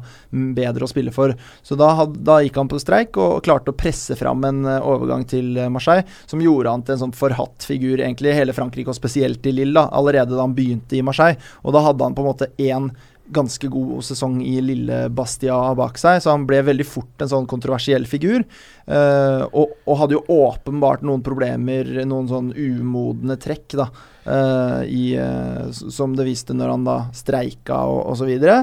bedre 0.57 0.85
å 0.85 0.89
spille 0.89 1.13
for. 1.13 1.35
Så 1.65 1.77
da, 1.77 1.91
had, 2.01 2.17
da, 2.25 2.39
gikk 2.41 2.57
han 2.57 2.69
på 2.69 2.81
streik 2.81 3.17
og 3.21 3.43
klarte 3.45 3.73
å 3.73 3.77
presse 3.77 4.17
fram 4.17 4.45
en 4.49 4.65
uh, 4.65 4.77
overgang 4.81 5.25
til 5.29 5.53
uh, 5.57 5.69
Marseille, 5.73 6.05
som 6.29 6.41
gjorde 6.41 6.73
han 6.73 6.85
til 6.85 6.97
en 6.97 7.05
sånn 7.07 7.17
forhatt 7.17 7.65
figur 7.65 7.99
egentlig 7.99 8.33
i 8.33 8.37
hele 8.39 8.53
Frankrike, 8.57 8.89
og 8.89 8.97
spesielt 8.97 9.45
i 9.45 9.53
Lille, 9.57 9.85
allerede 9.89 10.33
da 10.33 10.45
han 10.45 10.57
begynte 10.57 10.97
i 10.97 11.05
Marseille. 11.05 11.37
Og 11.65 11.73
da 11.77 11.85
hadde 11.85 12.05
han 12.05 12.17
på 12.17 12.25
en 12.25 12.33
måte 12.33 12.53
én 12.61 12.93
ganske 13.33 13.67
god 13.67 14.03
sesong 14.05 14.39
i 14.45 14.55
lille 14.61 15.05
Bastia 15.13 15.57
bak 15.77 15.97
seg, 15.99 16.21
så 16.21 16.33
han 16.33 16.45
ble 16.47 16.61
veldig 16.67 16.85
fort 16.87 17.23
en 17.23 17.31
sånn 17.31 17.47
kontroversiell 17.49 18.05
figur. 18.09 18.45
Uh, 18.85 19.45
og, 19.49 19.77
og, 19.85 19.93
hadde 20.01 20.17
jo 20.17 20.25
åpenbart 20.45 21.05
noen 21.05 21.23
problemer, 21.25 21.89
noen 22.05 22.29
sånn 22.29 22.51
umodne 22.53 23.37
trekk, 23.41 23.77
da, 23.79 23.87
uh, 24.27 24.81
i, 24.85 25.15
uh, 25.17 25.71
som 25.71 26.13
det 26.17 26.27
viste 26.27 26.53
når 26.53 26.75
han 26.75 26.85
da 26.85 26.99
streika 27.17 27.81
og, 27.89 28.03
og 28.11 28.19
så 28.21 28.29
videre. 28.29 28.59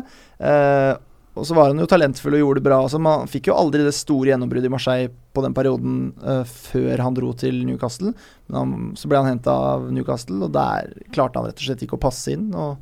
og 1.32 1.46
så 1.48 1.56
var 1.56 1.70
han 1.70 1.80
jo 1.80 1.88
talentfull 1.88 2.36
og 2.36 2.42
gjorde 2.44 2.60
det 2.60 2.68
bra. 2.68 2.78
Altså, 2.84 3.02
man 3.02 3.28
fikk 3.30 3.50
jo 3.50 3.58
aldri 3.58 3.82
det 3.86 3.96
store 3.96 4.30
gjennombruddet 4.30 4.68
i 4.68 4.72
Marseille 4.72 5.12
på 5.32 5.42
den 5.42 5.54
perioden 5.56 6.10
før 6.44 7.00
han 7.00 7.14
dro 7.16 7.30
til 7.32 7.62
Newcastle. 7.64 8.12
Men 8.46 8.58
han, 8.58 8.74
så 9.00 9.08
ble 9.08 9.22
han 9.22 9.30
henta 9.32 9.54
av 9.72 9.86
Newcastle, 9.96 10.42
og 10.44 10.52
der 10.52 10.92
klarte 11.14 11.40
han 11.40 11.48
rett 11.48 11.62
og 11.62 11.70
slett 11.70 11.86
ikke 11.86 11.96
å 11.96 12.04
passe 12.04 12.36
inn. 12.36 12.50
og 12.52 12.76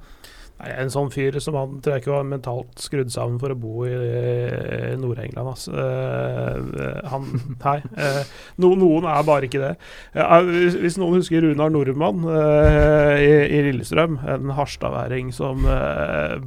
Nei, 0.60 0.72
En 0.76 0.90
sånn 0.92 1.10
fyr 1.12 1.36
som 1.40 1.56
han 1.56 1.78
tror 1.80 1.96
jeg 1.96 2.04
ikke 2.04 2.12
var 2.12 2.26
mentalt 2.28 2.82
skrudd 2.82 3.12
sammen 3.12 3.38
for 3.40 3.54
å 3.54 3.58
bo 3.58 3.86
i, 3.88 3.92
i 3.94 4.96
Nord-England. 5.00 5.48
Altså. 5.54 5.72
Uh, 5.72 7.00
han 7.10 7.28
Nei. 7.64 7.76
Uh, 7.96 8.20
no, 8.60 8.72
noen 8.78 9.06
er 9.08 9.26
bare 9.26 9.48
ikke 9.48 9.62
det. 9.62 9.72
Uh, 10.14 10.36
hvis, 10.48 10.76
hvis, 10.82 10.98
noen 11.00 11.20
husker 11.20 11.44
Runar 11.44 11.72
Nordmann 11.72 12.26
i, 12.30 13.30
i, 13.46 13.60
Lillestrøm, 13.68 14.18
en 14.28 14.52
harstadværing 14.56 15.30
som 15.34 15.64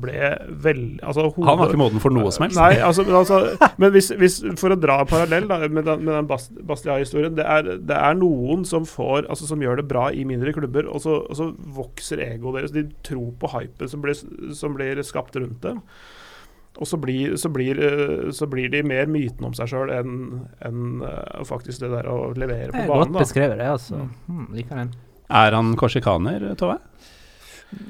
ble 0.01 0.33
veldig 0.63 1.01
altså, 1.05 1.27
Han 1.37 1.59
var 1.59 1.71
ikke 1.71 1.81
moden 1.81 2.03
for 2.03 2.13
noe 2.13 2.31
som 2.33 2.45
helst? 2.45 2.59
Nei, 2.59 2.77
altså, 2.83 3.05
men, 3.07 3.17
altså, 3.21 3.69
men 3.81 3.93
hvis, 3.95 4.11
hvis, 4.19 4.39
for 4.59 4.75
å 4.75 4.79
dra 4.79 4.99
parallell 5.09 5.47
da, 5.49 5.59
med 5.65 5.87
den, 5.87 6.05
med 6.05 6.13
den 6.19 6.29
Bastia-historien 6.67 7.37
det, 7.37 7.45
det, 7.87 7.97
er 7.97 8.17
noen 8.19 8.65
som 8.67 8.85
får 8.89 9.29
altså, 9.29 9.47
som 9.49 9.63
gjør 9.63 9.81
det 9.81 9.87
bra 9.89 10.09
i 10.13 10.25
mindre 10.27 10.53
klubber, 10.55 10.87
og 10.91 11.01
så, 11.03 11.21
og 11.23 11.39
så 11.39 11.49
vokser 11.77 12.21
egoet 12.25 12.59
deres. 12.59 12.75
De 12.75 12.85
tror 13.05 13.31
på 13.39 13.51
hypen 13.55 13.89
som 13.89 14.02
blir, 14.03 14.19
som 14.55 14.75
blir 14.77 15.01
skapt 15.07 15.39
rundt 15.39 15.63
dem. 15.63 15.81
Og 16.81 16.89
så 16.89 16.97
blir, 16.97 17.35
så, 17.37 17.49
blir, 17.53 17.77
eh, 17.77 18.31
så 18.33 18.47
blir, 18.49 18.69
de 18.73 18.81
mer 18.83 19.09
myten 19.11 19.45
om 19.45 19.53
seg 19.53 19.69
sjøl 19.69 19.91
enn 19.93 20.13
en, 20.65 21.03
uh, 21.05 21.43
faktisk 21.45 21.83
det 21.83 21.91
der 21.91 22.09
å 22.09 22.31
levere 22.33 22.71
på 22.73 22.85
banen. 22.89 23.13
Godt 23.13 23.27
beskrevet, 23.27 23.59
det. 23.61 23.67
altså. 23.75 24.07
Hmm, 24.25 24.47
liker 24.55 24.81
den. 24.81 24.95
Er 25.33 25.53
han 25.53 25.75
korsikaner, 25.77 26.47
Tove? 26.57 26.79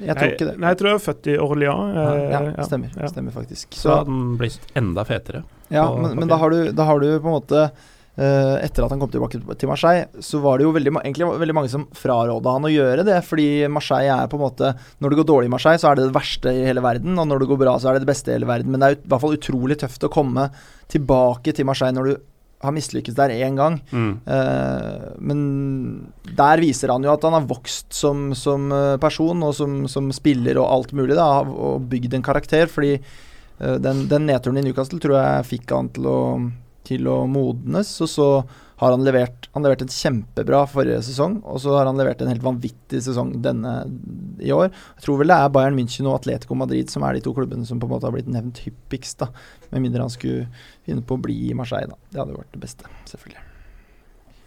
Jeg 0.00 0.16
tror 0.16 0.30
ikke 0.32 0.48
det. 0.48 0.54
Nei, 0.60 0.70
jeg 0.72 0.80
tror 0.80 0.90
jeg 0.90 0.98
er 0.98 1.04
født 1.06 1.28
i 1.28 1.38
Orléans. 1.44 1.96
Ja, 1.96 2.04
ja, 2.20 2.42
eh, 2.50 2.68
stemmer, 2.68 2.92
ja. 2.96 3.08
stemmer 3.12 3.36
faktisk. 3.36 3.72
Så, 3.72 3.88
så 3.88 3.96
han 4.02 4.36
blir 4.40 4.60
enda 4.80 5.04
fetere. 5.08 5.42
Ja, 5.72 5.88
men, 5.96 6.18
men 6.20 6.30
da, 6.30 6.38
har 6.40 6.52
du, 6.52 6.70
da 6.76 6.86
har 6.88 7.00
du 7.00 7.08
på 7.08 7.28
en 7.28 7.36
måte 7.38 7.66
etter 8.14 8.84
at 8.84 8.92
han 8.92 9.00
kom 9.02 9.10
tilbake 9.10 9.40
til 9.58 9.66
Marseille, 9.66 10.04
så 10.22 10.38
var 10.38 10.60
det 10.60 10.68
jo 10.68 10.74
veldig, 10.76 10.92
egentlig 11.00 11.26
veldig 11.40 11.56
mange 11.58 11.70
som 11.72 11.88
fraråda 11.98 12.52
han 12.54 12.68
å 12.68 12.70
gjøre 12.70 13.06
det. 13.08 13.16
Fordi 13.26 13.46
Marseille 13.72 14.12
er 14.14 14.30
på 14.30 14.38
en 14.38 14.44
måte 14.44 14.70
Når 15.02 15.10
det 15.10 15.18
går 15.18 15.26
dårlig 15.32 15.50
i 15.50 15.54
Marseille, 15.56 15.80
så 15.82 15.90
er 15.90 15.98
det 15.98 16.04
det 16.06 16.14
verste 16.14 16.52
i 16.54 16.62
hele 16.68 16.84
verden. 16.84 17.18
Og 17.18 17.26
når 17.26 17.42
det 17.42 17.48
går 17.50 17.60
bra, 17.64 17.74
så 17.82 17.90
er 17.90 17.96
det 17.96 18.04
det 18.04 18.12
beste 18.12 18.30
i 18.30 18.36
hele 18.36 18.50
verden. 18.50 18.70
Men 18.70 18.84
det 18.84 18.86
er 18.86 19.00
i 19.00 19.10
hvert 19.10 19.24
fall 19.24 19.34
utrolig 19.34 19.78
tøft 19.82 20.06
å 20.06 20.12
komme 20.14 20.46
tilbake 20.94 21.56
til 21.56 21.66
Marseille 21.66 21.96
når 21.96 22.12
du 22.12 22.14
har 22.64 22.74
mislykkes 22.74 23.16
der 23.16 23.34
én 23.34 23.58
gang. 23.58 23.78
Mm. 23.92 24.12
Uh, 24.24 25.12
men 25.18 25.44
der 26.36 26.62
viser 26.62 26.92
han 26.92 27.04
jo 27.04 27.12
at 27.12 27.24
han 27.26 27.36
har 27.36 27.48
vokst 27.48 27.92
som, 27.94 28.30
som 28.38 28.72
eh, 28.72 28.96
person 29.02 29.42
og 29.44 29.52
som, 29.56 29.84
som, 29.90 30.08
spiller 30.14 30.58
og 30.60 30.70
alt 30.70 30.94
mulig. 30.96 31.14
Da, 31.18 31.28
og 31.44 31.86
bygd 31.90 32.16
en 32.16 32.26
karakter. 32.26 32.70
Fordi 32.70 32.96
uh, 32.96 33.76
den, 33.82 34.06
den 34.10 34.28
nedturen 34.30 34.60
i 34.60 34.66
Newcastle 34.66 35.02
tror 35.02 35.18
jeg 35.20 35.50
fikk 35.54 35.74
han 35.76 35.92
til 35.94 36.10
å 36.10 36.18
til 36.86 37.08
å 37.10 37.22
modnes. 37.30 37.90
Og 38.04 38.10
så 38.10 38.28
har 38.80 38.90
han 38.90 39.04
levert 39.06 39.48
Han 39.52 39.62
leverte 39.62 39.86
en 39.86 39.92
kjempebra 39.92 40.64
forrige 40.66 41.00
sesong, 41.06 41.38
og 41.46 41.60
så 41.62 41.76
har 41.76 41.86
han 41.86 41.98
levert 41.98 42.22
en 42.22 42.30
helt 42.32 42.42
vanvittig 42.42 43.00
sesong 43.06 43.36
denne 43.44 43.74
i 44.42 44.50
år. 44.54 44.70
Jeg 44.96 45.06
tror 45.06 45.20
vel 45.20 45.30
det 45.30 45.38
er 45.38 45.54
Bayern 45.54 45.78
München 45.78 46.08
og 46.10 46.18
Atletico 46.18 46.58
Madrid 46.58 46.90
som 46.90 47.06
er 47.06 47.14
de 47.14 47.22
to 47.24 47.34
klubbene 47.36 47.66
som 47.68 47.78
på 47.78 47.86
en 47.86 47.94
måte 47.94 48.08
har 48.08 48.14
blitt 48.16 48.30
nevnt 48.30 48.64
hyppigst, 48.66 49.22
da. 49.22 49.30
Med 49.70 49.86
mindre 49.86 50.02
han 50.02 50.12
skulle 50.12 50.48
finne 50.86 51.06
på 51.06 51.16
å 51.16 51.22
bli 51.22 51.38
i 51.52 51.56
Marseille, 51.56 51.92
da. 51.92 52.10
Det 52.10 52.22
hadde 52.22 52.34
jo 52.34 52.40
vært 52.42 52.56
det 52.56 52.64
beste, 52.66 52.94
selvfølgelig. 53.12 53.50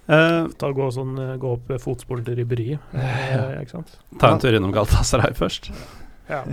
Uh, 0.08 0.48
Ta, 0.56 0.72
gå, 0.72 0.86
sånn, 0.96 1.18
eh, 1.20 1.34
gå 1.36 1.50
opp 1.58 1.72
fotsporen 1.84 2.24
til 2.24 2.40
eh, 2.40 2.78
ikke 3.60 3.74
sant? 3.74 3.98
ta 4.22 4.30
en 4.32 4.40
tur 4.40 4.56
innom 4.56 4.72
Galatasaray 4.72 5.34
først. 5.36 5.68
Ja. 6.30 6.46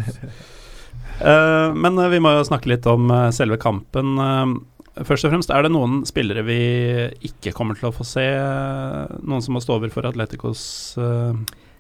uh, 1.22 1.70
men 1.74 1.98
vi 2.10 2.18
må 2.22 2.32
jo 2.34 2.48
snakke 2.50 2.72
litt 2.72 2.86
om 2.90 3.10
selve 3.34 3.58
kampen. 3.62 4.16
Først 4.94 5.26
og 5.26 5.32
fremst, 5.32 5.50
er 5.50 5.66
det 5.66 5.72
noen 5.74 6.04
spillere 6.06 6.44
vi 6.46 6.58
ikke 7.26 7.50
kommer 7.56 7.74
til 7.74 7.88
å 7.88 7.94
få 7.96 8.06
se? 8.06 8.22
eh, 8.22 9.14
noen 9.26 9.42
som 9.42 9.56
må 9.56 9.62
stå 9.62 9.80
over 9.80 9.90
for 9.90 10.06
Atleticos 10.06 10.62
eh, 11.02 11.34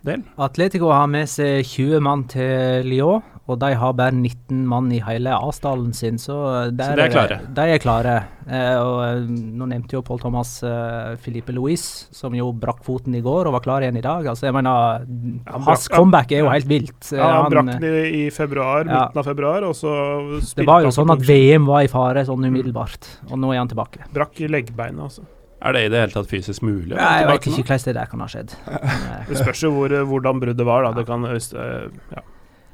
del? 0.04 0.22
Atletico 0.38 0.90
har 0.92 1.06
med 1.10 1.28
seg 1.32 1.64
20 1.64 2.00
mann 2.04 2.24
til 2.30 2.84
Lyon, 2.88 3.22
og 3.44 3.58
de 3.60 3.74
har 3.76 3.92
bare 3.92 4.14
19 4.16 4.62
mann 4.68 4.86
i 4.96 5.02
hele 5.04 5.34
A-stallen 5.36 5.90
sin, 5.92 6.16
så, 6.20 6.70
der 6.72 6.94
de 6.96 7.02
er 7.04 7.12
klare? 7.12 7.36
De 7.58 7.66
er 7.74 7.82
klare. 7.82 8.14
Eh, 8.48 8.76
og 8.80 9.02
eh, 9.04 9.18
Nå 9.28 9.66
nevnte 9.68 9.98
jo 9.98 10.02
Paul 10.04 10.18
Thomas 10.22 10.54
eh, 10.64 11.12
Filipe 11.20 11.52
Louise, 11.52 12.06
som 12.16 12.32
jo 12.36 12.50
brakk 12.56 12.80
foten 12.86 13.12
i 13.16 13.20
går 13.24 13.48
og 13.50 13.56
var 13.58 13.64
klar 13.66 13.84
igjen 13.84 14.00
i 14.00 14.04
dag. 14.04 14.24
Altså, 14.32 14.48
jeg 14.48 14.56
mener, 14.56 15.04
han 15.04 15.44
Hans 15.52 15.66
brakk- 15.88 15.92
comeback 15.98 16.32
er 16.32 16.40
jo 16.44 16.48
helt 16.54 16.68
vilt. 16.72 17.12
Eh, 17.12 17.18
Ja, 17.20 17.28
han 17.34 17.42
han, 17.44 17.52
brakk 17.52 17.80
den 17.84 18.00
i, 18.14 18.24
februar, 18.32 18.84
Ja. 18.88 19.04
midten 19.06 19.18
av 19.24 19.28
februar, 19.28 19.68
og 19.68 19.76
så 19.76 19.92
spilte 20.40 20.64
det 20.64 20.70
var 20.72 20.82
jo 20.88 20.94
sånn 20.96 21.12
at 21.12 21.20
VM 21.28 21.68
var 21.68 21.84
i 21.84 21.92
fare 21.92 22.24
sånn 22.24 22.48
umiddelbart, 22.48 23.10
og 23.30 23.38
nå 23.44 23.52
er 23.52 23.60
han 23.60 23.68
tilbake. 23.68 24.08
Brakk 24.16 24.40
i 24.40 24.48
leggbeinet, 24.48 25.04
altså. 25.04 25.28
Er 25.64 25.72
det 25.72 25.86
i 25.86 25.90
det 25.92 26.00
hele 26.02 26.12
tatt 26.12 26.28
fysisk 26.28 26.64
mulig? 26.66 26.92
Nei, 26.92 27.00
Ja, 27.00 27.22
jeg 27.22 27.28
vet 27.30 27.48
ikke 27.48 27.64
hvordan 27.64 27.84
det 27.86 27.94
der 27.96 28.10
kan 28.10 28.20
ha 28.20 28.28
skjedd. 28.28 28.54
Men, 28.68 29.06
eh, 29.08 29.24
Det 29.30 29.40
spørs 29.40 29.64
jo 29.64 29.72
hvor, 29.72 29.96
hvordan 30.10 30.42
bruddet 30.42 30.68
var, 30.68 30.84
da. 30.84 30.92
Det 30.98 31.06
kan 31.08 31.24
eh, 31.30 31.88
ja. 32.12 32.24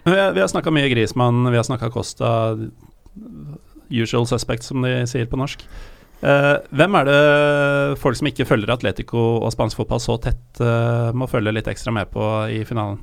Vi 0.09 0.41
har, 0.41 0.51
snakka 0.51 0.72
mye 0.74 0.91
Grismann, 0.91 1.45
vi 1.53 1.61
har 1.61 1.66
snakka 1.66 1.93
Costa. 1.95 2.32
Usual 3.91 4.26
suspect, 4.26 4.66
som 4.66 4.82
de 4.86 4.95
sier 5.11 5.28
på 5.30 5.38
norsk. 5.38 5.62
Uh, 6.20 6.61
hvem 6.76 6.97
er 6.99 7.07
det 7.09 7.20
folk 8.01 8.18
som 8.18 8.28
ikke 8.28 8.45
følger 8.45 8.68
Atletico 8.74 9.20
og 9.41 9.55
spansk 9.55 9.78
fotball 9.78 10.03
så 10.05 10.18
tett, 10.20 10.43
uh, 10.61 11.09
må 11.16 11.24
følge 11.30 11.55
litt 11.57 11.70
ekstra 11.70 11.95
med 11.97 12.11
på 12.12 12.26
i 12.53 12.61
finalen? 12.68 12.99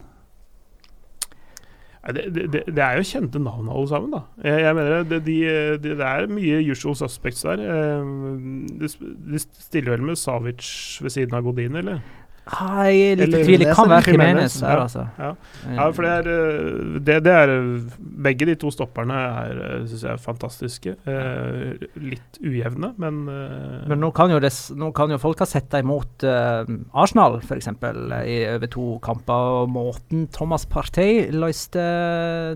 Det, 2.14 2.24
det, 2.36 2.46
det- 2.68 2.78
er 2.84 2.98
jo 2.98 3.04
kjente 3.04 3.40
navn 3.44 3.68
alle 3.70 3.88
sammen, 3.90 4.12
da. 4.14 4.20
Jeg, 4.44 4.62
jeg 4.64 4.76
mener 4.76 5.04
det, 5.04 5.20
de, 5.26 5.38
de, 5.84 5.96
det 6.00 6.06
er 6.08 6.28
mye 6.32 6.62
usual 6.72 6.96
suspects 6.96 7.42
der. 7.44 7.60
Eh, 7.60 8.12
de 8.80 9.40
stiller 9.44 9.92
vel 9.98 10.06
med 10.08 10.16
Savic 10.20 10.70
ved 11.04 11.10
siden 11.10 11.36
av 11.36 11.44
Godin, 11.44 11.76
eller? 11.76 12.00
Jeg 12.48 13.00
er 13.12 13.20
litt 13.20 13.36
i 13.36 13.42
tvil. 13.44 13.64
Det 13.66 13.74
kan 13.76 13.90
være 13.92 14.14
Jimenez 14.14 14.56
ja. 14.62 14.74
altså. 14.84 15.04
Ja. 15.20 15.30
Eh, 15.68 15.74
Ja, 15.78 15.88
for 15.94 16.08
det 16.08 16.12
er, 16.14 16.30
eh, 16.32 17.00
det, 17.08 17.18
det 17.26 17.34
er 17.34 17.52
eh, 17.54 17.98
Begge 18.28 18.48
de 18.50 18.56
to 18.60 18.72
stopperne 18.74 19.18
er, 19.44 19.60
syns 19.90 20.04
jeg, 20.06 20.14
er 20.16 20.22
fantastiske. 20.24 20.96
Eh, 21.08 21.86
litt 22.02 22.40
ujevne, 22.42 22.94
men, 22.98 23.20
eh, 23.32 23.84
Men 23.92 24.02
nå 24.04 24.12
kan 24.16 24.32
jo, 24.34 24.40
det, 24.44 24.52
nå 24.78 24.92
kan 24.98 25.12
jo 25.14 25.20
folk 25.22 25.44
ha 25.44 25.50
sett 25.50 25.70
dem 25.74 25.90
mot 25.92 26.26
eh, 26.26 26.72
Arsenal, 26.98 27.40
f.eks., 27.44 27.70
i 28.28 28.38
over 28.56 28.72
to 28.74 28.88
kamper. 29.06 29.52
Og 29.64 29.72
måten 29.74 30.26
Thomas 30.34 30.66
Partey 30.70 31.28
løste 31.36 31.84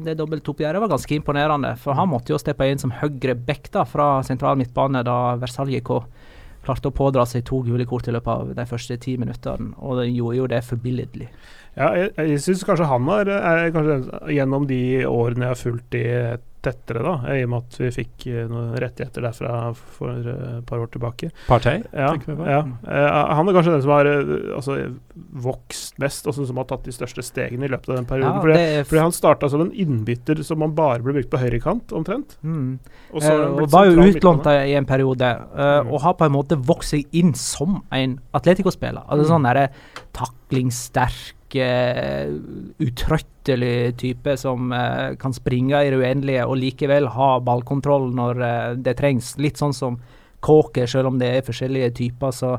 det 0.05 0.17
dobbeltoppgjøret, 0.19 0.81
var 0.81 0.91
ganske 0.95 1.15
imponerende. 1.17 1.75
For 1.81 1.97
han 1.97 2.09
måtte 2.11 2.33
jo 2.33 2.41
steppe 2.41 2.67
inn 2.71 2.81
som 2.81 2.93
høyre 3.01 3.35
back 3.37 3.69
da, 3.73 3.85
fra 3.87 4.13
sentral 4.27 4.59
midtbane 4.59 5.03
da 5.07 5.19
Versalje 5.41 5.81
K 5.85 6.01
klarte 6.65 6.91
å 6.91 6.95
pådra 6.95 7.25
seg 7.25 7.45
to 7.47 7.61
gule 7.65 7.85
kort 7.89 8.07
i 8.07 8.13
løpet 8.15 8.31
av 8.31 8.53
de 8.57 8.65
første 8.69 8.97
ti 9.01 9.17
minuttene. 9.21 9.73
Og 9.79 10.01
den 10.01 10.15
gjorde 10.15 10.37
jo 10.37 10.49
det 10.51 10.63
forbilledlig. 10.67 11.29
Ja, 11.77 11.93
jeg, 11.95 12.11
jeg 12.17 12.39
syns 12.43 12.63
kanskje 12.67 12.85
han 12.89 13.05
har 13.07 13.29
er 13.31 13.69
kanskje 13.71 13.99
Gjennom 14.35 14.65
de 14.67 15.05
årene 15.07 15.45
jeg 15.45 15.53
har 15.53 15.55
fulgt 15.61 15.91
de 15.95 16.05
tettere, 16.61 17.01
da, 17.01 17.13
i 17.33 17.39
og 17.41 17.49
med 17.49 17.63
at 17.63 17.77
vi 17.81 17.87
fikk 17.89 18.25
eh, 18.29 18.43
noen 18.45 18.75
rettigheter 18.77 19.23
derfra 19.25 19.71
for 19.73 20.11
eh, 20.13 20.59
et 20.59 20.65
par 20.69 20.77
år 20.83 20.91
tilbake. 20.93 21.31
Partei, 21.47 21.79
Ja, 21.89 22.11
tenker 22.11 22.27
vi 22.27 22.35
på. 22.37 22.45
ja. 22.45 22.59
Eh, 22.85 23.07
han 23.33 23.49
er 23.49 23.55
kanskje 23.55 23.71
den 23.73 23.81
som 23.81 23.93
har 23.95 24.05
eh, 24.11 24.29
altså, 24.59 24.75
vokst 25.41 25.97
mest, 26.03 26.27
og 26.29 26.35
som 26.37 26.59
har 26.61 26.67
tatt 26.69 26.85
de 26.85 26.93
største 26.93 27.23
stegene 27.25 27.65
i 27.65 27.71
løpet 27.71 27.89
av 27.89 27.97
den 27.97 28.05
perioden. 28.11 28.35
Ja, 28.37 28.43
fordi, 28.45 28.59
er 28.77 28.85
fordi 28.91 29.01
han 29.07 29.15
starta 29.17 29.49
som 29.49 29.63
en 29.65 29.71
innbytter 29.73 30.43
som 30.45 30.61
man 30.61 30.75
bare 30.77 31.01
ble 31.01 31.15
brukt 31.17 31.31
på 31.33 31.41
høyrekant, 31.41 31.95
omtrent. 31.97 32.37
Mm. 32.45 32.77
Og 33.09 33.25
så 33.25 33.33
Eh, 33.33 33.47
og 33.63 33.65
var 33.73 33.89
jo 33.89 34.05
utlånt 34.11 34.45
i 34.53 34.75
en 34.77 34.85
periode, 34.85 35.31
uh, 35.57 35.81
Mm. 35.81 35.89
og 35.95 36.01
har 36.05 36.13
på 36.19 36.25
en 36.29 36.35
måte 36.37 36.61
vokst 36.61 36.93
seg 36.93 37.07
inn 37.11 37.33
som 37.33 37.81
en 37.91 38.19
Atletico-spiller. 38.37 39.01
Altså 39.09 39.25
Mm. 39.25 39.31
sånn 39.33 39.49
derre 39.49 39.69
taklingssterk, 40.13 41.33
eh, 41.59 42.29
utrøttelig 42.79 43.97
type 43.97 44.37
som 44.39 44.71
eh, 44.73 45.15
kan 45.21 45.33
springe 45.35 45.81
i 45.83 45.89
det 45.91 45.99
uendelige 45.99 46.45
og 46.47 46.59
likevel 46.61 47.09
ha 47.15 47.33
ballkontroll 47.43 48.11
når 48.15 48.41
eh, 48.47 48.69
det 48.77 48.95
trengs. 49.01 49.35
Litt 49.41 49.61
sånn 49.61 49.75
som 49.75 49.99
Kåker, 50.41 50.87
selv 50.89 51.11
om 51.11 51.19
det 51.21 51.27
er 51.37 51.43
forskjellige 51.45 51.91
typer. 51.99 52.31
så 52.31 52.55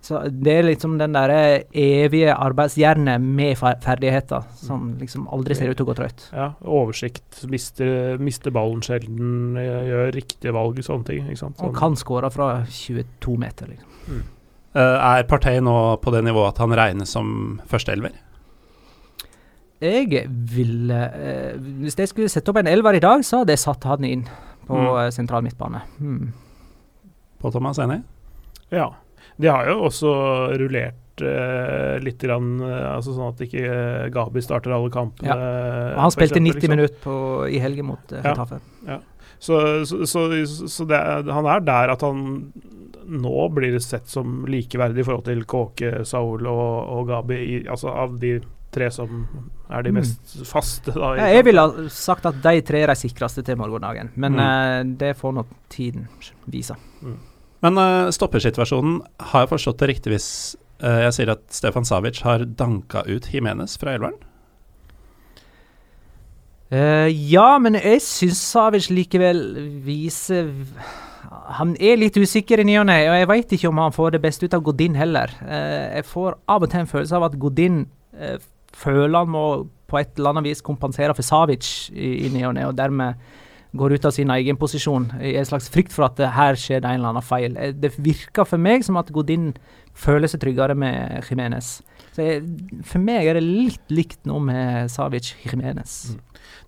så 0.00 0.22
Det 0.32 0.52
er 0.58 0.62
liksom 0.64 0.94
den 0.98 1.12
der 1.12 1.30
evige 1.76 2.32
arbeidsjernet 2.32 3.20
med 3.20 3.58
ferdigheter 3.58 4.46
som 4.56 4.94
liksom 4.98 5.26
aldri 5.28 5.54
ser 5.54 5.68
ut 5.68 5.76
til 5.76 5.84
å 5.84 5.90
gå 5.90 5.96
trøtt. 5.98 6.24
Ja, 6.32 6.46
oversikt, 6.64 7.42
mister, 7.52 8.16
mister 8.16 8.50
ballen 8.50 8.80
sjelden, 8.80 9.58
gjør 9.60 10.14
riktige 10.16 10.54
valg, 10.56 10.80
sånne 10.86 11.04
ting. 11.04 11.28
Ikke 11.28 11.42
sant? 11.42 11.60
Og 11.60 11.68
Sånn. 11.68 11.76
kan 11.76 11.98
skåre 12.00 12.32
fra 12.32 12.48
22 12.64 13.36
meter, 13.44 13.74
liksom. 13.74 14.24
Eh, 14.72 14.80
er 14.80 15.26
Partey 15.28 15.60
nå 15.60 15.76
på 16.00 16.12
det 16.14 16.24
nivået 16.24 16.54
at 16.54 16.62
han 16.62 16.74
regnes 16.78 17.10
som 17.10 17.60
førsteelver? 17.68 18.14
Jeg 19.80 20.26
ville 20.28 20.96
eh, 21.08 21.54
Hvis 21.80 21.96
jeg 21.96 22.10
skulle 22.10 22.28
sette 22.28 22.52
opp 22.52 22.58
en 22.60 22.68
elver 22.68 22.98
i 22.98 23.02
dag, 23.02 23.22
så 23.24 23.40
hadde 23.42 23.54
jeg 23.56 23.62
satt 23.64 23.86
han 23.88 24.04
inn 24.04 24.26
på 24.68 24.76
Mm. 24.76 24.88
eh, 25.00 25.10
sentral 25.10 25.42
midtbane. 25.42 25.80
Mm. 25.98 26.32
På 27.40 27.50
Thomas, 27.50 27.78
enig? 27.82 28.02
Ja. 28.70 28.90
De 29.40 29.48
har 29.48 29.66
jo 29.66 29.80
også 29.88 30.10
rullert 30.60 31.22
eh, 31.24 31.96
litt, 32.04 32.20
grann, 32.22 32.60
eh, 32.60 32.84
altså 32.94 33.14
sånn 33.16 33.32
at 33.32 33.40
ikke 33.46 33.64
eh, 33.64 34.10
Gabi 34.14 34.42
starter 34.44 34.76
alle 34.76 34.92
kampene. 34.92 35.34
Og 35.34 36.02
han 36.04 36.12
spilte 36.14 36.36
eksempel, 36.38 36.52
90 36.52 36.60
liksom. 36.60 36.76
minutter 36.76 37.00
på, 37.02 37.16
i 37.48 37.58
helgen 37.64 37.88
mot 37.88 38.12
uh, 38.12 38.20
Ja. 38.22 38.60
ja. 38.92 39.00
Så, 39.40 39.56
så, 39.88 40.04
så, 40.04 40.26
så 40.68 40.84
det 40.86 41.00
er, 41.00 41.24
han 41.32 41.48
er 41.48 41.64
der 41.64 41.94
at 41.96 42.02
han 42.04 42.52
nå 43.10 43.48
blir 43.56 43.78
sett 43.82 44.06
som 44.12 44.44
likeverdig 44.46 45.00
i 45.02 45.06
forhold 45.08 45.24
til 45.26 45.42
Kåke, 45.48 46.04
Saul 46.06 46.44
og, 46.46 46.92
og 46.94 47.08
Gabi, 47.08 47.40
i, 47.40 47.60
altså 47.66 47.90
av 47.96 48.18
de 48.20 48.36
tre 48.72 48.90
som 48.94 49.26
er 49.70 49.82
de 49.82 49.90
Mm. 49.90 49.98
mest 50.00 50.36
faste. 50.46 50.92
Da, 50.94 51.14
Ja, 51.16 51.26
jeg 51.34 51.44
ville 51.44 51.60
ha 51.60 51.88
sagt 51.88 52.26
at 52.26 52.40
de 52.42 52.60
tre 52.62 52.82
er 52.82 52.86
de 52.86 52.94
sikreste 52.94 53.42
til 53.44 53.56
morgendagen, 53.56 54.10
men 54.16 54.32
Mm. 54.32 54.40
uh, 54.40 54.96
det 54.96 55.16
får 55.18 55.34
nå 55.34 55.44
tiden 55.68 56.08
vise. 56.48 56.74
Men 57.62 57.76
uh, 57.78 58.10
stoppersituasjonen, 58.10 59.00
har 59.20 59.46
jeg 59.46 59.50
forstått 59.50 59.78
det 59.78 59.88
riktig 59.88 60.12
hvis 60.14 60.56
uh, 60.82 61.02
jeg 61.10 61.12
sier 61.12 61.30
at 61.30 61.42
Stefan 61.50 61.84
Savic 61.84 62.22
har 62.22 62.38
danka 62.46 63.02
ut 63.06 63.26
Jimenez 63.32 63.76
fra 63.76 63.92
elveren? 63.98 64.14
Eh, 66.70 67.08
ja, 67.30 67.58
men 67.58 67.74
jeg 67.74 67.98
syns 68.04 68.38
Savic 68.52 68.86
likevel 68.94 69.40
viser 69.82 70.52
Han 71.58 71.72
er 71.82 71.96
litt 71.98 72.14
usikker 72.14 72.62
i 72.62 72.66
ny 72.68 72.76
og 72.78 72.86
ne, 72.86 72.94
og 73.10 73.16
jeg 73.18 73.26
veit 73.30 73.54
ikke 73.56 73.68
om 73.72 73.80
han 73.82 73.94
får 73.94 74.12
det 74.14 74.20
beste 74.22 74.46
ut 74.46 74.54
av 74.54 74.62
Godin 74.62 74.94
heller. 74.94 75.32
Eh, 75.42 75.96
jeg 75.98 76.06
får 76.06 76.36
av 76.48 76.62
og 76.62 76.70
til 76.70 76.80
en 76.84 76.86
følelse 76.90 77.16
av 77.18 77.26
at 77.26 77.38
Godin 77.42 77.80
føler 78.80 79.18
han 79.18 79.32
må 79.32 79.44
på 79.90 79.98
et 80.00 80.16
eller 80.16 80.34
annet 80.34 80.50
vis 80.50 80.64
kompensere 80.64 81.14
for 81.16 81.26
Savic 81.26 81.90
i, 81.90 82.28
ny 82.32 82.44
og 82.48 82.54
ne, 82.56 82.66
og 82.70 82.76
dermed 82.78 83.18
går 83.76 83.94
ut 83.94 84.06
av 84.08 84.14
sin 84.14 84.30
egen 84.34 84.58
posisjon 84.58 85.08
i 85.22 85.36
en 85.38 85.46
slags 85.46 85.68
frykt 85.70 85.92
for 85.94 86.08
at 86.08 86.18
her 86.34 86.58
skjer 86.58 86.80
det 86.82 86.90
en 86.90 86.98
eller 87.00 87.12
annen 87.12 87.26
feil. 87.26 87.54
Eh, 87.56 87.74
Det 87.74 87.92
virker 87.98 88.46
for 88.48 88.58
meg 88.58 88.82
som 88.86 88.98
at 88.98 89.12
Godin 89.14 89.52
føler 89.94 90.30
seg 90.30 90.42
tryggere 90.42 90.74
med 90.78 91.22
Jimenez. 91.28 91.80
Så 92.14 92.26
jeg, 92.26 92.42
for 92.86 93.02
meg 93.02 93.28
er 93.30 93.38
det 93.38 93.44
litt 93.46 93.94
likt 93.94 94.26
noe 94.26 94.42
med 94.42 94.90
Savic 94.90 95.34
Jimenez. 95.44 96.16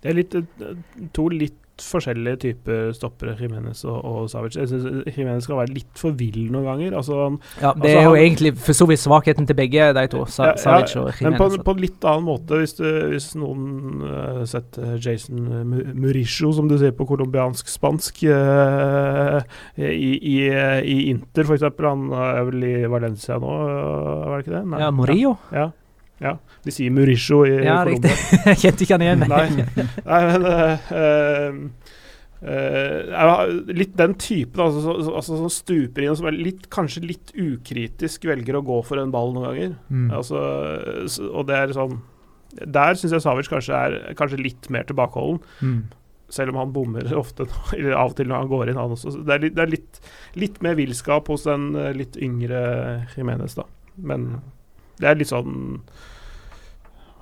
Det 0.03 0.11
er 0.11 0.19
litt, 0.19 0.35
eh, 0.35 1.09
to 1.15 1.27
litt 1.31 1.59
forskjellige 1.81 2.37
typer 2.43 2.91
stoppere, 2.93 3.33
Jimenez 3.39 3.83
og, 3.85 3.97
og 4.05 4.29
Savic. 4.29 4.55
Jeg 4.55 4.67
synes 4.69 5.07
Jimenez 5.17 5.43
skal 5.47 5.57
være 5.57 5.73
litt 5.73 5.97
for 5.97 6.11
vill 6.11 6.51
noen 6.53 6.65
ganger. 6.67 6.93
Altså 6.99 7.17
han, 7.23 7.39
Ja, 7.61 7.71
det 7.73 7.81
Altså, 7.83 7.97
er 7.97 8.03
jo 8.03 8.13
han- 8.13 8.19
egentlig 8.23 8.51
for 8.57 8.73
så 8.73 8.85
vidt 8.87 8.99
svakheten 9.01 9.47
til 9.49 9.55
begge 9.55 9.93
de 9.97 10.07
to. 10.07 10.25
Sa 10.25 10.45
Ja, 10.51 10.55
Savic 10.55 10.95
og 10.95 11.05
Men 11.21 11.33
på, 11.33 11.47
Jimenez. 11.49 11.63
på 11.65 11.71
en 11.71 11.81
litt 11.81 12.05
annen 12.05 12.25
måte, 12.27 12.59
hvis, 12.61 12.73
du, 12.77 12.83
hvis 13.09 13.35
noen 13.35 14.01
har 14.05 14.45
sett 14.45 14.77
eh, 14.77 14.97
Jason 15.01 15.39
Murisho, 15.95 16.53
som 16.53 16.67
du 16.67 16.77
sier 16.77 16.91
på 16.91 17.07
colombiansk-spansk, 17.09 18.23
uh, 18.29 19.41
i, 19.77 20.13
i, 20.17 20.35
i 20.83 20.97
Inter 21.09 21.43
f.eks. 21.47 21.63
Han 21.83 22.09
er 22.13 22.43
vel 22.49 22.63
i 22.63 22.73
Valencia 22.91 23.37
nå, 23.41 23.47
uh, 23.49 24.29
var 24.29 24.37
det 24.41 24.45
ikke 24.47 24.57
det? 24.59 24.65
Nei. 24.73 24.79
Ja, 24.83 24.91
Morillo? 24.91 25.37
Ja. 25.51 25.69
Ja. 26.23 26.37
De 26.63 26.71
sier 26.71 26.91
Murisho 26.95 27.41
i 27.45 27.51
Ja, 27.65 27.81
Colombia. 27.83 28.11
riktig. 28.11 28.45
Jeg 28.53 28.61
kjente 28.63 28.85
ikke 28.85 28.97
han 28.97 29.05
igjen. 29.05 29.25
Nei. 29.27 29.47
Nei, 30.07 30.21
men 30.29 30.45
uh, 30.47 30.93
uh, 30.95 31.57
uh, 32.43 33.73
litt 33.73 33.95
den 33.99 34.15
typen, 34.19 34.59
altså, 34.65 34.81
så- 34.83 35.03
så- 35.07 35.15
altså 35.15 35.37
som 35.37 35.49
stuper 35.49 36.03
inn 36.03 36.11
og 36.11 36.17
som 36.17 36.27
er 36.27 36.31
litt, 36.37 36.69
kanskje 36.69 37.05
litt 37.07 37.33
ukritisk 37.35 38.25
velger 38.29 38.55
å 38.59 38.63
gå 38.65 38.79
for 38.85 38.97
en 38.99 39.11
ball 39.11 39.33
noen 39.33 39.49
ganger. 39.51 39.75
Mm. 39.91 40.11
Altså, 40.11 40.39
og 41.33 41.47
det 41.47 41.55
er 41.55 41.73
sånn 41.73 41.99
Der 42.53 42.93
syns 42.93 43.11
jeg 43.15 43.21
Savic 43.23 43.47
kanskje 43.49 43.73
er 43.73 44.13
kanskje 44.13 44.37
litt 44.37 44.69
mer 44.69 44.83
tilbakeholden, 44.83 45.39
Mm. 45.59 45.83
selv 46.29 46.49
om 46.49 46.55
han 46.57 46.71
bommer 46.73 47.01
ofte, 47.17 47.47
eller 47.73 47.95
av 47.97 48.11
og 48.11 48.15
til 48.15 48.27
når 48.27 48.37
han 48.43 48.47
går 48.51 48.69
inn, 48.69 48.77
han 48.77 48.91
også. 48.93 49.25
Det 49.25 49.33
er 49.33 49.39
litt, 49.39 49.55
det 49.55 49.63
er 49.63 49.71
litt, 49.71 49.99
litt 50.35 50.61
mer 50.61 50.75
villskap 50.75 51.27
hos 51.29 51.43
den 51.45 51.75
eh, 51.75 51.93
litt 51.93 52.15
yngre 52.15 53.07
Jimenez, 53.17 53.55
da. 53.55 53.63
Men 53.97 54.41
det 55.03 55.11
er 55.11 55.19
litt 55.19 55.31
sånn 55.31 55.55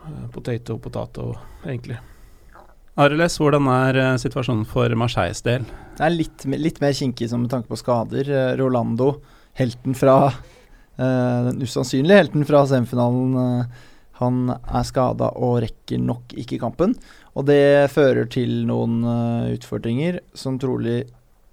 eh, 0.05 0.25
potato, 0.34 0.77
potato, 0.82 1.34
egentlig. 1.65 1.97
Ariles, 3.01 3.38
hvordan 3.39 3.69
er 3.71 3.97
eh, 3.97 4.15
situasjonen 4.21 4.65
for 4.69 4.93
Marseilles 4.99 5.41
del? 5.45 5.65
Det 5.97 6.05
er 6.05 6.13
litt, 6.13 6.45
litt 6.59 6.82
mer 6.84 6.93
kinkig 6.97 7.29
som 7.32 7.41
med 7.43 7.53
tanke 7.53 7.71
på 7.71 7.79
skader. 7.79 8.27
Eh, 8.29 8.51
Rolando, 8.59 9.15
helten 9.57 9.95
fra 9.97 10.17
eh, 10.27 11.39
Den 11.47 11.63
usannsynlige 11.63 12.19
helten 12.21 12.45
fra 12.47 12.65
semifinalen. 12.69 13.39
uh, 13.39 13.88
han 14.21 14.51
er 14.53 14.84
skada 14.86 15.32
og 15.41 15.63
rekker 15.63 15.97
nok 15.97 16.36
ikke 16.38 16.59
kampen. 16.61 16.93
Og 17.34 17.47
det 17.47 17.89
fører 17.89 18.27
til 18.29 18.67
noen 18.69 18.99
uh, 19.01 19.49
utfordringer 19.49 20.19
som 20.38 20.59
trolig 20.61 21.07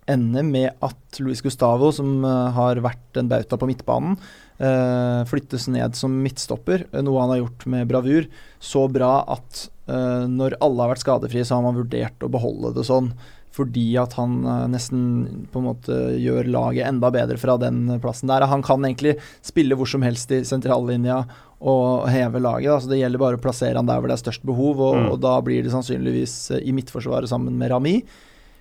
ender 0.09 0.45
med 0.47 0.71
at 0.85 1.21
Luis 1.23 1.43
Gustavo, 1.45 1.91
som 1.95 2.25
eh, 2.25 2.51
har 2.57 2.81
vært 2.85 3.21
en 3.21 3.31
bauta 3.31 3.59
på 3.61 3.69
midtbanen, 3.71 4.19
eh, 4.59 5.23
flyttes 5.29 5.69
ned 5.73 5.97
som 5.99 6.15
midtstopper, 6.25 6.87
eh, 6.91 7.03
noe 7.05 7.23
han 7.23 7.35
har 7.35 7.43
gjort 7.43 7.67
med 7.75 7.89
bravur. 7.91 8.29
Så 8.61 8.87
bra 8.93 9.25
at 9.39 9.69
når 9.89 10.53
alle 10.61 10.85
har 10.85 10.91
vært 10.91 11.01
skadefrie, 11.01 11.47
så 11.49 11.57
har 11.57 11.63
man 11.65 11.79
vurdert 11.79 12.21
å 12.21 12.29
beholde 12.29 12.75
det 12.77 12.83
sånn. 12.85 13.07
Fordi 13.57 13.87
at 13.97 14.13
han 14.19 14.43
nesten 14.69 15.47
på 15.49 15.63
en 15.63 15.65
måte 15.65 15.97
gjør 16.21 16.45
laget 16.53 16.85
enda 16.91 17.09
bedre 17.09 17.39
fra 17.41 17.55
den 17.57 17.95
plassen 18.03 18.29
der. 18.29 18.45
Han 18.53 18.61
kan 18.61 18.85
egentlig 18.85 19.15
spille 19.41 19.79
hvor 19.81 19.89
som 19.89 20.05
helst 20.05 20.29
i 20.37 20.43
sentrallinja 20.45 21.23
og 21.65 22.05
heve 22.13 22.37
laget. 22.37 22.69
Da. 22.69 22.79
Så 22.85 22.93
det 22.93 23.01
gjelder 23.01 23.25
bare 23.25 23.41
å 23.41 23.43
plassere 23.43 23.81
han 23.81 23.89
der 23.89 24.03
hvor 24.03 24.13
det 24.13 24.19
er 24.19 24.25
størst 24.27 24.45
behov, 24.45 24.77
og, 24.77 24.95
Mm. 25.01 25.11
og 25.15 25.21
da 25.25 25.41
blir 25.41 25.65
det 25.65 25.73
sannsynligvis 25.73 26.37
i 26.61 26.77
midtforsvaret 26.77 27.33
sammen 27.33 27.57
med 27.57 27.71
Rami. 27.73 28.03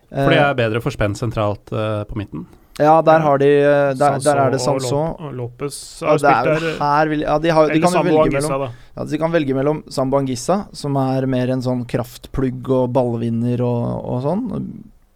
For 0.09 0.31
det 0.31 0.37
Eh, 0.39 0.49
er 0.49 0.55
bedre 0.55 0.79
for 0.81 0.93
Spenn 0.95 1.15
sentralt 1.19 1.71
uh, 1.75 2.03
på 2.07 2.15
midten. 2.15 2.45
ja, 2.79 3.01
der 3.01 3.19
har 3.19 3.37
de 3.41 3.47
Der, 3.49 3.95
Sanso 3.95 4.23
der 4.29 4.39
er 4.45 4.51
det 4.53 4.59
Sanso 4.61 4.97
og 4.97 5.33
Lop- 5.33 5.33
Lopez 5.59 5.99
har 6.05 6.13
er 6.13 6.17
spilt 6.21 6.61
der. 6.61 6.77
her 6.79 7.07
vil, 7.09 7.19
ja, 7.25 7.37
de, 7.39 7.49
har, 7.49 7.67
de 7.73 7.79
kan 7.81 7.91
Sambo 7.91 8.11
velge 8.13 8.21
Angissa, 8.37 8.47
mellom 8.53 8.61
da. 8.61 9.01
ja, 9.01 9.03
De 9.11 9.17
kan 9.17 9.31
velge 9.33 9.55
mellom 9.57 9.83
Sambo 9.89 10.17
Angissa, 10.21 10.57
som 10.73 10.95
er 11.01 11.25
mer 11.27 11.49
en 11.49 11.61
sånn 11.65 11.83
kraftplugg 11.89 12.69
og 12.69 12.93
ballvinner 12.93 13.61
og, 13.65 14.05
og 14.05 14.21
sånn. 14.23 14.45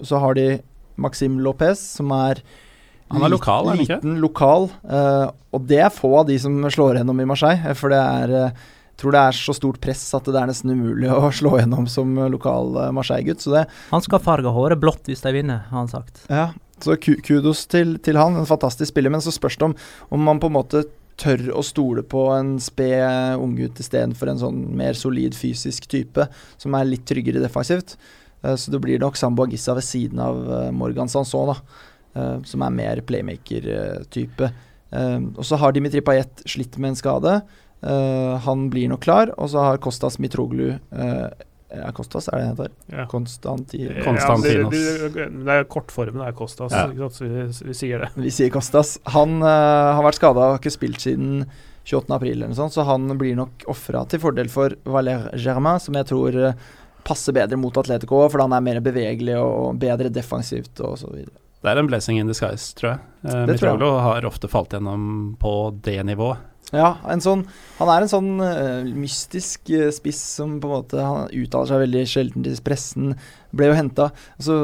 Så 0.02 0.20
har 0.20 0.34
de 0.36 0.48
Maxim 0.98 1.40
Lopez, 1.40 1.80
som 1.80 2.12
er 2.12 2.42
Han 3.12 3.24
er 3.24 3.30
lokal, 3.30 3.66
er 3.68 3.70
han 3.76 3.80
ikke? 3.86 4.00
liten 4.02 4.20
lokal. 4.20 4.70
Uh, 4.84 5.30
og 5.54 5.66
det 5.68 5.80
er 5.86 5.90
få 5.94 6.12
av 6.20 6.28
de 6.28 6.38
som 6.40 6.60
slår 6.68 6.98
gjennom 7.00 7.20
i 7.22 7.26
Marseille, 7.32 7.76
for 7.76 7.90
det 7.92 8.00
er 8.02 8.32
eh, 8.46 8.52
tror 9.02 9.16
det 9.16 9.22
er 9.22 9.38
så 9.38 9.56
stort 9.58 9.82
press 9.84 10.04
at 10.18 10.28
det 10.30 10.38
er 10.38 10.50
nesten 10.50 10.74
umulig 10.76 11.10
å 11.12 11.32
slå 11.42 11.58
gjennom 11.60 11.88
som 11.92 12.14
lokal 12.32 12.76
eh, 12.78 12.94
Marseille-gutt. 12.96 13.44
Så 13.44 13.54
det 13.56 13.68
Han 13.92 14.06
skal 14.06 14.24
farge 14.24 14.54
håret 14.54 14.82
blått 14.82 15.10
hvis 15.10 15.24
de 15.26 15.34
vinner, 15.36 15.66
har 15.70 15.84
han 15.84 15.92
sagt. 15.92 16.26
ja, 16.30 16.52
så 16.82 16.96
kudos 16.98 17.68
til, 17.70 17.98
til 18.02 18.18
han. 18.18 18.40
En 18.40 18.50
fantastisk 18.50 18.90
spiller. 18.90 19.14
Men 19.14 19.22
så 19.22 19.34
spørs 19.34 19.60
det 19.60 19.68
om, 19.70 19.76
om 20.10 20.26
man 20.26 20.42
på 20.42 20.50
en 20.50 20.58
måte 20.58 20.86
tør 21.22 21.52
å 21.54 21.62
stole 21.62 22.02
på 22.08 22.24
en 22.34 22.56
sped 22.64 23.38
unggutt 23.38 23.78
istedenfor 23.84 24.32
en 24.32 24.42
sånn 24.42 24.64
mer 24.80 24.98
solid 24.98 25.36
fysisk 25.38 25.86
type, 25.92 26.26
som 26.58 26.74
er 26.74 26.90
litt 26.90 27.06
tryggere 27.06 27.44
defensivt. 27.44 27.98
Eh, 28.42 28.58
så 28.58 28.74
det 28.74 28.82
blir 28.82 29.02
nok 29.02 29.20
Sambo 29.20 29.46
Agissa 29.46 29.76
ved 29.78 29.86
siden 29.86 30.24
av 30.24 30.42
eh, 30.42 30.68
Morgan 30.74 31.12
Sanson, 31.12 31.54
da. 31.54 31.82
som 32.44 32.64
er 32.66 32.74
mer 32.76 33.00
playmaker-type. 33.08 34.50
Og 34.92 35.46
så 35.48 35.56
har 35.56 35.72
Dimitri 35.72 36.02
Payet 36.04 36.42
slitt 36.44 36.74
med 36.76 36.92
en 36.92 36.98
skade. 37.00 37.38
Eh, 37.82 38.34
han 38.46 38.68
blir 38.70 38.92
nok 38.92 39.02
klar. 39.04 39.34
Og 39.38 39.50
så 39.54 39.64
har 39.66 39.82
Kostas 39.82 40.20
Mitroglu 40.22 40.70
uh, 40.74 41.30
ja, 41.72 41.88
Kostas, 41.96 42.28
er 42.28 42.38
det 42.38 42.44
det 42.44 42.50
heter? 42.50 42.72
Ja. 42.92 43.06
Konstanti... 43.08 43.80
Ja, 43.86 44.04
Konstantinos. 44.04 44.74
det, 44.74 45.10
det, 45.16 45.28
det 45.46 45.56
er 45.56 45.68
kortformen, 45.72 46.20
det 46.20 46.28
er 46.28 46.36
Kostas, 46.36 46.76
Ja. 46.76 46.88
ikke 46.92 47.08
sant, 47.08 47.20
så 47.22 47.30
vi, 47.30 47.70
vi 47.70 47.76
sier 47.80 48.04
det. 48.04 48.10
Vi 48.20 48.32
sier 48.36 48.52
Kostas. 48.52 48.98
Han 49.16 49.40
uh, 49.40 49.96
har 49.96 50.04
vært 50.04 50.20
skada 50.20 50.42
og 50.44 50.56
har 50.56 50.60
ikke 50.60 50.74
spilt 50.76 51.04
siden 51.04 51.46
28. 51.86 52.12
april 52.14 52.36
eller 52.36 52.52
noe 52.52 52.60
sånt, 52.60 52.76
så 52.76 52.86
han 52.86 53.08
blir 53.18 53.38
nok 53.40 53.66
ofra 53.72 54.04
til 54.10 54.22
fordel 54.22 54.52
for 54.52 54.76
Valer 54.84 55.30
Germain, 55.40 55.80
som 55.82 55.96
jeg 55.98 56.08
tror 56.12 56.36
eh, 56.38 56.68
passer 57.08 57.34
bedre 57.34 57.58
mot 57.58 57.78
Atletico, 57.82 58.20
for 58.30 58.44
han 58.44 58.54
er 58.54 58.62
mer 58.62 58.82
bevegelig 58.86 59.40
og 59.42 59.80
bedre 59.82 60.12
defensivt 60.14 60.84
osv. 60.86 61.24
Det 61.62 61.70
er 61.70 61.82
en 61.82 61.90
blessing 61.90 62.20
in 62.22 62.30
disguise, 62.30 62.76
tror 62.78 62.94
jeg. 62.94 63.02
Uh. 63.26 63.48
Mitroglo 63.50 63.96
har 64.02 64.28
ofte 64.30 64.50
falt 64.52 64.76
gjennom 64.76 65.34
på 65.42 65.56
det 65.86 65.98
nivået. 66.06 66.51
Ja, 66.72 66.94
sånn, 67.20 67.44
han 67.82 67.90
er 67.92 68.06
en 68.06 68.12
sånn 68.12 68.30
uh, 68.40 68.88
mystisk 68.96 69.68
uh, 69.76 69.90
spiss 69.92 70.22
som 70.38 70.54
på 70.64 70.70
en 70.70 70.76
måte 70.78 71.04
Han 71.04 71.26
uttaler 71.36 71.68
seg 71.68 71.82
veldig 71.84 72.04
sjelden 72.08 72.46
til 72.46 72.62
pressen. 72.64 73.16
Ble 73.52 73.72
jo 73.72 73.76
henta 73.76 74.12
altså, 74.38 74.60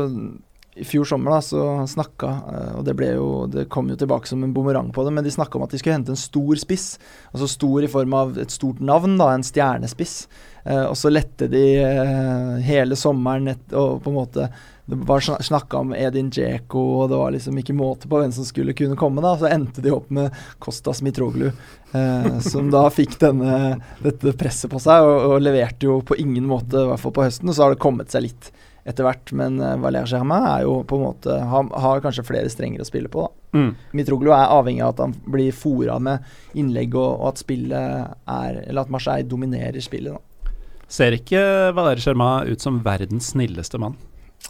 I 0.77 0.85
fjor 0.85 1.07
sommer 1.09 1.33
da, 1.33 1.39
så 1.41 1.63
snakka 1.89 2.29
eh, 2.53 2.71
Og 2.77 2.85
det 2.85 2.93
ble 2.99 3.11
jo 3.15 3.27
Det 3.49 3.67
kom 3.73 3.89
jo 3.91 3.97
tilbake 3.99 4.29
som 4.29 4.43
en 4.45 4.53
bumerang 4.53 4.91
på 4.93 5.05
det, 5.05 5.13
men 5.15 5.25
de 5.25 5.33
snakka 5.33 5.57
om 5.57 5.65
at 5.65 5.73
de 5.73 5.81
skulle 5.81 5.97
hente 5.97 6.13
en 6.13 6.19
stor 6.19 6.59
spiss. 6.61 6.87
Altså 7.31 7.49
stor 7.51 7.85
i 7.85 7.91
form 7.91 8.13
av 8.17 8.37
et 8.41 8.53
stort 8.53 8.79
navn, 8.83 9.17
da, 9.19 9.31
en 9.33 9.45
stjernespiss. 9.45 10.15
Eh, 10.63 10.85
og 10.85 10.97
så 10.99 11.11
lette 11.11 11.49
de 11.51 11.65
eh, 11.81 12.57
hele 12.67 12.97
sommeren 12.99 13.53
et, 13.53 13.69
og 13.73 14.01
på 14.03 14.11
en 14.11 14.19
måte 14.19 14.49
det 14.87 14.95
var 14.95 15.19
snakka 15.19 15.77
om 15.77 15.89
Edin 15.95 16.29
Djeko, 16.31 16.79
og 16.79 17.09
det 17.11 17.17
var 17.19 17.33
liksom 17.35 17.57
ikke 17.59 17.73
måte 17.75 18.07
på 18.07 18.21
hvem 18.21 18.31
som 18.31 18.45
skulle 18.47 18.71
kunne 18.71 18.95
komme. 18.95 19.19
da, 19.21 19.33
Så 19.35 19.49
endte 19.51 19.83
de 19.83 19.91
opp 19.91 20.07
med 20.15 20.31
Kostas 20.63 21.01
Mitroglu, 21.03 21.49
eh, 21.91 22.29
som 22.39 22.69
da 22.71 22.85
fikk 22.87 23.17
denne, 23.19 23.81
dette 23.99 24.31
presset 24.39 24.71
på 24.71 24.79
seg, 24.79 25.03
og, 25.03 25.33
og 25.33 25.43
leverte 25.43 25.89
jo 25.89 25.99
på 26.07 26.15
ingen 26.23 26.47
måte, 26.47 26.79
i 26.79 26.87
hvert 26.87 27.03
fall 27.03 27.15
på 27.19 27.27
høsten. 27.27 27.51
Og 27.51 27.57
så 27.57 27.65
har 27.65 27.75
det 27.75 27.83
kommet 27.83 28.15
seg 28.15 28.29
litt 28.29 28.47
etter 28.87 29.03
hvert, 29.07 29.33
men 29.35 29.57
Valère 29.83 30.07
Germain 30.07 30.45
er 30.47 30.63
jo 30.63 30.77
på 30.87 30.95
en 30.97 31.05
måte 31.09 31.37
har, 31.51 31.67
har 31.83 32.03
kanskje 32.05 32.23
flere 32.27 32.49
strenger 32.51 32.83
å 32.83 32.87
spille 32.87 33.11
på. 33.11 33.25
da. 33.27 33.57
Mm. 33.57 33.69
Mitroglou 33.99 34.33
er 34.35 34.53
avhengig 34.53 34.83
av 34.85 34.93
at 34.95 35.03
han 35.05 35.15
blir 35.27 35.55
fora 35.55 35.97
med 36.03 36.23
innlegg, 36.57 36.95
og, 36.95 37.19
og 37.19 37.29
at 37.33 37.41
spillet 37.43 38.13
er 38.27 38.61
Eller 38.67 38.83
at 38.83 38.91
Marseille 38.93 39.27
dominerer 39.27 39.83
spillet. 39.83 40.15
da. 40.15 40.53
Ser 40.87 41.17
ikke 41.17 41.41
Valère 41.75 41.99
Germain 42.03 42.47
ut 42.47 42.63
som 42.63 42.79
verdens 42.85 43.33
snilleste 43.33 43.79
mann? 43.81 43.97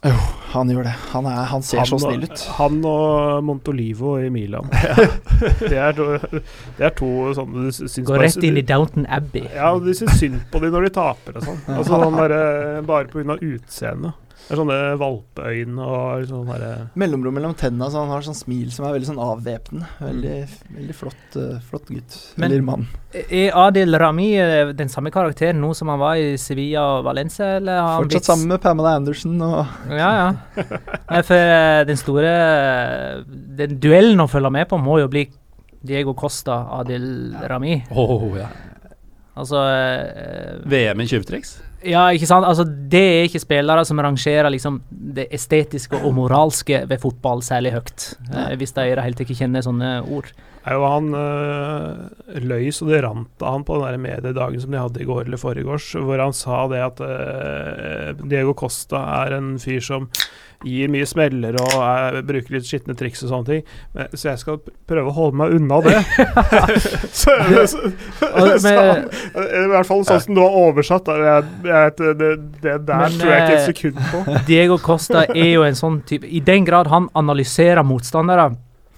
Jo, 0.05 0.13
han 0.51 0.69
gjør 0.69 0.85
det. 0.85 0.93
Han, 1.13 1.25
er, 1.25 1.37
han 1.49 1.63
ser 1.65 1.87
så 1.89 1.97
snill 1.97 2.27
ut. 2.27 2.41
Han 2.59 2.75
og 2.85 3.39
Montolivo 3.47 4.17
i 4.21 4.27
Milan. 4.29 4.67
det, 5.63 5.73
er 5.73 5.95
to, 5.97 6.05
det 6.77 6.85
er 6.85 6.93
to 6.99 7.09
sånne 7.33 7.65
du 7.65 7.73
syns 7.73 7.97
Går 8.05 8.21
rett 8.21 8.45
inn 8.45 8.59
i 8.61 8.65
Downton 8.67 9.07
Abbey. 9.09 9.47
Ja, 9.55 9.71
og 9.73 9.87
de 9.87 9.95
syns 9.97 10.19
synd 10.21 10.43
på 10.51 10.61
dem 10.61 10.75
når 10.75 10.89
de 10.89 10.93
taper 10.99 11.39
og 11.39 11.47
sånn. 11.47 11.63
Altså, 11.73 11.97
sånn 11.97 12.19
derre- 12.19 12.85
bare 12.85 13.09
pga. 13.09 13.39
utseendet. 13.41 14.26
Det 14.47 14.53
er 14.55 14.59
sånne 14.61 14.75
valpeøyne 15.01 15.83
og 15.83 16.21
sånn 16.29 16.47
derre 16.47 16.69
Mellomrom 16.95 17.35
mellom 17.35 17.51
tenna, 17.59 17.89
så 17.91 17.99
han 18.05 18.13
har 18.13 18.21
sånn 18.23 18.37
smil 18.37 18.69
som 18.71 18.85
er 18.87 18.93
veldig 18.95 19.09
sånn 19.09 19.19
avvæpnende. 19.19 19.89
Veldig, 19.99 20.35
veldig 20.77 20.95
flott, 20.95 21.35
eh, 21.35 21.57
flott 21.67 21.89
gutt. 21.91 22.15
Men- 22.37 22.51
Eller 22.53 22.61
mann. 22.63 22.85
Er 23.13 23.51
Adil 23.59 23.91
Rami 23.99 24.29
eh, 24.39 24.71
den 24.71 24.87
samme 24.87 25.11
karakteren 25.11 25.59
nå 25.59 25.73
som 25.75 25.89
han 25.91 25.99
var 25.99 26.15
i 26.15 26.37
Sevilla 26.39 26.85
og 26.99 27.03
Valencia, 27.09 27.57
eller 27.57 27.81
har 27.81 27.99
Fortsatt 28.01 28.09
blitt 28.13 28.29
sammen 28.31 28.47
med 28.47 28.61
Pamela 28.63 28.95
Anderson 28.95 29.41
og 29.41 29.67
Ja, 29.89 30.11
ja. 30.15 30.63
Nei, 31.11 31.21
for 31.27 31.35
eh, 31.35 31.83
den 31.83 31.97
store 31.99 32.31
Den 33.57 33.77
duellen 33.83 34.23
å 34.23 34.29
følge 34.31 34.51
med 34.51 34.69
på 34.69 34.79
må 34.79 34.99
jo 35.01 35.09
bli 35.11 35.27
Diego 35.83 36.13
Costa, 36.17 36.63
Adil 36.79 37.35
Rami. 37.47 37.83
Oh, 37.91 38.31
ja. 38.37 38.47
Altså 39.37 39.59
eh, 39.69 40.57
VM 40.65 41.01
i 41.03 41.05
tjuvtriks? 41.05 41.57
Ja, 41.85 42.07
ikke 42.09 42.25
sant? 42.29 42.45
Altså, 42.47 42.63
det 42.65 43.01
er 43.03 43.27
ikke 43.27 43.41
spillere 43.43 43.83
som 43.85 43.99
rangerer 44.01 44.49
liksom 44.49 44.79
det 44.89 45.27
estetiske 45.35 45.99
og 46.01 46.15
moralske 46.17 46.81
ved 46.89 47.01
fotball 47.03 47.43
særlig 47.45 47.75
høyt. 47.75 48.07
Eh, 48.31 48.55
hvis 48.57 48.73
de 48.73 48.87
i 48.87 48.95
det 48.95 49.03
hele 49.05 49.17
tatt 49.17 49.27
ikke 49.27 49.41
kjenner 49.43 49.65
sånne 49.65 49.91
ord. 50.09 50.31
Er 50.67 50.75
jo 50.75 50.87
han 50.87 51.13
øh, 51.15 52.41
løy 52.43 52.71
så 52.75 52.87
det 52.89 53.03
rant 53.05 53.43
av 53.43 53.55
han 53.55 53.67
på 53.67 53.77
den 53.79 53.87
der 53.87 54.01
mediedagen 54.03 54.63
som 54.63 54.73
de 54.73 54.81
hadde 54.81 55.03
i 55.03 55.07
går 55.07 55.25
eller 55.25 55.41
foregårs, 55.41 55.93
hvor 55.95 56.23
han 56.23 56.35
sa 56.35 56.65
det 56.71 56.83
at 56.83 57.03
øh, 57.03 58.25
Diego 58.27 58.55
Costa 58.57 59.03
er 59.23 59.37
en 59.37 59.55
fyr 59.61 59.83
som 59.83 60.09
gir 60.65 60.89
mye 60.89 61.05
smeller 61.05 61.55
og 61.61 61.73
er, 61.77 62.17
bruker 62.25 62.55
litt 62.55 62.65
skitne 62.65 62.95
triks 62.97 63.21
og 63.25 63.31
sånne 63.31 63.49
ting. 63.49 63.63
Men, 63.93 64.09
så 64.17 64.31
jeg 64.31 64.41
skal 64.41 64.59
prøve 64.89 65.11
å 65.11 65.15
holde 65.15 65.37
meg 65.41 65.53
unna 65.57 65.79
det. 65.85 65.95
så, 67.19 67.35
så, 67.69 67.83
så 68.63 68.73
I 68.73 69.65
hvert 69.69 69.89
fall 69.89 70.05
sånn 70.07 70.23
som 70.25 70.37
du 70.37 70.41
har 70.41 70.57
oversatt. 70.63 71.11
Jeg, 71.13 71.49
jeg, 71.67 71.95
det, 71.99 72.13
det, 72.21 72.31
det 72.63 72.77
der 72.89 73.03
Men, 73.05 73.19
tror 73.19 73.33
jeg 73.33 73.43
ikke 73.43 73.57
et 73.57 73.59
eh, 73.59 73.67
sekund 73.69 74.01
på. 74.13 74.39
Diego 74.49 74.79
Costa 74.81 75.27
er 75.29 75.51
jo 75.51 75.65
en 75.67 75.77
sånn 75.77 76.01
type 76.09 76.25
I 76.25 76.41
den 76.45 76.65
grad 76.67 76.89
han 76.91 77.11
analyserer 77.17 77.85
motstandere, 77.85 78.49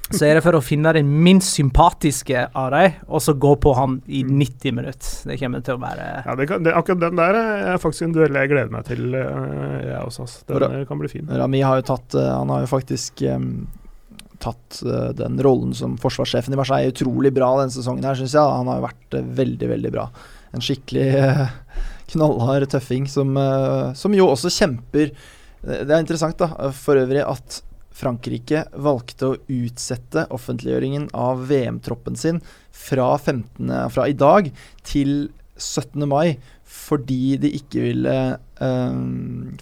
så 0.10 0.26
er 0.26 0.38
det 0.38 0.44
for 0.46 0.58
å 0.58 0.62
finne 0.64 0.92
den 0.96 1.10
minst 1.24 1.54
sympatiske 1.58 2.48
av 2.58 2.72
dem, 2.74 2.96
og 3.08 3.22
så 3.22 3.36
gå 3.38 3.52
på 3.62 3.74
han 3.78 4.00
i 4.08 4.24
90 4.26 4.74
minutter. 4.74 5.12
Det 5.30 5.38
kommer 5.42 5.62
til 5.66 5.78
å 5.78 5.82
være 5.84 6.08
Ja, 6.26 6.36
det 6.40 6.48
kan, 6.50 6.64
det, 6.66 6.74
akkurat 6.74 7.04
den 7.04 7.20
der 7.20 7.38
er 7.40 7.82
faktisk 7.82 8.08
en 8.08 8.16
duell 8.16 8.40
jeg 8.40 8.50
gleder 8.50 8.74
meg 8.74 8.88
til, 8.90 9.12
uh, 9.14 9.78
jeg 9.86 10.00
også. 10.02 10.26
ass. 10.26 10.40
Den 10.50 10.58
Bra. 10.58 10.72
eh, 10.80 10.88
kan 10.90 11.02
bli 11.02 11.12
fin. 11.12 11.30
Rami 11.30 11.62
har 11.62 11.82
jo 11.82 11.86
tatt 11.92 12.18
eh, 12.18 12.32
Han 12.40 12.50
har 12.54 12.66
jo 12.66 12.72
faktisk 12.72 13.22
um, 13.30 13.52
tatt 14.42 14.82
eh, 14.86 15.10
den 15.20 15.40
rollen 15.46 15.74
som 15.78 15.98
forsvarssjefen 16.02 16.56
i 16.56 16.60
Marseille 16.60 16.94
utrolig 16.94 17.32
bra 17.36 17.52
denne 17.60 17.74
sesongen 17.74 18.08
her, 18.08 18.18
syns 18.18 18.36
jeg. 18.38 18.60
Han 18.60 18.70
har 18.72 18.80
jo 18.80 18.88
vært 18.88 19.18
eh, 19.20 19.32
veldig, 19.44 19.72
veldig 19.76 19.94
bra. 19.94 20.08
En 20.56 20.64
skikkelig 20.66 21.08
eh, 21.22 21.46
knallhard 22.16 22.70
tøffing 22.72 23.08
som, 23.12 23.36
eh, 23.38 23.90
som 24.00 24.16
jo 24.18 24.30
også 24.32 24.52
kjemper 24.54 25.12
Det 25.14 25.82
det 25.86 25.92
er 25.92 26.00
interessant, 26.00 26.40
da, 26.40 26.72
for 26.74 26.98
øvrig, 26.98 27.20
at 27.28 27.62
Frankrike 28.00 28.64
valgte 28.80 29.28
å 29.32 29.38
utsette 29.52 30.26
offentliggjøringen 30.34 31.10
av 31.18 31.46
VM-troppen 31.50 32.18
sin 32.20 32.40
fra, 32.72 33.12
15, 33.18 33.74
fra 33.94 34.08
i 34.08 34.16
dag 34.18 34.50
til 34.88 35.30
17. 35.60 36.08
mai 36.08 36.38
fordi 36.70 37.36
de 37.42 37.52
ikke 37.58 37.84
ville 37.84 38.16
eh, 38.62 39.00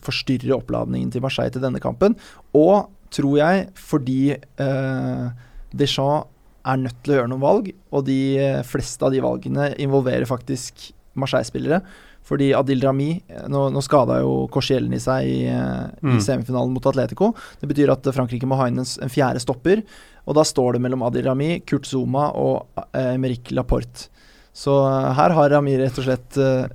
forstyrre 0.03 0.57
oppladningen 0.57 1.11
til 1.13 1.23
Marseille 1.23 1.53
til 1.55 1.63
denne 1.63 1.81
kampen. 1.81 2.17
Og, 2.57 2.89
tror 3.15 3.37
jeg, 3.39 3.67
fordi 3.79 4.21
eh, 4.35 5.27
Deschamps 5.71 6.33
er 6.67 6.81
nødt 6.81 6.99
til 7.03 7.13
å 7.13 7.19
gjøre 7.21 7.31
noen 7.31 7.43
valg, 7.43 7.71
og 7.95 8.05
de 8.09 8.19
eh, 8.43 8.63
fleste 8.67 9.07
av 9.07 9.13
de 9.15 9.23
valgene 9.23 9.69
involverer 9.79 10.27
faktisk 10.27 10.89
Marseille-spillere. 11.17 11.79
Fordi 12.27 12.49
Adil 12.57 12.81
Rami 12.83 13.09
eh, 13.31 13.45
Nå, 13.47 13.67
nå 13.71 13.79
skada 13.85 14.17
jo 14.19 14.47
Korsiellen 14.51 14.91
i 14.93 14.99
seg 14.99 15.27
i, 15.31 15.37
eh, 15.47 15.85
Mm. 16.03 16.17
i 16.17 16.21
semifinalen 16.23 16.73
mot 16.75 16.85
Atletico. 16.91 17.31
Det 17.61 17.69
betyr 17.71 17.89
at 17.93 18.03
Frankrike 18.13 18.45
må 18.49 18.57
ha 18.59 18.67
inn 18.67 18.79
en, 18.83 18.85
en 19.01 19.09
fjerde 19.13 19.39
stopper. 19.41 19.81
Og 20.27 20.35
da 20.35 20.43
står 20.43 20.75
det 20.75 20.81
mellom 20.83 21.05
Adil 21.07 21.25
Rami, 21.25 21.61
Kurt 21.65 21.87
Zuma 21.87 22.27
og 22.35 22.67
eh, 22.93 23.15
Merik 23.17 23.49
Laporte. 23.55 24.09
Så 24.57 24.75
eh, 24.89 25.13
her 25.17 25.33
har 25.37 25.49
Rami 25.55 25.77
rett 25.79 25.97
og 26.01 26.05
slett 26.09 26.37
eh, 26.41 26.67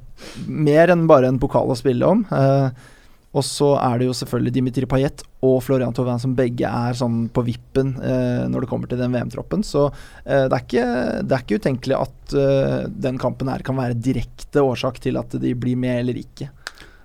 mer 0.46 0.88
enn 0.94 1.04
bare 1.10 1.28
en 1.28 1.38
pokal 1.42 1.68
å 1.70 1.76
spille 1.78 2.06
om. 2.08 2.24
Eh, 2.32 2.68
og 3.32 3.44
så 3.46 3.70
er 3.80 4.00
det 4.00 4.08
jo 4.10 4.14
selvfølgelig 4.16 4.52
Dimitri 4.58 4.86
Payet 4.88 5.22
og 5.46 5.62
Florian 5.64 5.94
Thauvin 5.96 6.20
som 6.20 6.34
begge 6.36 6.68
er 6.68 6.96
sånn 6.96 7.30
på 7.32 7.44
vippen 7.46 7.94
eh, 8.04 8.42
når 8.52 8.64
det 8.64 8.68
kommer 8.68 8.90
til 8.90 9.00
den 9.00 9.14
VM-troppen. 9.14 9.64
Så 9.64 9.86
eh, 9.88 10.44
det, 10.50 10.52
er 10.52 10.60
ikke, 10.60 10.86
det 11.24 11.36
er 11.36 11.44
ikke 11.46 11.60
utenkelig 11.62 11.96
at 11.96 12.34
eh, 12.36 12.78
den 13.06 13.20
kampen 13.22 13.48
her 13.48 13.64
kan 13.64 13.78
være 13.80 13.96
direkte 13.96 14.60
årsak 14.60 15.00
til 15.00 15.16
at 15.20 15.32
de 15.40 15.54
blir 15.56 15.80
med 15.80 16.02
eller 16.02 16.20
ikke. 16.20 16.50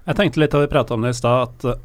Jeg 0.07 0.19
tenkte 0.19 0.43
litt 0.43 0.51
da 0.51 0.63
vi 0.63 0.71
prata 0.71 0.95
om 0.95 1.03
det 1.03 1.13
i 1.15 1.19
stad, 1.19 1.47
at 1.47 1.79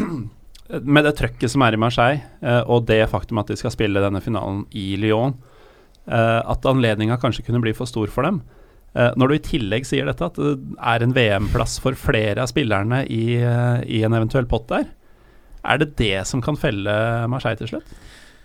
uh, 0.00 0.04
med 0.96 1.04
det 1.08 1.16
trøkket 1.16 1.52
som 1.52 1.64
er 1.64 1.76
i 1.76 1.80
Marseille, 1.80 2.22
uh, 2.44 2.62
og 2.72 2.86
det 2.88 3.02
faktum 3.12 3.40
at 3.40 3.52
de 3.52 3.56
skal 3.60 3.72
spille 3.72 4.00
denne 4.04 4.22
finalen 4.24 4.62
i 4.76 4.90
Lyon, 5.00 5.36
uh, 6.08 6.40
at 6.40 6.68
anledninga 6.68 7.16
kanskje 7.20 7.44
kunne 7.48 7.60
bli 7.64 7.76
for 7.76 7.88
stor 7.88 8.12
for 8.12 8.28
dem. 8.28 8.40
Eh, 8.96 9.12
når 9.20 9.28
du 9.28 9.36
i 9.36 9.44
tillegg 9.44 9.86
sier 9.88 10.08
dette, 10.08 10.30
at 10.30 10.38
det 10.40 10.54
er 10.80 11.04
en 11.04 11.14
VM-plass 11.16 11.76
for 11.84 11.96
flere 12.00 12.40
av 12.40 12.48
spillerne 12.48 13.02
i, 13.12 13.36
eh, 13.36 13.80
i 13.84 14.02
en 14.06 14.16
eventuell 14.16 14.48
pott 14.48 14.70
der, 14.72 14.86
er 15.66 15.80
det 15.82 15.96
det 15.98 16.22
som 16.28 16.40
kan 16.40 16.56
felle 16.56 16.94
Marseille 17.28 17.58
til 17.60 17.74
slutt? 17.74 17.96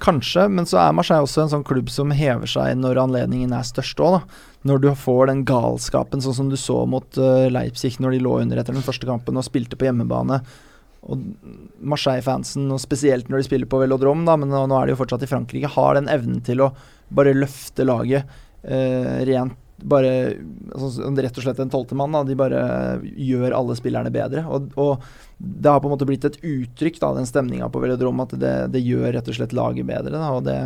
Kanskje, 0.02 0.47
men 0.49 0.66
så 0.66 0.80
er 0.82 0.95
Marseille 0.97 1.22
også 1.22 1.43
en 1.43 1.52
sånn 1.52 1.68
klubb 1.68 1.91
som 1.93 2.10
hever 2.18 2.49
seg 2.49 2.74
når 2.80 3.04
anledningen 3.04 3.54
er 3.54 3.68
størst 3.68 4.02
òg. 4.02 4.24
Når 4.66 4.82
du 4.82 4.89
får 4.97 5.30
den 5.30 5.45
galskapen, 5.45 6.24
sånn 6.26 6.38
som 6.38 6.49
du 6.49 6.58
så 6.58 6.82
mot 6.89 7.22
eh, 7.22 7.47
Leipzig 7.54 7.99
når 8.02 8.18
de 8.18 8.24
lå 8.26 8.39
under 8.41 8.60
etter 8.60 8.76
den 8.76 8.86
første 8.86 9.08
kampen 9.08 9.38
og 9.38 9.45
spilte 9.45 9.78
på 9.78 9.88
hjemmebane. 9.88 10.41
Og 11.02 11.22
Marseille-fansen, 11.80 12.68
og 12.74 12.82
spesielt 12.82 13.30
når 13.30 13.41
de 13.41 13.47
spiller 13.47 13.70
på 13.70 13.80
velodrom, 13.82 14.26
da, 14.26 14.36
men 14.41 14.52
nå 14.52 14.76
er 14.78 14.89
de 14.89 14.95
jo 14.95 14.99
fortsatt 14.99 15.24
i 15.26 15.30
Frankrike, 15.30 15.72
har 15.78 15.97
den 15.97 16.10
evnen 16.12 16.41
til 16.45 16.66
å 16.66 16.74
bare 17.14 17.38
løfte 17.38 17.86
laget 17.86 18.26
eh, 18.66 19.22
rent 19.30 19.58
bare 19.84 20.11
altså, 20.75 21.09
Rett 21.17 21.38
og 21.38 21.43
slett 21.45 21.59
en 21.63 21.71
tolvtemann. 21.73 22.15
De 22.27 22.36
bare 22.39 22.61
gjør 23.01 23.55
alle 23.57 23.75
spillerne 23.79 24.11
bedre. 24.13 24.43
Og, 24.47 24.71
og 24.79 25.03
det 25.38 25.69
har 25.71 25.82
på 25.82 25.89
en 25.89 25.95
måte 25.95 26.05
blitt 26.09 26.25
et 26.27 26.38
uttrykk, 26.41 26.99
da, 27.01 27.13
den 27.17 27.25
stemninga 27.29 27.69
på 27.73 27.82
velodrom, 27.84 28.19
at 28.23 28.36
det, 28.39 28.55
det 28.75 28.84
gjør 28.86 29.11
rett 29.17 29.27
og 29.32 29.38
slett 29.39 29.53
laget 29.57 29.88
bedre. 29.89 30.13
Da, 30.13 30.32
og 30.38 30.43
det, 30.45 30.57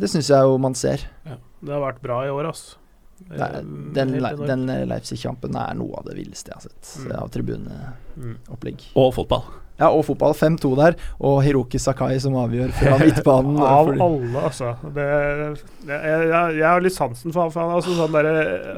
det 0.00 0.10
syns 0.12 0.28
jeg 0.32 0.48
jo 0.50 0.58
man 0.60 0.74
ser. 0.78 1.06
Ja, 1.24 1.38
det 1.64 1.72
har 1.76 1.84
vært 1.86 2.02
bra 2.04 2.22
i 2.26 2.32
år, 2.34 2.50
altså. 2.52 2.80
Det 3.24 3.38
er, 3.38 3.60
den, 3.94 4.10
den 4.44 4.64
Leipzig-kampen 4.90 5.54
er 5.56 5.76
noe 5.78 6.00
av 6.00 6.08
det 6.08 6.16
villeste 6.18 6.50
jeg 6.50 6.58
har 6.58 6.64
sett 6.66 6.94
Mm. 7.04 7.12
av 7.22 7.28
tribuneopplegg. 7.32 8.82
Mm. 8.90 8.96
Og 9.00 9.12
fotball. 9.14 9.44
Ja, 9.80 9.88
og 9.90 10.04
fotball. 10.06 10.34
5-2 10.38 10.70
der, 10.78 10.94
og 11.18 11.40
Hiroki 11.42 11.80
Sakai 11.82 12.14
som 12.22 12.36
avgjør 12.38 12.70
fra 12.78 12.98
midtbanen. 13.00 13.58
Av 13.74 13.88
fordi- 13.88 14.04
alle, 14.04 14.44
altså. 14.50 14.74
Det, 14.84 15.08
det, 15.40 15.48
jeg, 15.90 16.28
jeg, 16.30 16.54
jeg 16.60 16.68
har 16.68 16.84
litt 16.84 16.96
sansen 16.96 17.34
for 17.34 17.46
han. 17.46 17.54
For 17.54 17.64
han 17.64 17.74
altså 17.80 17.96
sånn 17.98 18.14
der, 18.14 18.30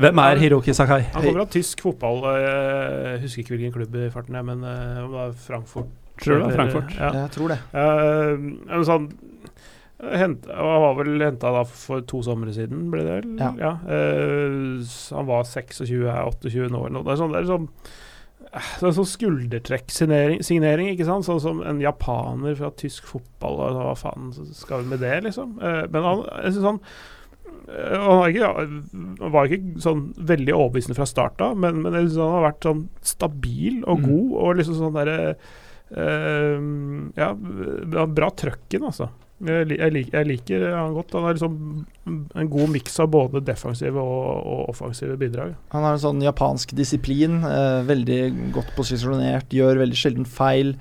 Hvem 0.05 0.25
er 0.25 0.41
Hiroki 0.41 0.77
Sakai? 0.77 1.03
Han 1.13 1.29
kommer 1.29 1.45
av 1.45 1.53
tysk 1.53 1.85
fotball. 1.85 2.25
Jeg 2.41 3.23
husker 3.27 3.45
ikke 3.45 3.57
hvilken 3.57 3.77
klubb 3.77 4.01
i 4.01 4.09
farten, 4.15 4.41
jeg, 4.41 4.49
men 4.49 4.65
eh, 4.65 5.05
om 5.05 5.13
det 5.13 5.21
var 5.21 5.39
Frankfurt. 5.47 5.95
Tror 6.23 6.35
du 6.35 6.41
det 6.41 6.49
var 6.49 6.57
Frankfurt? 6.57 6.97
Ja. 6.97 7.13
Jeg 7.21 7.33
tror 7.37 7.53
det. 7.53 7.59
Uh, 7.77 8.73
en 8.73 8.87
sånn 8.89 9.11
hent, 10.17 10.49
Han 10.49 10.83
var 10.83 10.97
vel 10.99 11.23
henta 11.25 11.53
for 11.69 12.05
to 12.09 12.23
somre 12.25 12.53
siden, 12.57 12.89
ble 12.93 13.05
det 13.05 13.19
vel? 13.19 13.31
Ja. 13.41 13.53
ja. 13.61 13.75
Uh, 13.85 14.81
han 15.17 15.29
var 15.29 15.45
26, 15.45 15.85
er 16.09 16.25
28 16.25 16.73
nå 16.73 16.87
eller 16.87 16.99
noe. 16.99 17.07
Det 17.07 17.17
er 17.17 17.23
sånn, 17.23 17.37
det 17.37 17.45
er 17.45 17.51
sånn 17.53 17.71
er 18.55 18.95
sånn 18.97 19.09
skuldertrekksignering, 19.11 20.41
signering, 20.47 20.89
ikke 20.93 21.07
sant? 21.09 21.27
Sånn 21.27 21.41
som 21.43 21.61
en 21.67 21.81
japaner 21.83 22.55
fra 22.59 22.71
tysk 22.79 23.05
fotball. 23.11 23.59
og 23.67 23.77
hva 23.83 23.95
faen 23.99 24.31
skal 24.55 24.83
vi 24.85 24.89
med 24.95 25.01
det, 25.05 25.17
liksom? 25.27 25.59
Eh, 25.61 25.85
men 25.91 26.03
han, 26.07 26.25
jeg 26.45 26.57
synes 26.57 26.67
han 26.71 26.81
eh, 27.69 27.99
han 27.99 28.19
var 28.21 28.29
ikke, 28.33 28.51
han 28.55 29.35
var 29.35 29.51
ikke 29.51 29.83
sånn 29.83 30.03
veldig 30.33 30.55
overbevisende 30.55 30.97
fra 30.99 31.07
start 31.11 31.41
av, 31.45 31.57
men, 31.59 31.83
men 31.83 31.93
jeg 31.99 32.09
synes 32.11 32.23
han 32.25 32.35
har 32.39 32.47
vært 32.53 32.69
sånn 32.71 32.83
stabil 33.03 33.83
og 33.85 34.01
Mm. 34.01 34.09
god, 34.09 34.33
og 34.43 34.57
liksom 34.61 34.81
sånn 34.81 34.99
derre 34.99 35.37
eh, 35.91 36.59
Ja, 37.23 37.33
bra 38.07 38.31
trøkken, 38.31 38.85
altså. 38.89 39.11
Jeg, 39.45 39.93
lik, 39.93 40.13
jeg 40.15 40.27
liker 40.31 40.63
han 40.73 40.95
godt. 40.97 41.13
Han 41.19 41.27
er 41.29 41.37
liksom 41.37 41.57
en 42.41 42.51
god 42.53 42.71
miks 42.73 42.95
av 43.03 43.11
både 43.13 43.43
defensive 43.45 44.01
og, 44.01 44.29
og 44.49 44.71
offensive 44.73 45.19
bidrag. 45.21 45.53
Han 45.75 45.85
har 45.85 45.97
en 45.97 46.05
sånn 46.07 46.23
japansk 46.25 46.73
disiplin, 46.79 47.43
eh, 47.45 47.83
veldig 47.85 48.21
godt 48.57 48.73
posisjonert, 48.79 49.53
gjør 49.53 49.83
veldig 49.85 50.01
sjelden 50.01 50.29
feil. 50.29 50.73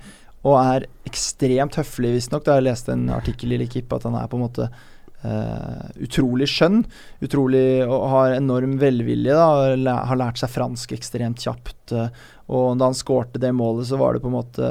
Og 0.46 0.56
er 0.60 0.86
ekstremt 1.08 1.76
høflig, 1.76 2.14
visstnok. 2.16 2.48
Jeg 2.48 2.64
leste 2.64 2.94
en 2.94 3.10
artikkel 3.12 3.52
i 3.52 3.60
Likip 3.60 3.92
at 3.92 4.06
han 4.08 4.16
er 4.16 4.28
på 4.30 4.38
en 4.38 4.46
måte 4.46 4.70
eh, 4.70 5.86
utrolig 6.06 6.48
skjønn. 6.48 6.80
Utrolig 7.26 7.66
og 7.84 8.08
har 8.14 8.38
enorm 8.38 8.78
velvilje. 8.80 9.36
Da, 9.36 10.00
har 10.08 10.20
lært 10.22 10.40
seg 10.40 10.54
fransk 10.54 10.96
ekstremt 10.96 11.44
kjapt. 11.44 11.92
eh, 11.92 12.08
og 12.46 12.78
da 12.78 12.88
han 12.88 12.96
skårte 12.96 13.42
det 13.42 13.52
målet, 13.58 13.90
så 13.90 13.98
var 14.00 14.14
det 14.14 14.22
på 14.24 14.30
en 14.30 14.38
måte 14.38 14.70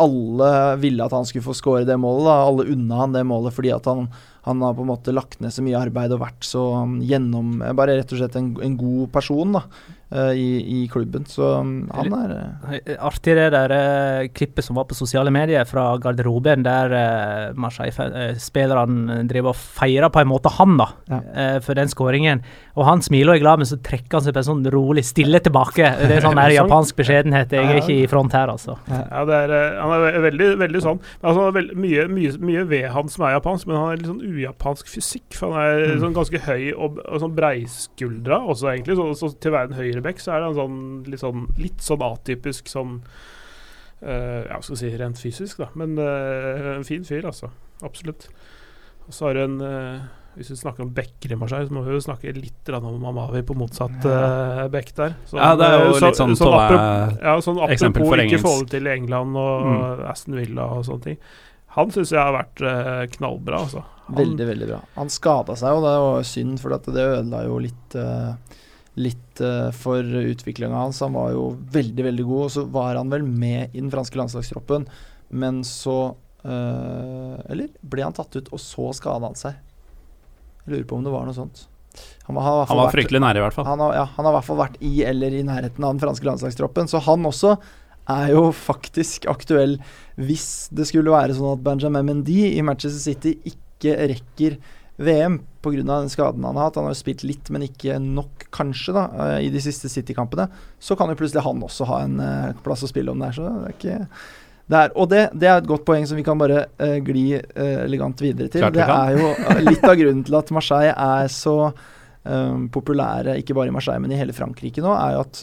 Alle 0.00 0.50
ville 0.80 1.04
at 1.04 1.12
han 1.12 1.26
skulle 1.28 1.44
få 1.44 1.54
skåre 1.56 1.86
det 1.88 1.98
målet. 2.00 2.28
Da. 2.28 2.36
Alle 2.48 2.68
unna 2.72 3.00
han 3.02 3.16
det 3.16 3.24
målet 3.28 3.56
fordi 3.56 3.72
at 3.74 3.88
han, 3.90 4.06
han 4.46 4.62
har 4.64 4.76
på 4.76 4.86
en 4.86 4.92
måte 4.92 5.14
lagt 5.14 5.40
ned 5.42 5.52
så 5.52 5.64
mye 5.64 5.80
arbeid 5.80 6.14
og 6.14 6.22
vært 6.24 6.46
så 6.48 6.62
um, 6.82 7.00
gjennom 7.04 7.58
Bare 7.76 7.98
rett 7.98 8.14
og 8.14 8.22
slett 8.22 8.38
en, 8.40 8.54
en 8.64 8.78
god 8.80 9.10
person 9.12 9.58
da, 9.58 9.66
eh, 9.68 10.01
i, 10.36 10.82
i 10.82 10.88
klubben. 10.92 11.24
Så 11.28 11.46
um, 11.60 11.88
han 11.94 12.12
er 12.12 12.32
eh, 12.78 12.96
Artig 13.00 13.34
det 13.38 13.48
der 13.54 13.72
uh, 13.72 14.28
klippet 14.36 14.64
som 14.66 14.76
var 14.76 14.84
på 14.90 14.94
sosiale 14.98 15.32
medier 15.34 15.64
fra 15.68 15.96
garderoben, 16.02 16.62
der 16.66 16.92
uh, 16.92 17.54
Marseille-spillerne 17.58 19.22
driver 19.30 19.52
og 19.52 19.56
feirer 19.58 20.10
på 20.12 20.20
en 20.22 20.30
måte 20.30 20.52
han, 20.58 20.76
da, 20.80 20.88
Ja. 21.10 21.20
uh, 21.56 21.60
for 21.64 21.74
den 21.78 21.88
skåringen. 21.88 22.42
Og 22.76 22.86
han 22.88 23.02
smiler 23.04 23.34
og 23.34 23.36
er 23.36 23.42
glad, 23.44 23.58
men 23.62 23.68
så 23.68 23.76
trekker 23.84 24.18
han 24.18 24.24
seg 24.26 24.34
på 24.36 24.40
en 24.42 24.48
sånn 24.48 24.66
rolig 24.72 25.04
stille 25.04 25.40
tilbake. 25.44 25.90
Det 26.08 26.16
er 26.18 26.24
sånn 26.24 26.36
der 26.38 26.52
Sånn. 26.52 26.68
japansk 26.68 26.96
beskjedenhet. 26.96 27.52
Jeg 27.52 27.68
er 27.68 27.80
ikke 27.82 27.96
i 28.02 28.06
front 28.08 28.32
her, 28.36 28.48
altså. 28.52 28.76
Ja, 28.88 29.24
det 29.28 29.34
er, 29.44 29.52
eh, 29.56 29.80
han 29.80 29.92
er 30.08 30.20
veldig, 30.28 30.48
veldig 30.62 30.80
sånn 30.84 31.00
men 31.02 31.28
altså, 31.30 31.46
er 31.48 31.52
veld, 31.56 31.74
mye, 31.76 32.06
mye, 32.08 32.32
mye 32.40 32.64
ved 32.68 32.86
han 32.94 33.08
som 33.12 33.24
er 33.26 33.34
japansk, 33.36 33.66
men 33.68 33.76
han 33.76 33.92
er 33.92 34.00
litt 34.00 34.08
sånn 34.10 34.22
ujapansk 34.24 34.88
fysikk. 34.92 35.28
For 35.38 35.52
han 35.52 35.62
er 35.62 35.82
Mm. 35.92 36.00
sånn 36.00 36.14
ganske 36.16 36.38
høy 36.46 36.72
og, 36.76 36.98
og 37.08 37.20
sånn 37.20 37.34
breiskuldra 37.36 38.38
også, 38.48 38.70
egentlig. 38.72 38.96
Så, 38.96 39.06
så 39.18 39.30
til 39.40 39.52
verden 39.52 39.76
være 39.76 40.01
høyrebekk 40.02 40.20
så 40.22 40.34
er 40.36 40.46
han 40.46 40.56
sånn 40.58 40.80
litt 41.08 41.22
sånn, 41.22 41.46
litt 41.60 41.82
sånn 41.82 42.02
atypisk 42.02 42.68
sånn 42.68 42.98
uh, 44.02 44.42
Ja, 44.48 44.58
skal 44.62 44.76
si, 44.80 44.90
rent 44.98 45.20
fysisk, 45.20 45.58
da. 45.62 45.70
Men 45.78 45.94
uh, 45.98 46.76
en 46.78 46.84
fin 46.88 47.04
fyr, 47.04 47.24
altså. 47.30 47.52
Absolutt. 47.82 48.28
Og 49.06 49.14
så 49.14 49.28
har 49.28 49.38
du 49.38 49.44
en 49.44 49.60
uh, 49.62 50.02
hvis 50.32 50.48
vi 50.48 50.56
snakker 50.56 50.86
om 50.86 50.90
bekker 50.96 51.34
i 51.34 51.36
Marseille, 51.36 51.66
så 51.68 51.74
må 51.76 51.82
vi 51.84 51.92
jo 51.92 52.00
snakke 52.00 52.32
litt 52.32 52.70
om 52.72 52.86
Mamavi 53.02 53.42
på 53.44 53.56
motsatt 53.58 54.06
uh, 54.08 54.64
bekk 54.72 54.94
der. 54.96 55.16
Ja, 55.36 55.50
det 55.60 55.66
er 55.68 55.82
jo 55.84 55.94
så, 55.98 56.06
litt 56.06 56.20
sånn 56.20 56.36
sånn, 56.38 56.54
Tove- 56.54 57.18
ja, 57.20 57.34
sånn 57.44 57.60
eksempel 57.68 58.00
apropos 58.00 58.14
for 58.14 58.22
ikke 58.22 58.38
engelsk. 58.38 58.46
få 58.46 58.54
det 58.62 58.70
til 58.72 58.88
i 58.88 58.94
England 58.96 59.36
og 59.36 59.66
Mm. 59.72 60.04
Aston 60.08 60.38
Villa 60.38 60.64
og 60.72 60.86
sånne 60.88 61.04
ting. 61.04 61.18
Han 61.76 61.92
syns 61.92 62.10
jeg 62.12 62.20
har 62.20 62.32
vært 62.32 62.62
uh, 62.64 63.04
knallbra, 63.12 63.60
altså. 63.66 63.84
Han, 64.06 64.16
veldig, 64.16 64.46
veldig 64.48 64.66
bra. 64.72 64.80
Han 64.96 65.12
skada 65.12 65.54
seg 65.56 65.72
jo, 65.72 65.84
det 65.84 65.92
var 66.04 66.26
synd, 66.28 66.58
for 66.60 66.74
at 66.76 66.88
det 66.96 67.04
ødela 67.12 67.44
jo 67.46 67.60
litt 67.62 67.94
eh, 67.96 68.56
Litt 68.96 69.40
eh, 69.40 69.70
for 69.72 70.02
utviklinga 70.04 70.74
hans. 70.76 71.00
Han 71.00 71.14
var 71.16 71.30
jo 71.32 71.46
veldig, 71.72 72.04
veldig 72.10 72.24
god, 72.28 72.42
og 72.44 72.50
så 72.50 72.64
var 72.74 72.98
han 73.00 73.08
vel 73.12 73.22
med 73.24 73.70
i 73.72 73.80
den 73.80 73.90
franske 73.92 74.18
landslagstroppen, 74.20 74.86
men 75.30 75.62
så 75.64 76.14
Eh, 76.42 77.34
eller 77.54 77.68
ble 77.86 78.02
han 78.02 78.14
tatt 78.16 78.34
ut, 78.34 78.48
og 78.50 78.58
så 78.58 78.88
skada 78.98 79.28
han 79.28 79.36
seg? 79.38 79.54
Jeg 80.64 80.72
lurer 80.72 80.88
på 80.90 80.96
om 80.96 81.04
det 81.06 81.12
var 81.14 81.28
noe 81.28 81.36
sånt. 81.36 81.68
Han 82.26 82.34
var, 82.34 82.42
han 82.42 82.66
Han 82.66 82.76
var 82.80 82.88
vært- 82.88 82.96
fryktelig 82.96 83.20
nære, 83.22 83.36
i 83.38 83.44
hvert 83.44 83.54
fall. 83.54 83.64
han 83.68 83.78
har, 83.78 83.92
ja, 83.94 84.04
han 84.16 84.24
har 84.26 84.32
i 84.32 84.36
hvert 84.40 84.48
fall 84.48 84.58
vært 84.58 84.76
i 84.82 85.04
eller 85.06 85.30
i 85.38 85.44
nærheten 85.46 85.84
av 85.86 85.92
den 85.94 86.00
franske 86.02 86.26
landslagstroppen, 86.26 86.88
så 86.90 86.98
han 87.06 87.22
også 87.30 87.52
er 88.10 88.32
jo 88.34 88.50
faktisk 88.50 89.28
aktuell 89.30 89.78
hvis 90.18 90.68
det 90.74 90.88
skulle 90.88 91.14
være 91.14 91.36
sånn 91.38 91.52
at 91.52 91.62
Benjamin 91.62 92.06
Mendy 92.10 92.58
i 92.58 92.60
Manchester 92.66 92.98
City 93.14 93.36
ikke 93.46 93.94
rekker 94.10 94.58
VM 95.02 95.40
pga. 95.62 95.82
den 95.82 96.10
skaden 96.10 96.44
han 96.44 96.56
har 96.56 96.70
hatt. 96.70 96.78
Han 96.80 96.90
har 96.90 96.98
spilt 96.98 97.24
litt, 97.26 97.50
men 97.50 97.66
ikke 97.66 97.98
nok, 98.02 98.46
kanskje, 98.54 98.94
da, 98.96 99.08
eh, 99.26 99.46
i 99.46 99.50
de 99.52 99.62
siste 99.62 99.90
City-kampene. 99.92 100.48
Så 100.78 100.96
kan 100.98 101.10
jo 101.10 101.18
plutselig 101.18 101.44
han 101.44 101.62
også 101.62 101.88
ha 101.90 102.02
en 102.06 102.20
eh, 102.20 102.54
plass 102.64 102.82
å 102.82 102.90
spille 102.90 103.12
om 103.12 103.22
der. 103.22 103.34
Så 103.36 103.46
det 103.46 103.52
er 103.52 103.76
ikke 103.76 103.98
det 104.72 104.78
er, 104.78 104.92
og 104.96 105.08
det, 105.10 105.22
det 105.36 105.48
er 105.50 105.58
et 105.60 105.68
godt 105.68 105.84
poeng 105.84 106.04
som 106.08 106.16
vi 106.16 106.24
kan 106.24 106.38
bare 106.40 106.62
uh, 106.80 106.98
gli 107.04 107.26
uh, 107.34 107.82
elegant 107.82 108.20
videre 108.22 108.48
til. 108.48 108.64
Det 108.72 108.84
er 108.86 109.16
jo 109.18 109.32
litt 109.66 109.82
av 109.84 109.98
grunnen 109.98 110.22
til 110.24 110.36
at 110.38 110.52
Marseille 110.54 110.94
er 110.94 111.32
så 111.34 111.56
um, 111.66 112.68
populære, 112.72 113.34
ikke 113.42 113.56
bare 113.58 113.72
i 113.72 113.74
Marseille, 113.74 114.00
men 114.00 114.14
i 114.14 114.20
hele 114.20 114.36
Frankrike 114.36 114.84
nå, 114.84 114.94
er 114.94 115.16
jo 115.16 115.24
at 115.26 115.42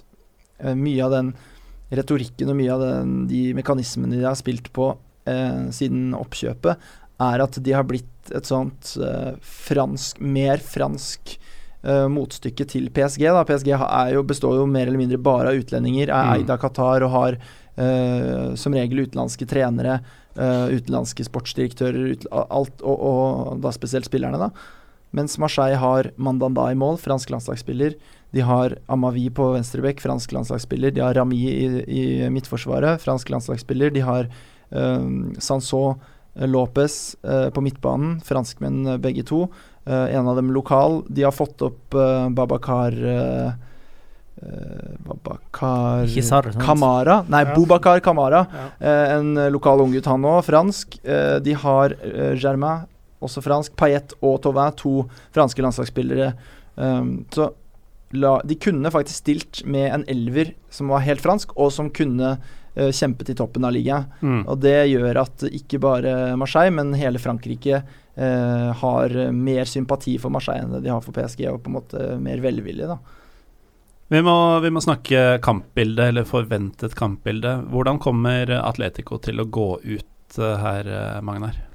uh, 0.64 0.74
mye 0.74 1.03
av 1.05 1.14
den 1.14 1.34
retorikken 1.99 2.49
og 2.49 2.57
mye 2.57 2.74
av 2.74 2.86
den, 2.86 3.14
de 3.30 3.43
mekanismene 3.57 4.18
de 4.18 4.26
har 4.26 4.39
spilt 4.39 4.72
på 4.74 4.93
siden 5.30 6.16
oppkjøpet, 6.18 6.80
er 7.20 7.43
at 7.43 7.59
de 7.63 7.76
har 7.76 7.86
blitt 7.88 8.32
et 8.36 8.47
sånt 8.47 8.93
uh, 9.01 9.36
fransk, 9.41 10.20
mer 10.22 10.61
fransk 10.63 11.36
uh, 11.84 12.07
motstykke 12.11 12.67
til 12.70 12.89
PSG. 12.93 13.26
Da. 13.28 13.43
PSG 13.47 13.74
jo, 14.13 14.24
består 14.28 14.59
jo 14.61 14.67
mer 14.70 14.88
eller 14.88 15.01
mindre 15.01 15.20
bare 15.22 15.51
av 15.53 15.59
utlendinger, 15.59 16.09
er 16.09 16.30
Mm. 16.30 16.34
eid 16.38 16.49
av 16.53 16.59
Qatar 16.61 17.03
og 17.07 17.11
har 17.15 17.39
uh, 17.80 18.55
som 18.55 18.76
regel 18.76 19.05
utenlandske 19.07 19.47
trenere, 19.49 20.01
utenlandske 20.39 21.26
sportsdirektører, 21.26 22.13
ut, 22.13 22.26
alt, 22.32 22.80
og, 22.86 22.99
og 23.03 23.57
da 23.63 23.72
spesielt 23.76 24.05
spillerne, 24.07 24.38
da. 24.39 24.51
Mens 25.11 25.36
Marseille 25.41 25.76
har 25.82 26.11
Mandanda 26.22 26.67
i 26.72 26.78
mål, 26.78 26.99
fransk 27.01 27.32
landslagsspiller. 27.34 27.95
De 28.32 28.43
har 28.45 28.78
Amavi 28.88 29.26
på 29.34 29.47
venstrebekk, 29.55 29.99
fransk 30.03 30.32
landslagsspiller. 30.38 30.93
De 30.93 31.01
har 31.01 31.17
Rami 31.17 31.41
i, 31.49 31.65
i 31.89 32.30
midtforsvaret, 32.32 33.01
fransk 33.01 33.32
landslagsspiller. 33.34 33.91
De 33.95 34.05
har 34.05 34.30
um, 34.70 35.34
Sanson 35.41 35.97
Lopez 36.48 37.16
eh, 37.24 37.50
på 37.50 37.62
midtbanen, 37.66 38.20
franskmenn 38.24 38.86
eh, 38.88 38.98
begge 39.02 39.24
to. 39.28 39.48
Eh, 39.86 40.16
en 40.16 40.28
av 40.28 40.36
dem 40.40 40.52
lokal. 40.56 41.02
De 41.10 41.24
har 41.26 41.34
fått 41.36 41.62
opp 41.66 41.94
eh, 41.98 42.30
Babakar 42.30 42.94
eh, 42.94 43.52
eh, 44.44 44.94
Babakar 45.08 46.06
Ikke 46.08 46.54
Kamara. 46.62 47.24
Nei, 47.28 47.44
Ja. 47.46 47.56
Bobakar 47.56 48.00
Kamara. 48.00 48.46
Ja. 48.54 48.68
Eh, 48.80 49.16
en 49.18 49.36
eh, 49.38 49.50
lokal 49.52 49.82
unggutt, 49.84 50.06
han 50.08 50.24
òg. 50.28 50.44
Fransk. 50.48 51.00
Eh, 51.04 51.40
de 51.44 51.54
har 51.66 51.96
eh, 52.04 52.36
Germain, 52.40 52.86
også 53.20 53.44
fransk. 53.44 53.76
Paillette 53.76 54.16
og 54.24 54.40
Tauvin, 54.46 54.72
to 54.80 54.94
franske 55.36 55.62
landslagsspillere. 55.66 56.34
Så 57.36 57.50
de 58.48 58.56
kunne 58.56 58.90
faktisk 58.90 59.20
stilt 59.26 59.60
med 59.68 59.92
en 59.92 60.06
elver 60.08 60.54
som 60.72 60.88
var 60.94 61.04
helt 61.04 61.20
fransk, 61.22 61.52
og 61.60 61.74
som 61.76 61.90
kunne 61.92 62.32
eh, 62.38 62.56
kjempet 62.96 63.30
i 63.30 63.36
toppen 63.38 63.68
av 63.68 63.74
ligaen. 63.76 64.10
Mm. 64.22 64.42
Og 64.48 64.60
det 64.64 64.78
gjør 64.92 65.22
at 65.24 65.46
ikke 65.50 65.82
bare 65.84 66.16
Marseille, 66.40 66.74
men 66.76 66.96
hele 66.98 67.22
Frankrike 67.22 67.82
eh, 67.82 68.70
har 68.82 69.16
eh, 69.16 69.32
mer 69.36 69.70
sympati 69.70 70.18
for 70.22 70.34
Marseille 70.34 70.66
enn 70.66 70.76
det 70.78 70.84
de 70.88 70.94
har 70.94 71.04
for 71.06 71.16
PSG, 71.16 71.46
og 71.52 71.64
på 71.64 71.72
en 71.72 71.80
måte 71.80 72.10
mer 72.24 72.44
velvillig, 72.44 72.90
da. 72.90 73.00
Vi 74.10 74.22
må, 74.26 74.36
vi 74.64 74.72
må 74.74 74.82
snakke 74.82 75.38
kampbilde, 75.46 76.08
eller 76.10 76.26
forventet 76.26 76.96
kampbilde. 76.98 77.60
Hvordan 77.70 78.00
kommer 78.02 78.50
Atletico 78.58 79.20
til 79.22 79.44
å 79.44 79.46
gå 79.46 79.72
ut 79.86 80.40
eh, 80.40 80.64
her, 80.64 80.90
eh, 80.90 81.20
Magnar? 81.26 81.66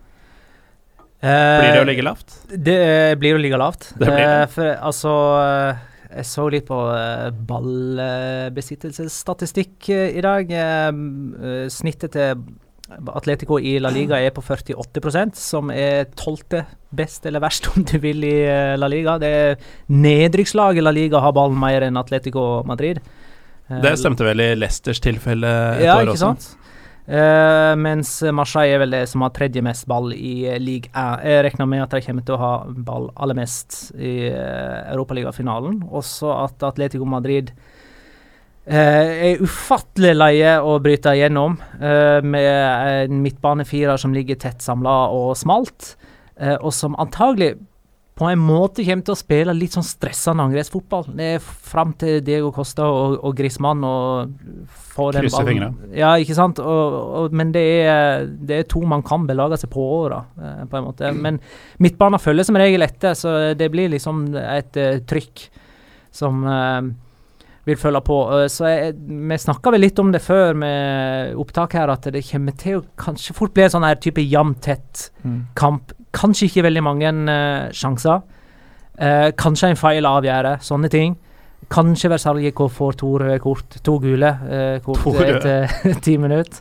Blir 1.25 1.73
det 1.73 1.81
å 1.81 1.89
ligge 1.89 2.05
lavt? 2.05 2.35
Det 2.53 2.77
eh, 2.85 3.15
blir 3.17 3.39
å 3.39 3.41
ligge 3.41 3.59
lavt. 3.61 3.93
Det 3.95 4.05
blir 4.05 4.19
det. 4.19 4.33
Eh, 4.43 4.49
for 4.53 4.73
altså 4.91 5.13
eh, 5.41 5.85
Jeg 6.15 6.29
så 6.29 6.45
litt 6.53 6.67
på 6.69 6.77
eh, 6.95 7.31
ballbesittelsesstatistikk 7.49 9.89
eh, 9.91 10.13
i 10.15 10.21
dag. 10.23 10.47
Eh, 10.47 10.93
snittet 11.73 12.13
til 12.15 12.35
Atletico 13.11 13.59
i 13.59 13.81
La 13.83 13.91
Liga 13.91 14.21
er 14.23 14.31
på 14.37 14.43
48% 14.45 15.35
som 15.41 15.71
er 15.75 16.05
tolvte 16.15 16.65
best 16.95 17.27
eller 17.27 17.41
verst, 17.43 17.67
om 17.75 17.85
du 17.89 17.99
vil, 18.03 18.25
i 18.29 18.47
La 18.79 18.87
Liga. 18.91 19.19
Det 19.19 19.29
er 19.41 19.57
nedrykkslaget 19.91 20.83
La 20.85 20.91
Liga 20.95 21.19
har 21.25 21.33
ballen 21.35 21.59
mer 21.59 21.83
enn 21.89 21.97
Atletico 21.99 22.63
Madrid. 22.69 22.99
Det 23.65 23.99
stemte 23.99 24.25
vel 24.27 24.41
i 24.45 24.55
Leicesters 24.59 25.01
tilfelle 25.03 25.49
et 25.81 25.87
ja, 25.87 25.95
år 25.97 26.03
ikke 26.13 26.21
sant? 26.21 26.57
Eh, 27.05 27.75
mens 27.77 28.17
Marseille 28.33 28.73
er 28.73 28.81
vel 28.81 28.95
det 28.95 29.03
som 29.11 29.21
har 29.27 29.33
tredje 29.37 29.61
mest 29.65 29.85
ball 29.91 30.15
i 30.17 30.47
eh, 30.49 30.61
Ligue 30.63 30.89
1. 30.97 31.25
Jeg 31.29 31.45
regner 31.45 31.69
med 31.69 31.85
at 31.85 31.93
de 31.93 32.01
kommer 32.07 32.25
til 32.25 32.37
å 32.39 32.41
ha 32.41 32.53
ball 32.87 33.11
aller 33.21 33.37
mest 33.37 33.93
i 33.99 34.31
uh, 34.33 34.89
Europaligafinalen. 34.95 35.83
Også 35.93 36.33
at 36.33 36.65
Atletico 36.65 37.05
Madrid 37.09 37.53
uh, 37.53 38.73
er 38.73 39.43
ufattelig 39.45 40.15
leie 40.17 40.57
å 40.65 40.79
bryte 40.81 41.13
igjennom, 41.13 41.59
eh, 41.77 42.25
med 42.25 43.05
en 43.05 43.21
midtbanefirer 43.25 44.01
som 44.01 44.15
ligger 44.17 44.41
tett 44.41 44.65
samla 44.65 44.97
og 45.13 45.35
smalt, 45.37 45.95
eh, 46.41 46.57
og 46.57 46.73
som 46.73 46.97
antagelig 47.01 47.55
på 48.15 48.29
en 48.31 48.39
måte 48.39 48.85
kommer 48.87 49.03
til 49.03 49.15
å 49.17 49.19
spille 49.19 49.55
litt 49.57 49.75
sånn 49.75 49.87
stressende 49.87 50.45
angrepsfotball. 50.47 51.09
Det 51.19 51.33
fram 51.43 51.97
til 51.99 52.21
Diego 52.23 52.53
Costa 52.55 52.87
og, 52.87 53.17
og 53.27 53.33
Griezmann 53.35 53.83
og 53.89 54.37
få 54.95 55.09
den 55.17 55.27
ballen. 55.27 55.49
fingrene. 55.49 55.89
Ja, 55.99 56.13
ikke 56.23 56.37
sant. 56.39 56.61
Og, 56.63 56.99
og, 57.19 57.35
men 57.35 57.51
det 57.55 57.65
er, 57.83 58.29
det 58.31 58.61
er 58.61 58.69
to 58.71 58.85
man 58.87 59.03
kan 59.07 59.27
belage 59.27 59.59
seg 59.65 59.73
på 59.75 59.87
da, 60.13 60.21
eh, 60.39 60.61
på 60.71 60.79
en 60.79 60.87
måte. 60.87 61.11
Men 61.11 61.41
midtbanen 61.83 62.23
følger 62.23 62.47
som 62.47 62.61
regel 62.63 62.87
etter, 62.87 63.19
så 63.19 63.35
det 63.59 63.69
blir 63.75 63.91
liksom 63.97 64.29
et 64.45 64.79
uh, 64.79 65.01
trykk 65.11 65.49
som 66.15 66.47
uh, 66.47 66.87
vil 67.67 67.83
følge 67.83 68.05
på. 68.07 68.21
Så 68.53 68.71
jeg, 68.71 68.95
vi 68.95 69.41
snakka 69.43 69.75
vel 69.75 69.89
litt 69.89 69.99
om 69.99 70.15
det 70.15 70.23
før 70.23 70.55
med 70.63 71.35
opptak 71.43 71.75
her, 71.81 71.91
at 71.91 72.07
det 72.15 72.23
kommer 72.31 72.55
til 72.63 72.79
å 72.79 72.87
kanskje 72.95 73.35
fort 73.35 73.59
bli 73.59 73.67
en 73.67 73.75
sånn 73.75 73.91
her 73.91 73.99
type 73.99 74.23
jevnt-tett 74.23 75.09
kamp. 75.59 75.97
Kanskje 76.15 76.49
ikke 76.49 76.65
veldig 76.69 76.83
mange 76.85 77.11
uh, 77.11 77.69
sjanser. 77.75 78.23
Uh, 78.95 79.31
kanskje 79.39 79.73
en 79.73 79.79
feil 79.79 80.07
avgjøre, 80.07 80.57
sånne 80.63 80.91
ting. 80.93 81.17
Kanskje 81.73 82.11
Versalgico 82.13 82.69
får 82.71 82.99
to 83.01 83.15
røde 83.23 83.39
kort, 83.43 83.79
to 83.83 83.97
gule 84.03 84.31
uh, 84.31 84.77
kort 84.85 85.03
To 85.03 85.15
røde. 85.17 85.39
etter 85.39 86.01
ti 86.05 86.19
minutter. 86.21 86.61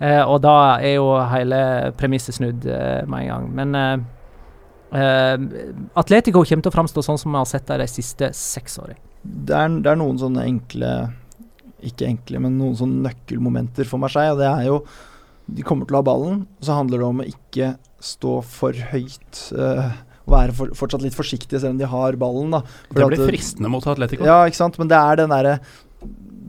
Eh, 0.00 0.22
og 0.24 0.38
da 0.40 0.78
er 0.80 0.94
jo 0.94 1.10
hele 1.28 1.58
premisset 1.92 2.32
snudd 2.32 2.62
med 2.64 3.18
en 3.18 3.26
gang. 3.28 3.48
Men 3.52 3.74
Atletico 6.00 6.40
kommer 6.40 6.64
til 6.64 6.70
å 6.70 6.72
framstå 6.72 7.02
sånn 7.04 7.20
som 7.20 7.34
vi 7.34 7.36
har 7.36 7.50
sett 7.50 7.66
dem 7.68 7.82
de 7.82 7.88
siste 7.92 8.30
seks 8.32 8.78
årene. 8.80 8.96
det 9.20 9.58
er, 9.58 9.74
det 9.84 9.92
er 9.92 9.98
noen 10.00 10.16
sånne 10.18 10.46
enkle 10.48 10.94
Ikke 11.84 12.08
enkle, 12.08 12.40
men 12.40 12.56
noen 12.56 12.78
sånne 12.80 13.10
nøkkelmomenter 13.10 13.84
for 13.92 14.00
Marseille. 14.00 14.32
Og 14.32 14.40
det 14.40 14.48
er 14.48 14.70
jo 14.70 14.80
De 15.52 15.68
kommer 15.68 15.84
til 15.84 15.98
å 15.98 16.00
ha 16.00 16.08
ballen, 16.08 16.46
og 16.48 16.64
så 16.64 16.80
handler 16.80 17.04
det 17.04 17.10
om 17.10 17.20
å 17.20 17.28
ikke 17.28 17.74
stå 18.00 18.38
for 18.46 18.76
høyt. 18.92 19.44
Uh, 19.52 19.90
være 20.30 20.54
for, 20.56 20.72
fortsatt 20.78 21.04
litt 21.04 21.16
forsiktige 21.16 21.60
selv 21.60 21.74
om 21.74 21.80
de 21.80 21.88
har 21.90 22.18
ballen. 22.20 22.50
da 22.54 22.62
Det 22.62 23.06
blir 23.06 23.20
at- 23.20 23.30
fristende 23.30 23.70
mot 23.70 23.86
Atletico. 23.86 24.24
Ja, 24.24 24.44
ikke 24.46 24.60
sant. 24.62 24.78
Men 24.78 24.88
det 24.88 24.98
er 24.98 25.16
den 25.16 25.30
derre 25.30 25.60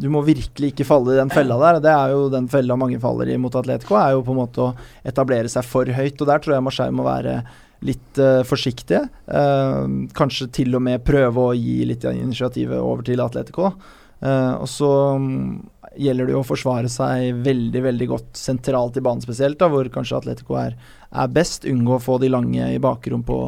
Du 0.02 0.10
må 0.10 0.24
virkelig 0.26 0.72
ikke 0.72 0.86
falle 0.88 1.14
i 1.14 1.20
den 1.20 1.30
fella 1.30 1.60
der. 1.60 1.80
Det 1.80 1.92
er 1.92 2.10
jo 2.10 2.30
den 2.30 2.48
fella 2.48 2.76
mange 2.76 3.00
faller 3.00 3.30
i 3.30 3.38
mot 3.38 3.54
Atletico, 3.54 3.94
er 3.96 4.14
jo 4.16 4.24
på 4.24 4.32
en 4.32 4.40
måte 4.40 4.58
å 4.58 4.76
etablere 5.06 5.48
seg 5.48 5.64
for 5.64 5.86
høyt. 5.86 6.20
Og 6.20 6.26
der 6.26 6.40
tror 6.40 6.56
jeg 6.56 6.64
Marseille 6.64 6.96
må 6.96 7.04
være 7.04 7.44
litt 7.84 8.18
uh, 8.18 8.42
forsiktige. 8.42 9.04
Uh, 9.28 10.10
kanskje 10.18 10.50
til 10.52 10.74
og 10.74 10.82
med 10.82 11.04
prøve 11.06 11.38
å 11.38 11.54
gi 11.54 11.86
litt 11.86 12.04
av 12.06 12.18
initiativet 12.18 12.80
over 12.80 13.04
til 13.04 13.22
Atletico. 13.22 13.74
Uh, 14.22 14.62
og 14.62 14.68
så 14.70 14.90
mm, 15.20 15.70
gjelder 16.00 16.28
det 16.28 16.36
jo 16.36 16.42
å 16.42 16.48
forsvare 16.48 16.90
seg 16.92 17.42
veldig 17.44 17.84
veldig 17.84 18.08
godt 18.12 18.40
sentralt 18.40 18.98
i 18.98 19.04
banen 19.04 19.24
spesielt, 19.24 19.60
da, 19.60 19.68
hvor 19.72 19.88
kanskje 19.92 20.22
Atletico 20.22 20.58
er, 20.62 20.78
er 21.12 21.32
best. 21.34 21.68
Unngå 21.68 21.98
å 21.98 22.04
få 22.04 22.18
de 22.22 22.32
lange 22.32 22.70
i 22.76 22.80
bakrom 22.82 23.26
på, 23.28 23.40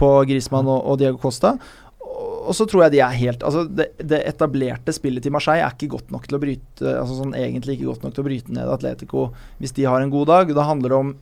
på 0.00 0.10
Griezmann 0.28 0.70
og, 0.70 0.80
og 0.90 1.00
Diego 1.02 1.20
Costa. 1.22 1.54
Og 2.44 2.52
så 2.56 2.66
tror 2.68 2.84
jeg 2.84 2.94
de 2.94 3.00
er 3.02 3.14
helt 3.16 3.42
Altså, 3.46 3.64
det, 3.66 3.86
det 3.98 4.20
etablerte 4.28 4.92
spillet 4.94 5.24
til 5.24 5.32
Marseille 5.34 5.64
er 5.64 5.72
ikke 5.72 5.94
godt 5.96 6.10
nok 6.14 6.26
til 6.28 6.36
å 6.36 6.40
bryte 6.42 6.90
Altså 7.00 7.16
sånn 7.16 7.32
egentlig 7.38 7.74
ikke 7.74 7.88
godt 7.88 8.04
nok 8.04 8.12
til 8.14 8.22
å 8.22 8.26
bryte 8.28 8.54
ned 8.54 8.70
Atletico 8.70 9.24
hvis 9.62 9.72
de 9.74 9.86
har 9.88 10.04
en 10.04 10.12
god 10.12 10.28
dag. 10.30 10.52
Da 10.54 10.66
handler 10.68 10.92
det 10.92 10.98
om 10.98 11.14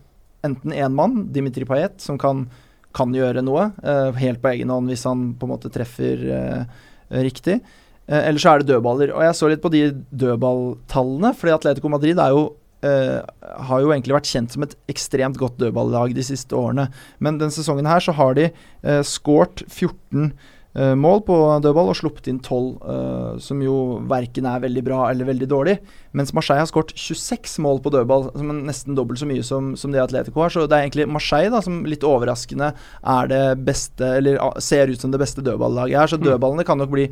enten 0.42 0.74
én 0.74 0.96
mann, 0.98 1.28
Dimitri 1.32 1.64
Payet, 1.68 2.00
som 2.02 2.18
kan, 2.18 2.48
kan 2.96 3.14
gjøre 3.14 3.44
noe 3.46 3.68
eh, 3.78 4.18
helt 4.18 4.42
på 4.42 4.50
egen 4.50 4.72
hånd 4.74 4.90
hvis 4.90 5.06
han 5.06 5.28
på 5.38 5.46
en 5.46 5.52
måte 5.54 5.70
treffer 5.72 6.24
eh, 6.34 6.82
riktig. 7.22 7.60
Eh, 8.12 8.28
eller 8.28 8.42
så 8.42 8.52
er 8.52 8.62
det 8.62 8.72
dødballer. 8.72 9.14
Og 9.16 9.24
jeg 9.24 9.38
så 9.38 9.50
litt 9.50 9.62
på 9.64 9.72
de 9.72 9.86
dødballtallene, 10.24 11.32
fordi 11.38 11.56
Atletico 11.56 11.92
Madrid 11.92 12.20
er 12.20 12.36
jo 12.36 12.50
Uh, 12.82 13.22
har 13.62 13.78
jo 13.78 13.92
egentlig 13.94 14.16
vært 14.16 14.26
kjent 14.26 14.50
som 14.50 14.64
et 14.64 14.72
ekstremt 14.90 15.36
godt 15.38 15.54
dødballag 15.62 16.16
de 16.16 16.24
siste 16.26 16.56
årene. 16.58 16.88
Men 17.22 17.36
denne 17.38 17.54
sesongen 17.54 17.86
her 17.86 18.02
så 18.02 18.10
har 18.18 18.34
de 18.34 18.48
uh, 18.50 19.04
skåret 19.06 19.62
14 19.68 20.32
uh, 20.74 20.94
mål 20.98 21.22
på 21.28 21.36
dødball 21.62 21.92
og 21.92 21.98
sluppet 22.00 22.26
inn 22.32 22.40
12, 22.42 22.66
eh, 22.82 23.28
som 23.44 23.62
jo 23.62 23.76
verken 24.10 24.48
er 24.50 24.64
veldig 24.64 24.84
bra 24.88 25.04
eller 25.12 25.28
veldig 25.30 25.48
dårlig. 25.54 25.76
Mens 26.12 26.32
Marseille 26.36 26.60
har 26.60 26.68
skåret 26.68 26.92
26 26.98 27.58
mål 27.64 27.80
på 27.84 27.92
dødball, 27.94 28.26
som 28.36 28.50
er 28.52 28.58
nesten 28.68 28.96
dobbelt 28.98 29.18
så 29.22 29.28
mye 29.28 29.42
som, 29.46 29.72
som 29.80 29.92
det 29.94 30.02
Atletico 30.02 30.42
har. 30.44 30.52
Så 30.52 30.66
det 30.68 30.76
er 30.76 30.86
egentlig 30.86 31.08
Marseille 31.08 31.52
da, 31.54 31.62
som 31.64 31.82
litt 31.88 32.04
overraskende 32.04 32.72
er 32.74 33.30
det 33.32 33.44
beste, 33.64 34.10
eller 34.20 34.40
ser 34.60 34.92
ut 34.92 35.00
som 35.00 35.12
det 35.14 35.20
beste 35.22 35.44
dødballaget 35.44 35.98
her. 35.98 36.06
Så 36.12 36.18
Mm. 36.20 36.26
dødballene 36.28 36.64
kan 36.68 36.78
nok 36.78 36.90
bli 36.92 37.06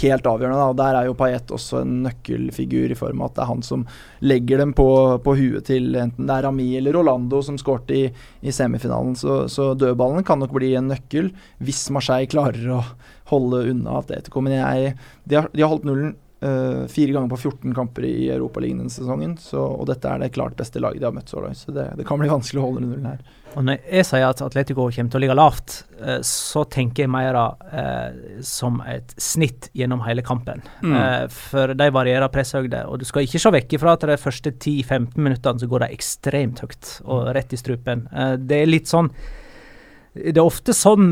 helt 0.00 0.26
avgjørende. 0.26 0.58
Da. 0.58 0.72
Der 0.82 0.96
er 0.98 1.06
jo 1.06 1.14
Payet 1.14 1.50
også 1.54 1.80
en 1.82 2.02
nøkkelfigur, 2.06 2.90
i 2.90 2.98
form 2.98 3.20
av 3.22 3.28
at 3.30 3.34
det 3.36 3.42
er 3.44 3.50
han 3.52 3.62
som 3.62 3.84
legger 4.22 4.58
dem 4.58 4.72
på, 4.74 4.86
på 5.22 5.34
huet 5.38 5.64
til 5.68 5.94
enten 5.94 6.26
det 6.26 6.34
er 6.34 6.46
Rami 6.48 6.76
eller 6.78 6.96
Rolando 6.98 7.42
som 7.42 7.58
skårte 7.58 7.94
i, 7.94 8.04
i 8.42 8.50
semifinalen. 8.54 9.14
Så, 9.18 9.44
så 9.52 9.72
dødballene 9.78 10.24
kan 10.26 10.38
nok 10.42 10.54
bli 10.56 10.74
en 10.78 10.88
nøkkel 10.90 11.30
hvis 11.62 11.84
Marseille 11.94 12.26
klarer 12.30 12.66
å 12.78 12.82
holde 13.30 13.64
unna 13.70 13.98
Atletico. 14.00 14.42
Men 14.42 14.58
jeg, 14.58 14.94
de, 15.24 15.38
har, 15.38 15.50
de 15.54 15.62
har 15.62 15.70
holdt 15.70 15.86
nullen 15.86 16.14
eh, 16.40 16.84
fire 16.86 17.12
ganger 17.12 17.28
på 17.28 17.36
14 17.36 17.74
kamper 17.74 18.04
i 18.08 18.28
Europaligaen 18.34 18.82
denne 18.82 18.92
sesongen. 18.92 19.36
Så, 19.40 19.60
og 19.60 19.86
dette 19.90 20.10
er 20.10 20.22
det 20.22 20.32
klart 20.34 20.56
beste 20.58 20.82
laget 20.82 21.02
de 21.02 21.08
har 21.08 21.16
møtt 21.16 21.32
så 21.32 21.42
langt. 21.44 21.60
Så 21.60 21.74
det, 21.74 21.88
det 21.98 22.06
kan 22.08 22.20
bli 22.20 22.30
vanskelig 22.30 22.62
å 22.62 22.66
holde 22.68 22.84
nullen 22.84 23.08
her. 23.10 23.22
Og 23.56 23.64
når 23.64 23.86
jeg 23.88 24.04
sier 24.04 24.26
at 24.26 24.42
Atletico 24.44 24.84
kommer 24.84 25.12
til 25.12 25.18
å 25.18 25.22
ligge 25.22 25.36
lavt, 25.38 25.78
uh, 26.02 26.18
så 26.26 26.66
tenker 26.68 27.06
jeg 27.06 27.12
mer 27.14 27.38
uh, 27.38 28.18
som 28.44 28.82
et 28.84 29.14
snitt 29.22 29.70
gjennom 29.76 30.04
hele 30.04 30.24
kampen. 30.26 30.60
Mm. 30.84 31.32
For 31.32 31.72
de 31.78 31.88
varierer 31.94 32.32
presshøyde, 32.32 32.84
og 32.90 33.00
du 33.00 33.08
skal 33.08 33.24
ikke 33.24 33.40
se 33.40 33.54
vekk 33.56 33.78
ifra 33.78 33.96
at 33.96 34.04
de 34.10 34.18
første 34.20 34.52
10-15 34.52 35.16
minuttene 35.16 35.62
så 35.62 35.70
går 35.70 35.86
de 35.86 35.90
ekstremt 35.96 36.60
høyt 36.64 36.92
og 37.06 37.32
rett 37.36 37.56
i 37.56 37.60
strupen. 37.60 38.04
Det 38.44 38.60
er 38.60 38.70
litt 38.70 38.92
sånn 38.92 39.10
det 40.16 40.40
er 40.40 40.44
ofte 40.44 40.74
sånn 40.76 41.06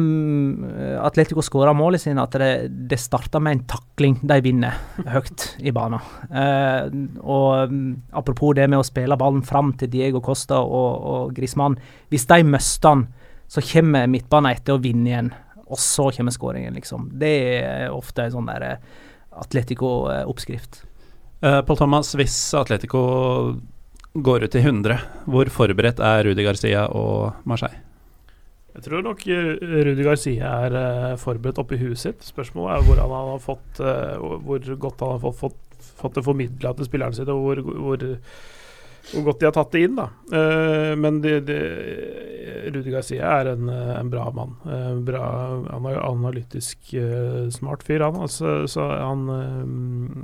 eh, 0.70 0.96
Atletico 1.02 1.42
skårer 1.44 1.76
målet 1.76 2.02
sine, 2.02 2.22
at 2.24 2.36
det, 2.40 2.50
det 2.88 2.98
starter 3.00 3.42
med 3.42 3.58
en 3.58 3.64
takling 3.74 4.16
de 4.24 4.38
vinner 4.44 4.78
høyt 5.14 5.46
i 5.60 5.72
banen. 5.74 6.02
Eh, 6.30 6.88
og 7.20 7.72
mm, 7.72 7.90
apropos 8.16 8.56
det 8.56 8.66
med 8.70 8.80
å 8.80 8.86
spille 8.86 9.18
ballen 9.20 9.44
fram 9.46 9.74
til 9.80 9.92
Diego 9.92 10.22
Costa 10.24 10.62
og, 10.62 11.04
og 11.14 11.36
Grismann. 11.36 11.76
Hvis 12.12 12.26
de 12.30 12.40
mister 12.48 12.94
den, 12.94 13.06
så 13.50 13.62
kommer 13.64 14.08
midtbanen 14.10 14.54
etter 14.54 14.76
å 14.76 14.82
vinne 14.82 15.10
igjen, 15.10 15.30
og 15.64 15.80
så 15.80 16.08
kommer 16.16 16.34
skåringen, 16.34 16.74
liksom. 16.78 17.10
Det 17.20 17.34
er 17.60 17.94
ofte 17.94 18.24
en 18.24 18.34
sånn 18.38 18.50
der 18.50 18.68
eh, 18.68 18.90
Atletico-oppskrift. 19.44 20.82
Eh, 21.44 21.60
Pål 21.68 21.80
Thomas, 21.84 22.14
hvis 22.16 22.38
Atletico 22.56 23.04
går 24.14 24.46
ut 24.46 24.54
i 24.54 24.62
100, 24.62 25.00
hvor 25.28 25.50
forberedt 25.52 26.00
er 26.00 26.24
Rudi 26.28 26.46
Garcia 26.46 26.86
og 26.94 27.44
Marseille? 27.48 27.82
Jeg 28.74 28.88
tror 28.88 29.04
nok 29.06 29.20
eh, 29.30 29.52
Rudi 29.86 30.02
Garcia 30.02 30.50
er 30.66 30.74
uh, 30.74 31.12
forberedt 31.20 31.60
oppi 31.62 31.78
huet 31.78 32.00
sitt. 32.00 32.24
Spørsmålet 32.26 32.74
er 32.74 32.88
hvor, 32.88 33.02
han 33.04 33.30
har 33.30 33.42
fått 33.42 33.78
uh, 33.78 34.18
hvor 34.42 34.66
godt 34.82 35.04
han 35.04 35.14
har 35.14 35.22
fått, 35.22 35.38
fått, 35.44 35.90
fått 36.00 36.18
det 36.18 36.24
formidla 36.26 36.74
til 36.74 36.88
spillerne 36.88 37.14
sine, 37.14 37.36
og 37.36 37.44
hvor, 37.44 37.60
hvor, 37.62 38.02
hvor 39.12 39.26
godt 39.28 39.38
de 39.38 39.46
har 39.46 39.54
tatt 39.54 39.76
det 39.76 39.84
inn. 39.86 39.94
da. 40.00 40.08
Uh, 40.32 40.90
men 40.98 41.20
Rudi 42.74 42.90
Garcia 42.90 43.30
er 43.36 43.52
en, 43.52 43.70
en 43.70 44.10
bra 44.10 44.26
mann. 44.34 44.56
Bra, 45.06 45.22
analytisk 46.08 46.96
smart 47.54 47.84
fyr, 47.86 48.02
han. 48.08 48.18
Altså, 48.26 48.64
så 48.70 48.88
han, 48.90 49.28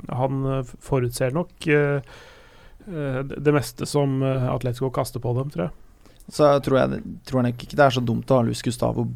han 0.09 0.65
forutser 0.81 1.31
nok 1.37 1.69
det 2.81 3.53
meste 3.53 3.85
som 3.87 4.19
Atletico 4.25 4.89
kaster 4.91 5.23
på 5.23 5.35
dem, 5.37 5.53
tror 5.53 5.69
jeg. 5.69 5.75
Så 6.31 6.47
tror 6.63 6.79
jeg, 6.79 7.03
tror 7.27 7.43
jeg 7.43 7.57
ikke 7.57 7.75
det 7.75 7.85
er 7.85 7.97
så 7.97 8.03
dumt 8.03 8.31
å 8.31 8.39
ha 8.39 8.47
Luis 8.47 8.63
Gustavo 8.63 9.09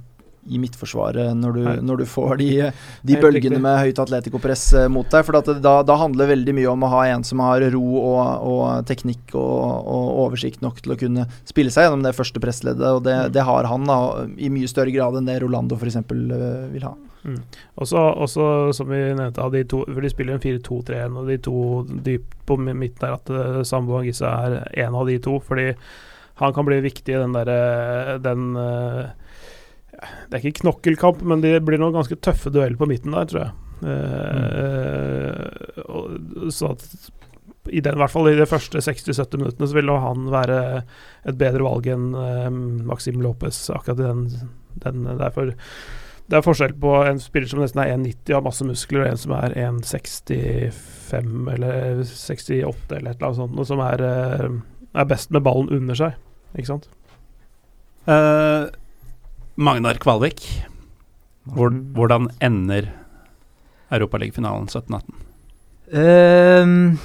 i 0.45 0.59
midtforsvaret 0.61 1.34
når 1.38 1.55
du, 1.57 1.63
når 1.86 2.01
du 2.01 2.05
får 2.09 2.36
de, 2.41 2.49
de 3.05 3.18
bølgene 3.22 3.57
med 3.61 3.80
høyt 3.82 4.01
Atletico-press 4.01 4.66
eh, 4.78 4.89
mot 4.91 5.07
deg. 5.09 5.26
For 5.26 5.38
det, 5.38 5.57
da, 5.66 5.80
da 5.86 5.97
handler 5.99 6.30
veldig 6.30 6.55
mye 6.57 6.70
om 6.70 6.86
å 6.86 6.91
ha 6.93 7.01
en 7.09 7.26
som 7.26 7.41
har 7.41 7.66
ro 7.74 7.84
og, 8.01 8.22
og 8.51 8.86
teknikk 8.89 9.34
og, 9.34 9.89
og 9.95 10.22
oversikt 10.28 10.61
nok 10.66 10.84
til 10.84 10.93
å 10.93 10.99
kunne 11.01 11.26
spille 11.47 11.74
seg 11.74 11.88
gjennom 11.88 12.05
det 12.05 12.13
første 12.18 12.41
pressleddet, 12.43 12.86
og 12.86 13.03
det, 13.07 13.18
det 13.36 13.45
har 13.47 13.70
han 13.72 13.89
da, 13.89 13.99
i 14.38 14.51
mye 14.53 14.70
større 14.70 14.93
grad 14.93 15.18
enn 15.18 15.30
det 15.30 15.39
Rolando 15.41 15.80
f.eks. 15.80 16.01
vil 16.05 16.86
ha. 16.86 16.95
Mm. 17.26 17.39
Også, 17.82 17.97
også, 17.97 18.49
som 18.78 18.91
vi 18.91 19.01
nevnte, 19.18 19.49
de 19.55 19.63
to, 19.70 19.82
for 19.89 20.05
de 20.05 20.11
spiller 20.13 20.38
en 20.38 20.43
4-2-3-1, 20.43 21.16
og 21.18 21.32
de 21.32 21.39
to 21.41 21.61
dypt 22.05 22.36
på 22.45 22.59
midten 22.61 23.01
der, 23.01 23.16
at 23.18 23.66
Sambo 23.66 23.97
og 23.97 24.05
Gisse 24.05 24.30
er 24.30 24.59
en 24.86 24.97
av 24.99 25.09
de 25.09 25.18
to. 25.26 25.39
Fordi 25.41 25.72
han 26.41 26.53
kan 26.55 26.65
bli 26.67 26.81
viktig 26.83 27.13
i 27.13 27.19
den 27.21 27.36
derre 27.36 28.17
Den 28.23 28.55
eh, 28.59 29.05
Det 30.27 30.36
er 30.36 30.41
ikke 30.41 30.61
knokkelkamp, 30.63 31.21
men 31.23 31.43
det 31.43 31.63
blir 31.67 31.79
noen 31.79 31.95
ganske 31.95 32.19
tøffe 32.19 32.49
dueller 32.51 32.79
på 32.79 32.89
midten 32.89 33.15
der, 33.15 33.29
tror 33.31 33.41
jeg. 33.45 33.51
Mm. 33.75 33.91
så 36.55 36.65
at 36.71 36.83
i 37.67 37.81
den, 37.83 37.95
i 37.97 37.99
hvert 37.99 38.13
fall 38.13 38.29
i 38.29 38.38
de 38.38 38.45
første 38.47 38.79
60-70 38.79 39.41
minuttene 39.41 39.67
så 39.67 39.75
vil 39.75 39.89
han 39.89 40.29
være 40.31 40.59
et 41.27 41.38
bedre 41.39 41.65
valg 41.65 41.88
enn 41.91 42.05
eh, 42.15 42.49
Maxim 42.88 43.21
Lopez 43.23 43.57
akkurat 43.73 43.99
i 43.99 44.05
den, 44.05 44.21
den 44.83 45.07
derfor 45.19 45.51
det 46.25 46.39
er 46.39 46.45
forskjell 46.45 46.73
på 46.81 46.91
en 47.05 47.19
spiller 47.21 47.49
som 47.49 47.59
nesten 47.61 47.83
er 47.83 47.91
1,90 47.93 48.31
og 48.31 48.38
har 48.39 48.45
masse 48.47 48.65
muskler, 48.65 49.03
og 49.03 49.11
en 49.11 49.19
som 49.21 49.33
er 49.38 49.53
1,65 49.61 51.51
eller 51.53 51.99
68 52.01 52.95
eller 52.97 53.11
et 53.11 53.19
eller 53.19 53.27
annet 53.27 53.38
sånt, 53.38 53.59
og 53.61 53.67
som 53.69 53.83
er, 53.86 54.01
eh, 54.07 54.55
er 54.96 55.10
best 55.10 55.32
med 55.36 55.43
ballen 55.46 55.72
under 55.74 55.98
seg. 55.98 56.16
Ikke 56.56 56.72
sant? 56.72 56.89
Uh, 58.08 58.72
Magnar 59.56 59.98
Kvalvik, 60.02 60.43
hvor, 61.56 61.74
hvordan 61.96 62.30
ender 62.43 62.89
Europaligafinalen 63.93 64.68
17-18? 64.72 65.22
Ehm, 65.96 66.98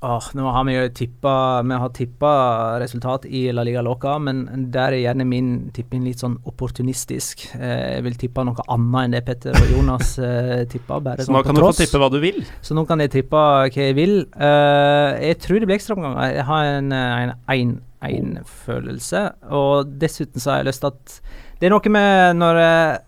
åh, 0.00 0.26
nå 0.38 0.50
har 0.54 0.64
vi 0.68 0.74
jo 0.76 0.84
tippa 0.94 1.62
Vi 1.66 1.78
har 1.82 1.90
tippa 1.94 2.32
resultat 2.80 3.26
i 3.26 3.48
La 3.52 3.64
Liga 3.66 3.82
Loca, 3.82 4.14
men 4.22 4.44
der 4.72 4.94
er 4.94 5.02
gjerne 5.02 5.26
min 5.26 5.48
tipping 5.74 6.04
litt 6.06 6.22
sånn 6.22 6.36
opportunistisk. 6.48 7.48
Eh, 7.58 7.96
jeg 7.96 8.04
vil 8.06 8.18
tippe 8.20 8.44
noe 8.46 8.66
annet 8.70 9.08
enn 9.08 9.16
det 9.16 9.24
Petter 9.26 9.58
og 9.58 9.72
Jonas 9.74 10.14
uh, 10.22 10.62
tippa. 10.70 11.00
Så 11.18 11.28
sånn 11.28 11.38
nå 11.38 11.42
kan 11.46 11.58
du 11.58 11.64
få 11.64 11.74
tippe 11.80 12.02
hva 12.02 12.10
du 12.14 12.20
vil. 12.22 12.40
Så 12.62 12.78
nå 12.78 12.86
kan 12.88 13.02
jeg 13.02 13.14
tippe 13.16 13.42
hva 13.42 13.66
jeg 13.72 13.98
vil. 13.98 14.16
Eh, 14.38 15.18
jeg 15.30 15.42
tror 15.42 15.58
det 15.58 15.70
blir 15.70 15.78
ekstraomganger. 15.80 16.32
Jeg 16.36 16.48
har 16.52 16.72
en 16.76 16.94
eh, 16.94 17.34
en 17.58 17.76
1-1-følelse. 17.98 19.24
Og 19.58 19.94
dessuten 20.00 20.42
så 20.42 20.54
har 20.54 20.62
jeg 20.62 20.70
lyst 20.70 20.84
til 20.84 20.92
at 20.94 21.20
Det 21.58 21.66
er 21.66 21.74
noe 21.74 21.90
med 21.90 22.38
når 22.38 22.58
uh, 22.62 22.98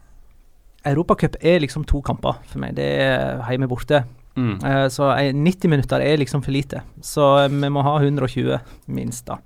Europacup 0.91 1.37
er 1.41 1.61
liksom 1.63 1.85
to 1.87 2.01
kamper 2.03 2.41
for 2.51 2.59
meg. 2.59 2.75
Det 2.75 2.89
er 3.05 3.45
hjemme 3.47 3.71
borte. 3.71 4.03
Mm. 4.37 4.59
Eh, 4.65 4.89
så 4.89 5.09
eh, 5.19 5.33
90 5.35 5.69
minutter 5.73 6.01
er 6.05 6.17
liksom 6.21 6.43
for 6.45 6.55
lite. 6.55 6.83
Så 7.03 7.25
eh, 7.45 7.49
vi 7.51 7.71
må 7.73 7.83
ha 7.83 7.97
120 8.01 8.59
minst, 8.87 9.27
da. 9.27 9.39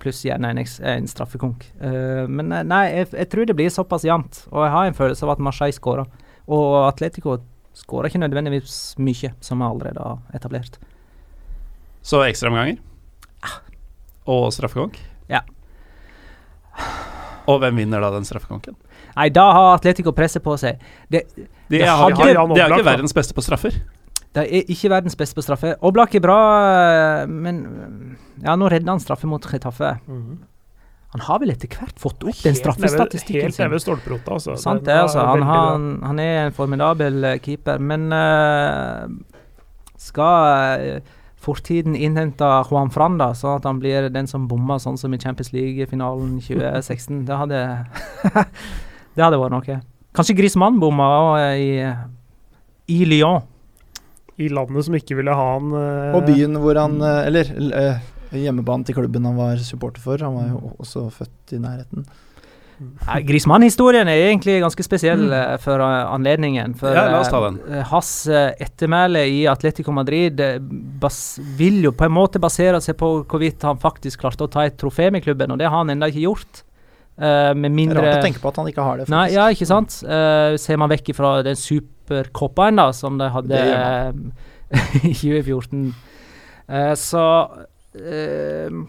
Pluss 0.00 0.24
gjerne 0.26 0.50
en, 0.50 0.58
en 0.90 1.06
straffekonk. 1.08 1.66
Eh, 1.80 2.24
men 2.28 2.48
nei, 2.68 2.84
jeg, 2.92 3.10
jeg 3.14 3.28
tror 3.32 3.46
det 3.46 3.56
blir 3.58 3.70
såpass 3.72 4.04
jevnt. 4.04 4.44
Og 4.50 4.64
jeg 4.64 4.72
har 4.74 4.86
en 4.90 4.96
følelse 4.98 5.24
av 5.26 5.34
at 5.36 5.44
Marseille 5.44 5.76
skårer. 5.76 6.08
Og 6.48 6.64
Atletico 6.88 7.38
skårer 7.74 8.10
ikke 8.10 8.20
nødvendigvis 8.22 8.94
mye, 9.02 9.32
som 9.44 9.62
vi 9.62 9.68
allerede 9.68 10.02
har 10.02 10.18
etablert. 10.36 10.76
Så 12.04 12.20
ekstraomganger. 12.26 12.80
Og 14.30 14.48
straffekonk. 14.56 14.98
Ja. 15.28 15.40
Og 17.48 17.58
hvem 17.60 17.76
vinner 17.82 18.00
da 18.00 18.08
den 18.14 18.24
straffekonken? 18.24 18.76
Nei, 19.14 19.28
da 19.34 19.44
har 19.52 19.74
Atletico 19.76 20.14
presset 20.16 20.42
på 20.44 20.54
seg. 20.60 20.80
Det, 21.12 21.26
De, 21.36 21.46
Det 21.68 21.82
hadde- 21.86 22.16
har, 22.16 22.32
Jan 22.34 22.54
de 22.54 22.60
er 22.60 22.72
ikke 22.72 22.86
verdens 22.88 23.12
beste 23.16 23.34
på 23.36 23.44
straffer. 23.44 23.76
De 24.34 24.42
er 24.42 24.70
ikke 24.72 24.90
verdens 24.90 25.14
beste 25.16 25.38
på 25.38 25.44
straffe. 25.46 25.76
Oblak 25.86 26.14
er 26.18 26.24
bra, 26.24 26.38
men 27.30 27.62
Ja, 28.42 28.56
nå 28.58 28.66
redder 28.68 28.96
han 28.96 29.02
straffe 29.02 29.28
mot 29.30 29.46
Retaffe. 29.52 29.94
Han 31.14 31.22
har 31.22 31.38
vel 31.38 31.52
etter 31.52 31.70
hvert 31.70 32.00
fått 32.02 32.24
opp 32.26 32.38
den 32.42 32.56
straffestatistikken 32.58 33.46
Helt 33.46 33.54
sin. 33.54 33.62
nede 33.62 33.76
ved 33.76 33.82
stolperota, 33.84 34.34
altså. 34.34 34.56
Sant 34.58 34.82
det, 34.88 34.96
altså. 34.98 35.22
Han, 35.22 35.44
han, 35.46 35.84
han 36.02 36.18
er 36.18 36.48
en 36.48 36.56
formidabel 36.56 37.28
eh, 37.28 37.36
keeper, 37.38 37.78
men 37.78 38.08
uh, 38.10 39.06
skal 39.94 40.96
uh, 40.98 41.12
fortiden 41.38 41.94
innhente 41.94 42.48
Juan 42.66 42.90
Fran, 42.90 43.20
da, 43.22 43.30
sånn 43.38 43.60
at 43.60 43.68
han 43.70 43.78
blir 43.78 44.10
den 44.10 44.26
som 44.26 44.48
bommer, 44.50 44.82
sånn 44.82 44.98
som 44.98 45.14
i 45.14 45.22
Champions 45.22 45.54
League-finalen 45.54 46.40
2016? 46.42 47.22
det 47.28 47.38
hadde 47.44 47.62
Det 49.14 49.22
hadde 49.22 49.38
vært 49.38 49.54
noe. 49.54 49.80
Kanskje 50.18 50.34
Griezmann 50.34 50.82
bomma 50.82 51.06
i, 51.54 51.78
i 52.90 53.04
Lyon. 53.06 53.46
I 54.40 54.50
landet 54.50 54.88
som 54.88 54.96
ikke 54.98 55.18
ville 55.20 55.34
ha 55.36 55.46
han 55.54 55.70
Uh, 55.74 56.16
Og 56.18 56.26
byen 56.26 56.58
hvor 56.62 56.78
han 56.78 56.98
eh, 56.98 57.22
Eller 57.28 57.50
eh, 57.78 58.04
hjemmebanen 58.34 58.82
til 58.86 58.96
klubben 58.98 59.26
han 59.28 59.38
var 59.38 59.60
supporter 59.62 60.02
for. 60.02 60.18
Han 60.18 60.34
var 60.34 60.48
jo 60.50 60.72
også 60.82 61.06
født 61.14 61.54
i 61.54 61.60
nærheten. 61.62 62.06
Nei, 62.82 63.20
Griezmann-historien 63.22 64.08
er 64.10 64.24
egentlig 64.24 64.56
ganske 64.58 64.82
spesiell 64.82 65.22
mm. 65.30 65.60
for 65.62 65.78
anledningen. 65.78 66.74
For 66.74 66.90
Ja, 66.90 67.04
la 67.12 67.20
oss 67.20 67.30
ta 67.30 67.38
den. 67.44 67.60
hans 67.92 68.10
ettermæle 68.26 69.22
i 69.30 69.44
Atletico 69.46 69.94
Madrid 69.94 70.42
bas 71.00 71.38
vil 71.54 71.78
jo 71.86 71.94
på 71.94 72.08
en 72.08 72.16
måte 72.16 72.42
basere 72.42 72.82
seg 72.82 72.98
på 72.98 73.12
hvorvidt 73.22 73.62
han 73.62 73.78
faktisk 73.78 74.26
klarte 74.26 74.48
å 74.48 74.50
ta 74.50 74.66
et 74.66 74.74
trofé 74.82 75.12
med 75.14 75.22
klubben, 75.22 75.54
og 75.54 75.62
det 75.62 75.70
har 75.70 75.78
han 75.78 75.94
ennå 75.94 76.10
ikke 76.10 76.26
gjort. 76.26 76.64
Uh, 77.14 77.54
med 77.54 77.70
mindre 77.70 78.02
Rart 78.02 78.18
å 78.18 78.22
tenke 78.24 78.40
på 78.42 78.50
at 78.50 78.56
han 78.58 78.68
ikke 78.72 78.82
har 78.82 78.98
det. 78.98 79.04
Nei, 79.12 79.28
ja, 79.36 79.46
ikke 79.54 79.68
sant. 79.70 80.00
Uh, 80.02 80.58
ser 80.58 80.80
man 80.82 80.90
vekk 80.90 81.12
fra 81.14 81.36
den 81.46 81.58
supercuperen 82.04 82.76
da, 82.76 82.92
som 82.92 83.18
de 83.18 83.30
hadde 83.32 83.60
eh, 83.60 84.12
i 85.10 85.14
2014. 85.14 85.94
Uh, 86.68 86.94
så 86.96 87.24
uh, 87.94 88.84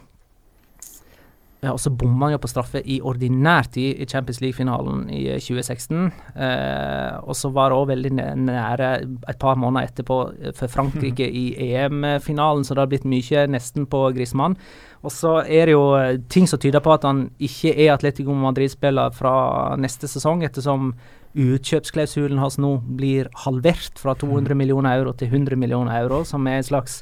ja, 1.65 1.71
og 1.73 1.79
så 1.81 1.89
bomma 1.89 2.27
han 2.27 2.35
jo 2.35 2.41
på 2.43 2.49
straffe 2.51 2.81
i 2.83 2.99
ordinær 3.01 3.65
tid 3.73 4.01
i 4.01 4.05
Champions 4.09 4.41
League-finalen 4.43 5.07
i 5.09 5.23
eh, 5.33 5.41
2016. 5.41 6.11
Eh, 6.35 7.15
og 7.25 7.37
så 7.37 7.49
var 7.55 7.71
det 7.71 7.79
òg 7.79 7.87
veldig 7.89 8.11
nære 8.43 8.89
et 9.31 9.39
par 9.41 9.57
måneder 9.57 9.89
etterpå 9.89 10.19
eh, 10.35 10.53
for 10.57 10.69
Frankrike 10.71 11.25
i 11.25 11.45
EM-finalen, 11.71 12.65
så 12.65 12.75
det 12.75 12.83
har 12.83 12.91
blitt 12.91 13.09
mye 13.09 13.47
nesten 13.49 13.87
på 13.89 14.03
Griezmann. 14.13 14.57
Og 15.05 15.13
så 15.13 15.39
er 15.41 15.69
det 15.69 15.77
jo 15.77 15.87
eh, 15.97 16.19
ting 16.29 16.45
som 16.49 16.61
tyder 16.61 16.83
på 16.85 16.93
at 16.93 17.07
han 17.07 17.29
ikke 17.39 17.73
er 17.73 17.95
Atletico 17.95 18.35
Madrid-spiller 18.45 19.15
fra 19.15 19.35
neste 19.81 20.11
sesong, 20.11 20.45
ettersom 20.45 20.93
utkjøpsklausulen 21.35 22.39
hans 22.39 22.57
nå 22.61 22.77
blir 22.97 23.27
halvert 23.43 23.99
fra 23.99 24.15
200 24.15 24.55
millioner 24.57 24.95
euro 24.99 25.13
til 25.17 25.31
100 25.33 25.59
millioner 25.59 25.97
euro, 25.99 26.23
som 26.27 26.47
er 26.47 26.61
et 26.61 26.69
slags 26.69 27.01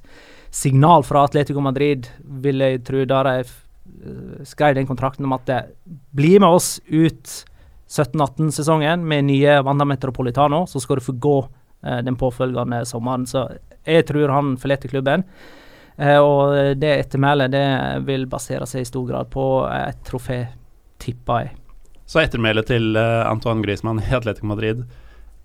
signal 0.53 1.05
fra 1.05 1.25
Atletico 1.27 1.61
Madrid, 1.61 2.09
vil 2.43 2.61
jeg 2.61 2.83
tro, 2.85 3.05
da 3.09 3.23
de 3.27 3.35
eh, 3.43 4.43
skrev 4.49 4.77
den 4.77 4.89
kontrakten 4.89 5.25
om 5.27 5.35
at 5.37 5.47
det 5.49 5.61
blir 6.13 6.41
med 6.41 6.59
oss 6.59 6.75
ut 6.89 7.39
17-18-sesongen 7.89 9.05
med 9.05 9.29
nye 9.29 9.59
Wanda 9.65 9.85
Metropolitano, 9.85 10.63
så 10.69 10.81
skal 10.81 10.99
du 10.99 11.07
få 11.07 11.17
gå 11.21 11.37
eh, 11.85 12.01
den 12.05 12.17
påfølgende 12.17 12.83
sommeren. 12.89 13.25
Så 13.29 13.47
jeg 13.85 14.07
tror 14.09 14.33
han 14.33 14.55
forlater 14.61 14.93
klubben. 14.93 15.25
Eh, 15.97 16.17
og 16.17 16.77
det 16.81 16.95
ettermælet 17.03 17.53
det 17.53 17.67
vil 18.07 18.29
basere 18.29 18.69
seg 18.69 18.85
i 18.85 18.89
stor 18.89 19.09
grad 19.09 19.33
på 19.33 19.47
et 19.69 20.05
trofé, 20.09 20.45
tipper 21.01 21.45
jeg. 21.45 21.57
Så 22.09 22.23
ettermælet 22.23 22.67
til 22.69 22.93
uh, 22.97 23.23
Antoine 23.29 23.63
Griezmann 23.63 24.01
i 24.03 24.13
Atletico 24.15 24.49
Madrid 24.49 24.83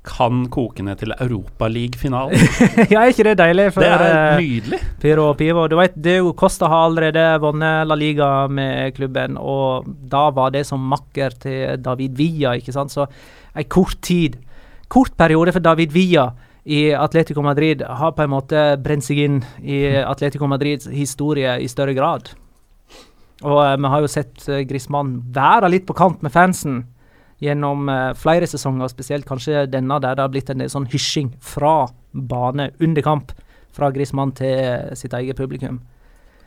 kan 0.08 0.46
koke 0.52 0.82
ned 0.84 1.00
til 1.02 1.12
Europaliga-finalen. 1.12 2.38
ja, 2.92 3.02
er 3.02 3.12
ikke 3.12 3.26
det 3.26 3.36
deilig 3.40 3.66
for 3.74 3.84
Det 3.84 3.90
er 3.92 4.40
nydelig. 4.40 4.80
Uh, 4.80 4.90
Piro 5.02 5.26
og 5.28 5.36
Pivo? 5.40 5.66
Du 5.68 5.76
vet, 5.78 5.96
Deo 6.04 6.32
Costa 6.38 6.70
har 6.70 6.88
allerede 6.88 7.24
vunnet 7.42 7.86
La 7.88 7.98
Liga 7.98 8.30
med 8.48 8.94
klubben, 8.96 9.36
og 9.36 9.88
da 10.10 10.28
var 10.34 10.54
det 10.54 10.64
som 10.68 10.86
makker 10.92 11.36
til 11.42 11.82
David 11.84 12.16
Villa, 12.18 12.56
ikke 12.56 12.74
sant. 12.74 12.94
Så 12.94 13.08
en 13.54 13.68
kort 13.68 13.98
tid, 14.02 14.38
kort 14.88 15.16
periode 15.18 15.52
for 15.56 15.64
David 15.64 15.92
Villa 15.92 16.30
i 16.68 16.90
Atletico 16.92 17.42
Madrid 17.42 17.82
har 17.82 18.12
på 18.12 18.24
en 18.24 18.32
måte 18.32 18.64
brent 18.84 19.04
seg 19.04 19.24
inn 19.24 19.40
i 19.64 19.86
Atletico 20.02 20.48
Madrids 20.48 20.88
historie 20.92 21.58
i 21.64 21.68
større 21.68 21.96
grad. 21.96 22.32
Og 23.46 23.58
eh, 23.64 23.76
vi 23.78 23.92
har 23.94 24.04
jo 24.04 24.10
sett 24.10 24.46
Griezmann 24.68 25.18
være 25.34 25.70
litt 25.70 25.86
på 25.88 25.96
kant 25.98 26.24
med 26.26 26.34
fansen 26.34 26.82
gjennom 27.42 27.88
eh, 27.88 28.14
flere 28.18 28.48
sesonger, 28.50 28.90
spesielt 28.90 29.28
kanskje 29.28 29.66
denne 29.70 30.00
der 30.02 30.16
det 30.18 30.24
har 30.24 30.32
blitt 30.32 30.50
en 30.50 30.64
del 30.64 30.72
sånn 30.72 30.88
hysjing 30.90 31.30
fra 31.44 31.86
bane 32.12 32.72
under 32.82 33.04
kamp 33.04 33.32
fra 33.74 33.92
Griezmann 33.94 34.34
til 34.38 34.58
eh, 34.58 34.92
sitt 34.98 35.14
eget 35.14 35.38
publikum. 35.38 35.80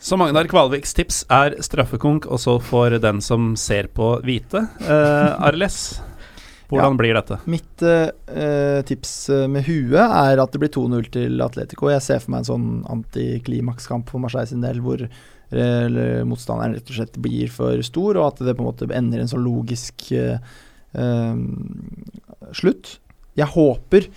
Så 0.02 0.18
Magnar 0.18 0.48
Kvalviks 0.50 0.96
tips 0.98 1.24
er 1.30 1.60
straffekonk, 1.62 2.26
og 2.26 2.40
så 2.42 2.58
får 2.58 2.98
den 3.04 3.22
som 3.22 3.52
ser 3.60 3.92
på, 3.94 4.16
vite. 4.26 4.66
Eh, 4.82 5.46
Arles, 5.46 5.78
hvordan 6.72 6.98
blir 6.98 7.14
dette? 7.16 7.38
Mitt 7.46 7.86
eh, 7.86 8.10
eh, 8.34 8.80
tips 8.88 9.14
eh, 9.30 9.46
med 9.52 9.68
huet 9.70 10.02
er 10.02 10.42
at 10.42 10.52
det 10.52 10.64
blir 10.64 10.74
2-0 10.74 11.12
til 11.14 11.46
Atletico. 11.46 11.92
Jeg 11.94 12.04
ser 12.04 12.24
for 12.24 12.34
meg 12.34 12.44
en 12.44 12.50
sånn 12.50 12.72
antiklimakskamp 12.98 14.10
for 14.10 14.24
Marseille 14.26 14.50
sin 14.50 14.66
del, 14.66 14.82
hvor 14.84 15.06
eh, 15.06 15.22
eller 15.52 16.24
motstanderen 16.28 16.78
rett 16.78 16.92
og 16.92 16.98
slett 16.98 17.18
blir 17.22 17.52
for 17.52 17.82
stor, 17.86 18.20
og 18.20 18.28
at 18.30 18.44
det 18.46 18.56
på 18.56 18.64
en 18.64 18.70
måte 18.70 18.88
ender 18.96 19.20
i 19.20 19.26
en 19.26 19.32
sånn 19.32 19.44
logisk 19.44 20.08
eh, 20.16 20.40
eh, 20.96 21.42
slutt. 22.56 22.96
Jeg 23.40 23.52
håper, 23.54 24.08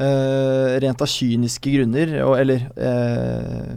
eh, 0.00 0.74
rent 0.84 1.04
av 1.04 1.10
kyniske 1.12 1.72
grunner, 1.76 2.14
og, 2.24 2.34
eller 2.40 2.68
eh, 2.76 3.72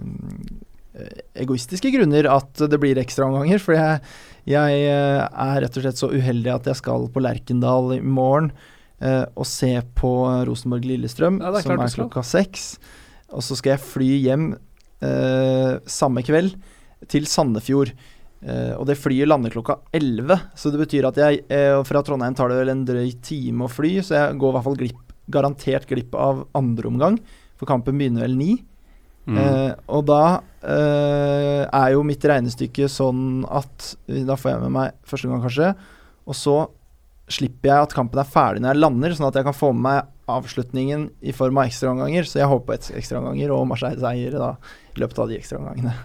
egoistiske 1.43 1.91
grunner, 1.93 2.27
at 2.31 2.65
det 2.71 2.79
blir 2.81 2.99
ekstraomganger. 3.01 3.61
For 3.63 3.77
jeg, 3.77 4.01
jeg 4.49 4.83
eh, 4.89 5.21
er 5.23 5.63
rett 5.65 5.77
og 5.79 5.85
slett 5.85 6.01
så 6.01 6.11
uheldig 6.11 6.55
at 6.55 6.71
jeg 6.71 6.81
skal 6.81 7.07
på 7.11 7.23
Lerkendal 7.23 7.95
i 7.97 8.01
morgen 8.03 8.51
eh, 9.03 9.23
og 9.35 9.47
se 9.49 9.73
på 9.99 10.11
Rosenborg-Lillestrøm, 10.47 11.39
Ja, 11.43 11.55
som 11.63 11.79
er 11.79 11.95
klokka 11.95 12.25
seks. 12.27 12.75
Og 13.31 13.43
så 13.45 13.55
skal 13.55 13.77
jeg 13.77 13.85
fly 13.87 14.11
hjem 14.25 14.51
eh, 15.05 15.79
samme 15.87 16.23
kveld 16.27 16.57
til 17.09 17.27
Sandefjord. 17.29 17.93
Uh, 18.41 18.73
og 18.79 18.87
det 18.89 18.97
flyet 18.97 19.29
lander 19.29 19.53
klokka 19.53 19.77
11, 19.93 20.33
så 20.57 20.71
det 20.73 20.79
betyr 20.81 21.05
at 21.11 21.17
jeg 21.21 21.43
uh, 21.53 21.83
Fra 21.85 22.01
Trondheim 22.01 22.33
tar 22.33 22.49
det 22.49 22.57
vel 22.57 22.71
en 22.73 22.81
drøy 22.87 23.11
time 23.21 23.67
å 23.67 23.69
fly, 23.69 23.99
så 24.01 24.15
jeg 24.17 24.39
går 24.41 24.49
i 24.49 24.55
hvert 24.55 24.65
fall 24.65 24.79
glipp, 24.79 25.15
garantert 25.31 25.85
glipp 25.89 26.17
av 26.17 26.41
andre 26.57 26.89
omgang, 26.89 27.19
for 27.59 27.69
kampen 27.69 27.99
begynner 28.01 28.25
vel 28.25 28.33
9. 28.39 28.51
Mm. 29.29 29.37
Uh, 29.37 29.71
og 29.93 30.07
da 30.09 30.23
er 30.65 31.91
jo 31.93 32.01
mitt 32.05 32.21
regnestykke 32.25 32.87
sånn 32.89 33.43
at 33.49 33.91
Da 34.09 34.35
får 34.37 34.49
jeg 34.51 34.59
med 34.63 34.73
meg 34.75 34.95
første 35.09 35.29
gang, 35.29 35.41
kanskje. 35.41 35.69
Og 36.29 36.37
så 36.37 36.55
slipper 37.31 37.71
jeg 37.71 37.85
at 37.87 37.95
kampen 37.95 38.21
er 38.21 38.29
ferdig 38.29 38.61
når 38.61 38.73
jeg 38.73 38.81
lander, 38.81 39.15
sånn 39.17 39.29
at 39.29 39.37
jeg 39.39 39.47
kan 39.47 39.57
få 39.57 39.71
med 39.73 39.85
meg 39.85 40.09
avslutningen 40.31 41.07
i 41.25 41.33
form 41.35 41.61
av 41.61 41.69
ekstraomganger. 41.69 42.27
Så 42.29 42.41
jeg 42.41 42.49
håper 42.49 42.81
på 42.81 42.97
ekstraomganger 42.99 43.53
og 43.53 43.65
Marseille-seier 43.69 44.37
i 44.37 45.01
løpet 45.01 45.21
av 45.21 45.31
de 45.31 45.37
ekstraomgangene. 45.39 45.95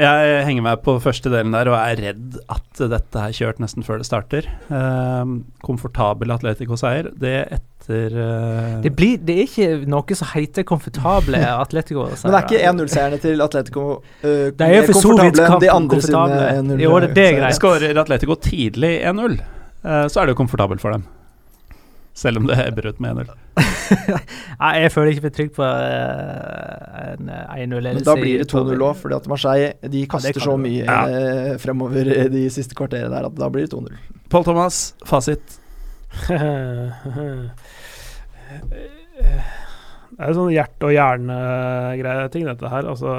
Jeg 0.00 0.44
henger 0.46 0.64
meg 0.64 0.80
på 0.84 0.94
første 1.04 1.28
delen 1.32 1.52
der 1.52 1.68
og 1.68 1.76
er 1.76 1.98
redd 2.00 2.38
at 2.48 2.80
dette 2.90 3.20
er 3.26 3.34
kjørt 3.36 3.58
nesten 3.60 3.84
før 3.84 4.00
det 4.00 4.06
starter. 4.08 4.46
Eh, 4.72 5.34
komfortabel 5.66 6.32
Atletico-seier. 6.32 7.10
Det 7.20 7.34
etter 7.58 8.16
eh, 8.16 8.78
Det, 8.84 8.92
blir, 8.96 9.18
det 9.20 9.36
er 9.36 9.44
ikke 9.44 9.68
noe 9.92 10.16
som 10.16 10.30
heter 10.32 10.64
komfortable 10.68 11.42
Atletico. 11.64 12.06
Men 12.08 12.16
det 12.32 12.40
er 12.40 12.48
ikke 12.48 12.64
1-0-seierne 12.72 13.20
til 13.20 13.44
Atletico 13.44 13.86
uh, 14.00 14.48
De 14.56 14.68
er 14.70 14.88
for 14.88 15.00
så 15.04 15.14
vidt 15.20 15.40
enn 15.44 15.60
de 15.66 15.72
andre 15.74 16.00
sine 16.04 16.16
komfortable. 16.16 16.74
1-0 16.78 16.84
Jo, 16.86 16.96
det- 17.04 17.14
det 17.20 17.26
er 17.28 17.38
greit. 17.42 17.58
Skårer 17.60 18.02
Atletico 18.06 18.38
tidlig 18.40 18.94
1-0, 19.04 19.36
eh, 19.84 20.04
så 20.08 20.22
er 20.22 20.30
det 20.30 20.36
jo 20.36 20.40
komfortabelt 20.44 20.80
for 20.84 20.96
dem. 20.96 21.04
Selv 22.14 22.40
om 22.40 22.46
det 22.48 22.56
ebber 22.66 22.88
ut 22.90 22.98
med 23.00 23.16
1-0. 23.22 23.36
Nei, 24.60 24.70
jeg 24.82 24.90
føler 24.92 25.10
ikke 25.14 25.22
meg 25.28 25.34
trygg 25.36 25.52
på 25.56 25.62
eh, 25.64 27.12
en 27.14 27.28
eh, 27.32 27.52
1-0-ledelse. 27.64 28.00
Men 28.00 28.06
da 28.08 28.14
blir 28.18 28.42
det 28.42 28.48
2-0 28.50 28.82
òg, 28.82 28.96
fordi 28.98 29.16
at 29.16 29.28
Marseille 29.30 29.90
de 29.94 30.02
kaster 30.10 30.34
ja, 30.36 30.42
så 30.44 30.56
mye 30.60 30.84
Ja. 30.84 30.98
eh, 31.08 31.54
fremover 31.62 32.10
de 32.34 32.42
siste 32.52 32.74
kvarterene 32.78 33.12
der 33.14 33.28
at 33.30 33.38
da 33.40 33.48
blir 33.52 33.64
det 33.68 33.72
2-0. 33.72 33.94
Pål 34.30 34.44
Thomas, 34.50 34.82
fasit. 35.08 35.56
Det 40.10 40.26
er 40.26 40.32
jo 40.32 40.36
sånn 40.36 40.52
hjerte- 40.52 40.88
og 40.88 40.92
hjerne-ting, 40.92 42.44
dette 42.48 42.68
her. 42.72 42.88
Altså, 42.90 43.12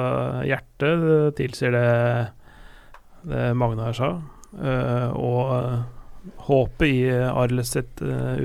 hjertet 0.46 1.34
tilsier 1.40 1.72
det, 1.74 1.88
det 3.32 3.48
Magnar 3.58 3.96
sa. 3.96 4.10
eh, 4.52 5.08
og 5.16 5.54
eh, 5.56 5.78
håpet 6.46 6.86
i 6.88 6.98
Arles 7.12 7.72
sitt 7.74 8.02
uh, 8.04 8.38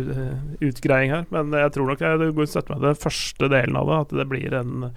utgreiing 0.63 1.13
her. 1.13 1.27
Men 1.33 1.53
jeg 1.55 1.73
tror 1.75 1.91
nok 1.91 2.03
jeg 2.05 2.31
går 2.37 2.49
støtter 2.49 2.75
meg 2.75 2.87
den 2.87 3.03
første 3.03 3.51
delen 3.53 3.77
av 3.79 3.91
det, 3.91 3.99
at 4.05 4.15
det 4.21 4.27
blir 4.31 4.57
en 4.57 4.89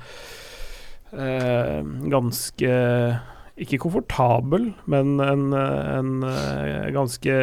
uh, 1.12 1.80
ganske 2.12 2.72
ikke 3.60 3.80
komfortabel, 3.82 4.70
men 4.88 5.18
en, 5.20 5.50
en 5.52 6.12
eh, 6.24 6.88
ganske 6.94 7.34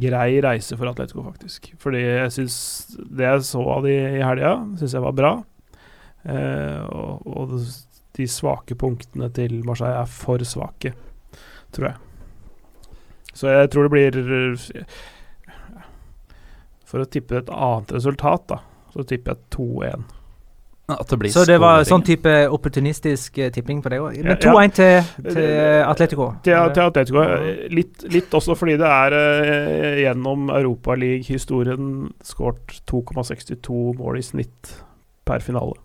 grei 0.00 0.28
reise 0.44 0.78
for 0.80 0.88
Atletico, 0.88 1.24
faktisk. 1.26 1.72
Fordi 1.82 2.00
jeg 2.00 2.32
syns 2.38 2.56
det 2.96 3.26
jeg 3.26 3.48
så 3.50 3.64
av 3.74 3.84
de 3.84 3.92
i 3.92 4.22
helga, 4.22 4.54
syns 4.80 4.96
jeg 4.96 5.04
var 5.04 5.16
bra. 5.18 5.32
Eh, 6.24 6.80
og, 6.88 7.26
og 7.28 7.58
de 8.16 8.28
svake 8.28 8.78
punktene 8.80 9.28
til 9.36 9.60
Marseille 9.68 10.00
er 10.00 10.08
for 10.08 10.44
svake, 10.46 10.94
tror 11.74 11.90
jeg. 11.90 12.11
Så 13.32 13.48
jeg 13.48 13.70
tror 13.72 13.88
det 13.88 13.92
blir 13.94 14.56
For 16.88 17.00
å 17.00 17.08
tippe 17.08 17.38
et 17.40 17.48
annet 17.52 17.94
resultat, 17.96 18.42
da, 18.52 18.58
så 18.92 19.04
tipper 19.08 19.32
jeg 19.32 19.46
2-1. 19.56 20.02
At 20.92 21.08
det 21.08 21.16
blir 21.22 21.32
Så 21.32 21.44
det 21.48 21.56
var 21.62 21.84
sånn 21.88 22.02
type 22.04 22.32
opportunistisk 22.52 23.38
eh, 23.40 23.52
tipping 23.54 23.78
på 23.80 23.88
det 23.92 24.00
òg. 24.02 24.18
Men 24.26 24.36
2-1 24.42 24.74
til, 24.76 25.06
til 25.24 25.46
Atletico. 25.86 26.26
Til, 26.44 26.58
til 26.74 26.82
Atletico. 26.84 27.22
eh, 27.22 27.62
Litt, 27.72 28.02
litt 28.12 28.34
også 28.36 28.56
fordi 28.58 28.74
det 28.82 28.90
er 28.90 29.16
eh, 29.16 30.02
gjennom 30.02 30.50
Europaliga-historien 30.52 32.10
skåret 32.26 32.82
2,62 32.90 33.78
mål 34.02 34.20
i 34.20 34.26
snitt 34.26 34.74
per 35.24 35.40
finale. 35.46 35.78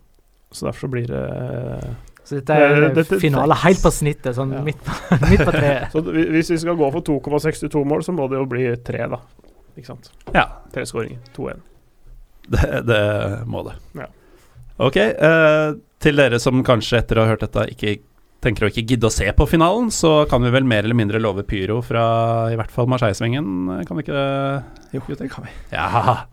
Så 0.52 0.68
derfor 0.68 0.88
så 0.88 0.92
blir 0.98 1.08
det 1.14 1.24
eh, 1.24 1.88
Så 2.28 2.36
dette 2.42 2.56
er 2.60 2.82
Det- 2.82 2.94
dette- 2.98 3.20
finale 3.24 3.56
helt 3.64 3.80
på 3.80 3.92
snittet, 3.96 4.36
sånn 4.36 4.52
Ja. 4.52 4.62
midt, 4.66 4.82
på, 4.84 4.92
midt 5.32 5.46
på 5.48 5.54
treet. 5.56 5.92
Så 5.94 6.02
hvis 6.12 6.50
vi 6.52 6.58
skal 6.60 6.76
gå 6.76 6.92
for 6.92 7.02
2,62 7.08 7.86
mål, 7.88 8.04
så 8.04 8.12
må 8.16 8.28
det 8.30 8.38
jo 8.42 8.46
bli 8.52 8.66
tre, 8.84 9.08
da. 9.08 9.22
Ikke 9.78 9.86
sant? 9.94 10.10
Ja, 10.36 10.44
Tre 10.74 10.84
skåringer. 10.90 11.20
2-1. 11.38 11.62
det, 12.50 12.86
det 12.88 13.02
må 13.48 13.64
det. 13.68 13.76
Ja. 13.96 14.08
Ok, 14.80 14.98
eh, 14.98 15.74
til 16.00 16.16
dere 16.20 16.40
som 16.40 16.64
kanskje 16.64 17.00
etter 17.00 17.18
å 17.18 17.26
ha 17.26 17.32
hørt 17.32 17.42
dette 17.46 17.64
ikke 17.74 17.98
tenker 18.44 18.68
å 18.68 18.70
ikke 18.70 18.84
gidde 18.86 19.08
å 19.10 19.12
se 19.12 19.26
på 19.34 19.48
finalen, 19.50 19.88
så 19.90 20.28
kan 20.30 20.44
vi 20.46 20.52
vel 20.54 20.64
mer 20.64 20.84
eller 20.86 20.94
mindre 20.96 21.20
love 21.20 21.42
pyro 21.50 21.80
fra 21.84 22.04
i 22.54 22.56
hvert 22.60 22.70
fall 22.72 22.86
Marseille-svingen, 22.92 23.84
kan 23.88 23.98
vi 23.98 24.04
ikke 24.06 24.14
det? 24.14 24.64
Jo, 24.94 25.02
det 25.18 25.30
kan 25.34 25.48
vi. 25.48 25.56
Ja, 25.74 26.26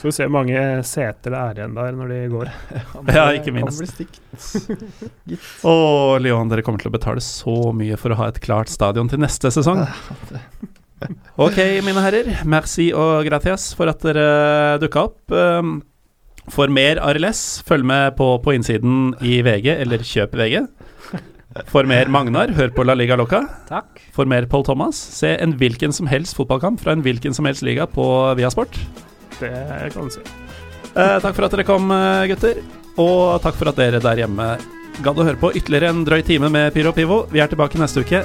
Skal 0.00 0.08
vi 0.08 0.14
se 0.16 0.24
hvor 0.24 0.32
mange 0.32 0.60
seter 0.88 1.34
det 1.34 1.38
er 1.38 1.58
igjen 1.58 1.74
der 1.76 1.90
når 1.92 2.08
de 2.08 2.18
går. 2.32 2.50
Ja, 3.12 3.26
ikke 3.36 3.52
minst. 3.52 3.76
Kan 3.76 3.82
bli 3.82 3.88
stygt. 3.90 5.58
Å, 5.68 5.74
Lyon, 6.24 6.48
dere 6.48 6.64
kommer 6.64 6.80
til 6.80 6.88
å 6.88 6.94
betale 6.94 7.20
så 7.20 7.56
mye 7.76 7.98
for 8.00 8.14
å 8.14 8.16
ha 8.22 8.30
et 8.32 8.38
klart 8.40 8.72
stadion 8.72 9.10
til 9.12 9.20
neste 9.20 9.52
sesong. 9.52 9.84
Ok, 11.40 11.56
mine 11.80 12.00
herrer. 12.04 12.26
Merci 12.44 12.90
og 12.92 13.24
gratias 13.24 13.70
for 13.72 13.88
at 13.88 14.02
dere 14.04 14.78
dukka 14.82 15.06
opp. 15.08 15.32
Um, 15.32 15.78
For 16.52 16.68
mer 16.68 17.00
RLS, 17.00 17.62
følg 17.64 17.86
med 17.88 18.18
på 18.18 18.26
På 18.44 18.52
innsiden 18.52 19.14
i 19.24 19.38
VG, 19.44 19.70
eller 19.80 20.04
kjøp 20.04 20.36
VG. 20.36 20.58
For 21.72 21.88
mer 21.88 22.12
Magnar, 22.12 22.52
hør 22.52 22.72
på 22.76 22.84
La 22.84 22.96
Liga 22.96 23.16
Loca. 23.16 23.46
Takk. 23.68 24.00
For 24.12 24.28
mer 24.28 24.44
Paul 24.48 24.64
Thomas, 24.68 24.96
se 24.96 25.32
en 25.40 25.56
hvilken 25.60 25.96
som 25.96 26.08
helst 26.12 26.36
fotballkamp 26.36 26.84
fra 26.84 26.92
en 26.92 27.04
hvilken 27.04 27.36
som 27.36 27.48
helst 27.48 27.64
liga 27.64 27.88
på 27.88 28.04
Viasport. 28.36 28.76
Det 29.40 29.92
kan 29.94 30.08
du 30.08 30.14
si. 30.14 30.24
Eh, 30.90 31.16
takk 31.22 31.34
for 31.36 31.46
at 31.46 31.56
dere 31.56 31.66
kom, 31.68 31.90
eh, 31.94 32.28
gutter. 32.32 32.62
Og 33.00 33.40
takk 33.44 33.56
for 33.56 33.70
at 33.70 33.80
dere 33.80 34.02
der 34.02 34.24
hjemme 34.24 34.52
gadd 35.00 35.18
å 35.18 35.24
høre 35.24 35.40
på 35.40 35.52
ytterligere 35.56 35.94
en 35.94 36.04
drøy 36.04 36.20
time 36.26 36.50
med 36.52 36.74
Pyro 36.74 36.92
Pivo. 36.92 37.24
Vi 37.32 37.40
er 37.40 37.48
tilbake 37.48 37.80
neste 37.80 38.04
uke. 38.04 38.24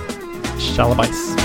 Shalabais. 0.60 1.45